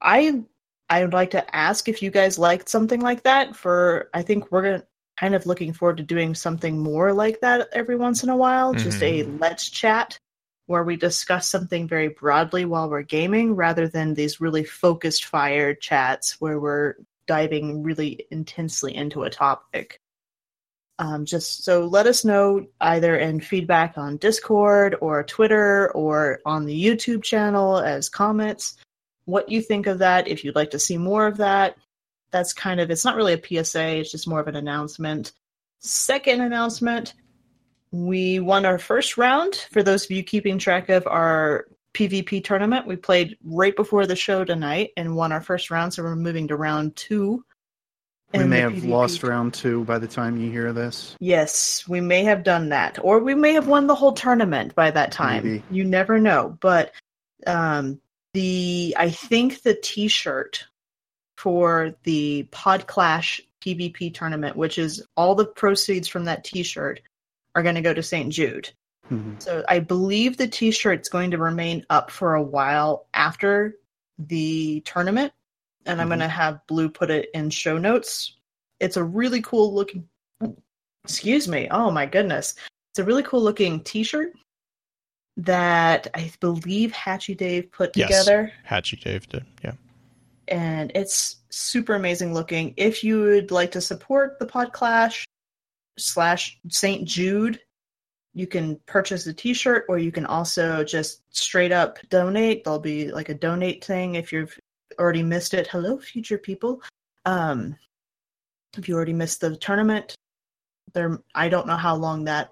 [0.00, 0.42] i
[0.88, 4.50] i would like to ask if you guys liked something like that for i think
[4.50, 4.84] we're gonna
[5.18, 8.74] kind of looking forward to doing something more like that every once in a while
[8.74, 10.18] just a let's chat
[10.66, 15.74] where we discuss something very broadly while we're gaming rather than these really focused fire
[15.74, 16.94] chats where we're
[17.26, 20.00] diving really intensely into a topic
[20.98, 26.66] um, just so let us know either in feedback on Discord or Twitter or on
[26.66, 28.76] the YouTube channel as comments
[29.24, 30.28] what you think of that.
[30.28, 31.76] If you'd like to see more of that,
[32.34, 35.32] that's kind of it's not really a PSA, it's just more of an announcement.
[35.78, 37.14] Second announcement
[37.92, 39.54] we won our first round.
[39.70, 44.16] For those of you keeping track of our PvP tournament, we played right before the
[44.16, 47.44] show tonight and won our first round, so we're moving to round two.
[48.32, 51.14] We may have PvP lost round two by the time you hear this.
[51.20, 54.90] Yes, we may have done that, or we may have won the whole tournament by
[54.90, 55.44] that time.
[55.44, 55.62] Maybe.
[55.70, 56.58] You never know.
[56.60, 56.90] But
[57.46, 58.00] um,
[58.32, 60.64] the I think the T-shirt
[61.44, 67.02] for the Podclash PvP tournament, which is all the proceeds from that T-shirt,
[67.54, 68.32] are going to go to St.
[68.32, 68.70] Jude.
[69.10, 69.42] Mhm.
[69.42, 73.76] So I believe the T-shirt's going to remain up for a while after
[74.18, 75.34] the tournament,
[75.84, 76.12] and I'm Mhm.
[76.12, 78.38] going to have Blue put it in show notes.
[78.80, 80.08] It's a really cool looking.
[81.04, 81.68] Excuse me.
[81.70, 82.54] Oh my goodness,
[82.92, 84.32] it's a really cool looking T-shirt
[85.36, 88.08] that I believe Hatchy Dave put Yes.
[88.24, 89.44] together Hatchy Dave did.
[89.62, 89.74] Yeah.
[90.48, 92.74] And it's super amazing looking.
[92.76, 95.24] If you would like to support the Podclash
[95.98, 97.06] slash St.
[97.06, 97.60] Jude,
[98.34, 102.64] you can purchase a T-shirt, or you can also just straight up donate.
[102.64, 104.58] There'll be like a donate thing if you've
[104.98, 105.68] already missed it.
[105.68, 106.82] Hello, future people.
[107.24, 107.76] Um,
[108.76, 110.14] if you already missed the tournament,
[110.94, 111.18] there.
[111.34, 112.50] I don't know how long that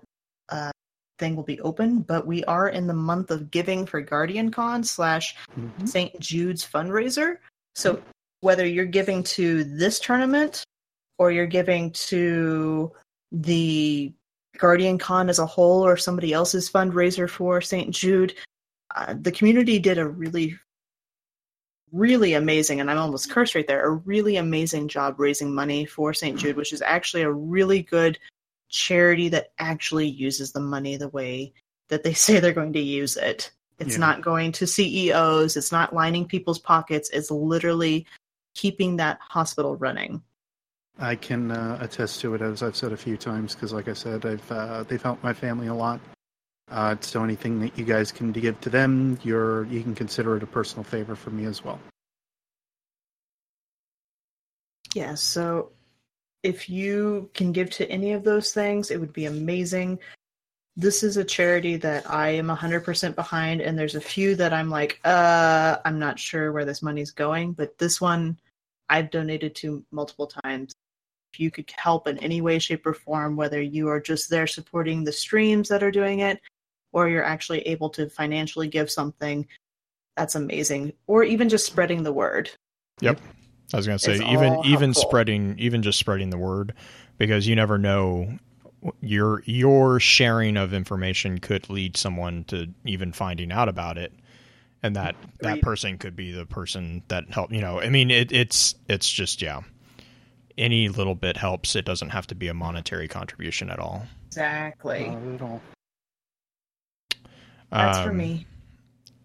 [0.49, 0.71] uh,
[1.19, 4.83] thing will be open, but we are in the month of giving for Guardian Con
[4.85, 5.89] slash Mhm.
[5.89, 6.21] St.
[6.21, 7.39] Jude's fundraiser.
[7.75, 8.03] So
[8.41, 10.65] whether you're giving to this tournament
[11.19, 12.93] or you're giving to
[13.31, 14.13] the
[14.59, 17.91] Guardian Con as a whole or somebody else's fundraiser for St.
[17.91, 18.35] Jude,
[18.95, 20.59] uh, the community did a really,
[21.93, 26.13] really amazing, and I'm almost cursed right there, a really amazing job raising money for
[26.13, 26.39] St.
[26.39, 28.19] Jude, which is actually a really good
[28.69, 31.53] charity that actually uses the money the way
[31.89, 33.51] that they say they're going to use it.
[33.79, 34.01] It's Yeah.
[34.01, 38.07] not going to CEOs, it's not lining people's pockets, it's literally
[38.55, 40.23] keeping that hospital running.
[40.99, 43.95] I can uh, attest to it, as I've said a few times, because, like I
[43.95, 46.01] said, I've uh, they've helped my family a lot.
[46.71, 50.43] Uh, so anything that you guys can give to them, you're you can consider it
[50.43, 51.81] a personal favor for me as well.
[54.95, 55.73] Yeah, so
[56.43, 59.99] if you can give to any of those things, it would be amazing.
[60.77, 64.71] This is a charity that I am 100% behind, and there's a few that I'm
[64.71, 68.39] like, uh, I'm not sure where this money's going, but this one
[68.89, 70.73] I've donated to multiple times.
[71.35, 74.47] If you could help in any way, shape, or form, whether you are just there
[74.47, 76.41] supporting the streams that are doing it,
[76.93, 79.47] or you're actually able to financially give something,
[80.17, 80.93] that's amazing.
[81.07, 82.51] Or even just spreading the word.
[83.01, 83.21] Yep.
[83.73, 85.09] I was going to say It's even even helpful.
[85.09, 86.75] spreading even just spreading the word
[87.17, 88.39] because you never know
[89.01, 94.13] your your sharing of information could lead someone to even finding out about it
[94.83, 98.33] and that that person could be the person that helped you know i mean it,
[98.33, 99.61] it's it's just yeah
[100.59, 105.11] any little bit helps it doesn't have to be a monetary contribution at all Exactly.
[105.11, 105.61] Not at all.
[107.71, 108.47] That's for Um, me.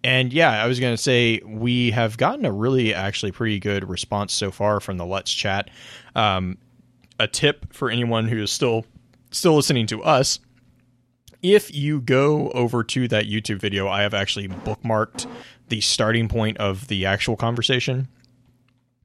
[0.04, 3.90] And yeah, I was going to say we have gotten a really actually pretty good
[3.90, 5.70] response so far from the Let's Chat.
[6.14, 6.58] Um,
[7.20, 8.86] a tip for anyone who is still
[9.38, 10.40] still listening to us:
[11.42, 15.28] if you go over to that YouTube video, I have actually bookmarked
[15.70, 18.08] the starting point of the actual conversation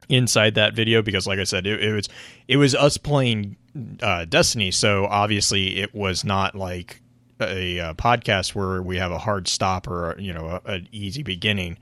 [0.09, 2.09] inside that video because, like I said, it, it was
[2.49, 3.57] it was us playing
[4.03, 7.01] uh, Destiny, so obviously it was not like
[7.41, 11.23] a, uh podcast where we have a hard stop or you know a, an easy
[11.23, 11.79] beginning.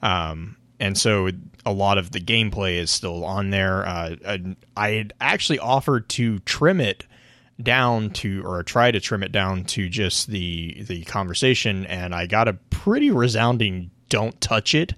[0.00, 1.30] Um, and so
[1.64, 3.86] a lot of the gameplay is still on there.
[3.86, 7.06] Uh, I, I actually offered to trim it
[7.60, 12.26] down to or try to trim it down to just the the conversation and I
[12.26, 14.94] got a pretty resounding don't touch it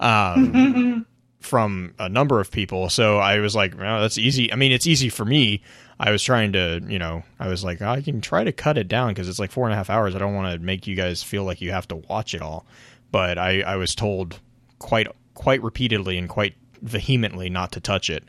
[0.00, 1.06] um
[1.40, 2.88] from a number of people.
[2.90, 4.52] So I was like well that's easy.
[4.52, 5.62] I mean it's easy for me.
[5.98, 8.88] I was trying to you know I was like I can try to cut it
[8.88, 10.14] down because it's like four and a half hours.
[10.14, 12.66] I don't want to make you guys feel like you have to watch it all.
[13.12, 14.40] But I I was told
[14.78, 18.24] quite quite repeatedly and quite vehemently not to touch it.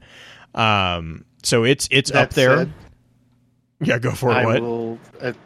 [0.53, 2.57] Um so it's it's That up there.
[2.57, 2.73] said,
[3.81, 4.99] yeah go for it I what will.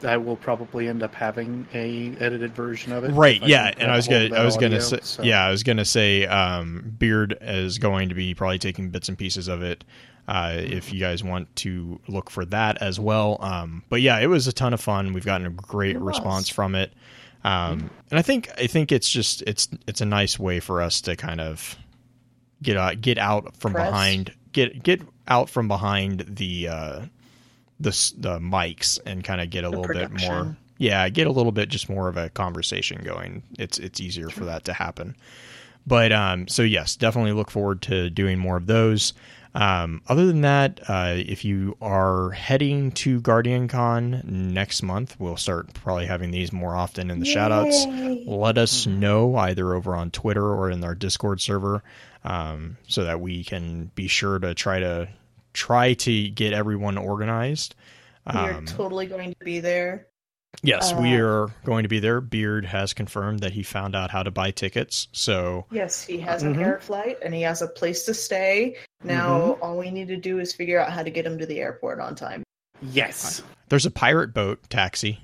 [0.04, 3.12] I will probably end up having a edited version of it.
[3.12, 5.64] right yeah and i was gonna i that was gonna say so- yeah i was
[5.64, 9.84] gonna say um beard is going to be probably taking bits and pieces of it
[10.28, 14.28] uh if you guys want to look for that as well um but yeah it
[14.28, 16.92] was a ton of fun we've gotten a great response from it
[17.44, 21.00] um and i think i think it's just it's it's a nice way for us
[21.02, 21.78] to kind of
[22.64, 23.88] get out get out from Press.
[23.88, 27.02] behind get get out from behind the uh
[27.80, 31.32] the the mics and kind of get a The little bit more yeah get a
[31.32, 33.44] little bit just more of a conversation going.
[33.58, 35.16] It's it's easier for that to happen.
[35.88, 39.14] But um so yes definitely look forward to doing more of those.
[39.54, 45.38] Um, other than that, uh, if you are heading to Guardian Con next month, we'll
[45.38, 50.12] start probably having these more often in the shoutouts let us know either over on
[50.12, 51.84] Twitter or in our Discord server,
[52.26, 55.08] um, so that we can be sure to try to
[55.56, 57.74] try to get everyone organized.
[58.32, 60.08] We are Um, totally going to be there.
[60.64, 62.22] yes, we uh, are going to be there.
[62.22, 66.44] Beard has confirmed that he found out how to buy tickets, so Yes, he has
[66.44, 66.62] an Mhm.
[66.66, 68.76] air flight and he has a place to stay.
[69.04, 69.64] Now, Mm-hmm.
[69.64, 72.00] all we need to do is figure out how to get him to the airport
[72.00, 72.44] on time.
[72.82, 73.42] Yes.
[73.70, 75.20] there's a pirate boat taxi.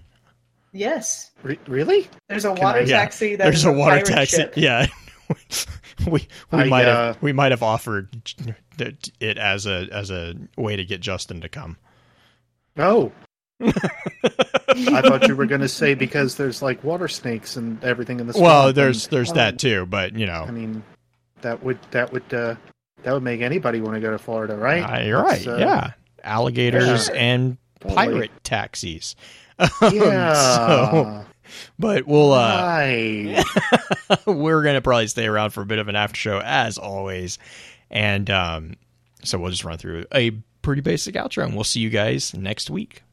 [0.73, 2.07] Yes, Re- really?
[2.29, 3.35] there's a Can water I- Yeah, taxi.
[3.35, 4.37] That There's is a water taxi.
[4.37, 4.53] ship.
[4.55, 4.87] Yeah.
[6.07, 8.09] we we I, might uh, have we might have offered
[8.81, 11.77] it as a as a way to get Justin to come.
[12.77, 13.11] Oh,
[13.61, 18.27] I thought you were going to say because there's like water snakes and everything in
[18.27, 18.39] the.
[18.39, 20.83] well, there's and, there's um, that too, but you know, I mean,
[21.41, 22.55] that would that would uh,
[23.03, 24.81] that would make anybody want to go to Florida, right?
[24.81, 25.43] Uh, you're right.
[25.43, 25.91] That's, uh, yeah,
[26.23, 27.15] alligators Yeah.
[27.15, 27.95] and Totally.
[27.95, 29.15] pirate taxis.
[29.81, 30.33] Yeah.
[30.33, 31.25] so,
[31.77, 33.43] but we'll uh,
[34.25, 37.37] we're gonna probably stay around for a bit of an after show as always,
[37.91, 38.73] and um,
[39.23, 40.31] so we'll just run through a
[40.61, 43.03] pretty basic outro, and we'll see you guys next week.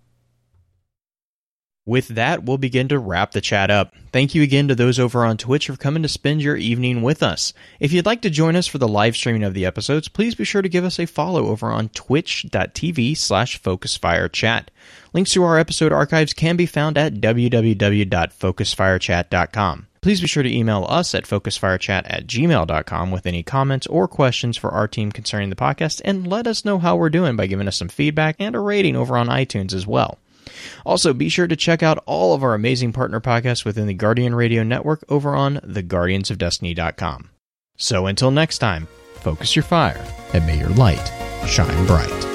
[1.89, 3.95] With that, we'll begin to wrap the chat up.
[4.13, 7.23] Thank you again to those over on Twitch for coming to spend your evening with
[7.23, 7.55] us.
[7.81, 10.45] If you'd like to join us for the live streaming of the episodes, please be
[10.45, 14.67] sure to give us a follow over on twitch.tv slash focusfirechat.
[15.15, 19.87] Links to our episode archives can be found at www.focusfirechat.com.
[20.03, 24.59] Please be sure to email us at focusfirechat at gmail.com with any comments or questions
[24.59, 27.67] for our team concerning the podcast, and let us know how we're doing by giving
[27.67, 30.19] us some feedback and a rating over on iTunes as well.
[30.85, 34.35] Also, be sure to check out all of our amazing partner podcasts within the Guardian
[34.35, 37.31] Radio Network over on theguardiansofdestiny.com.
[37.77, 41.13] So until next time, focus your fire and may your light
[41.47, 42.28] shine bright.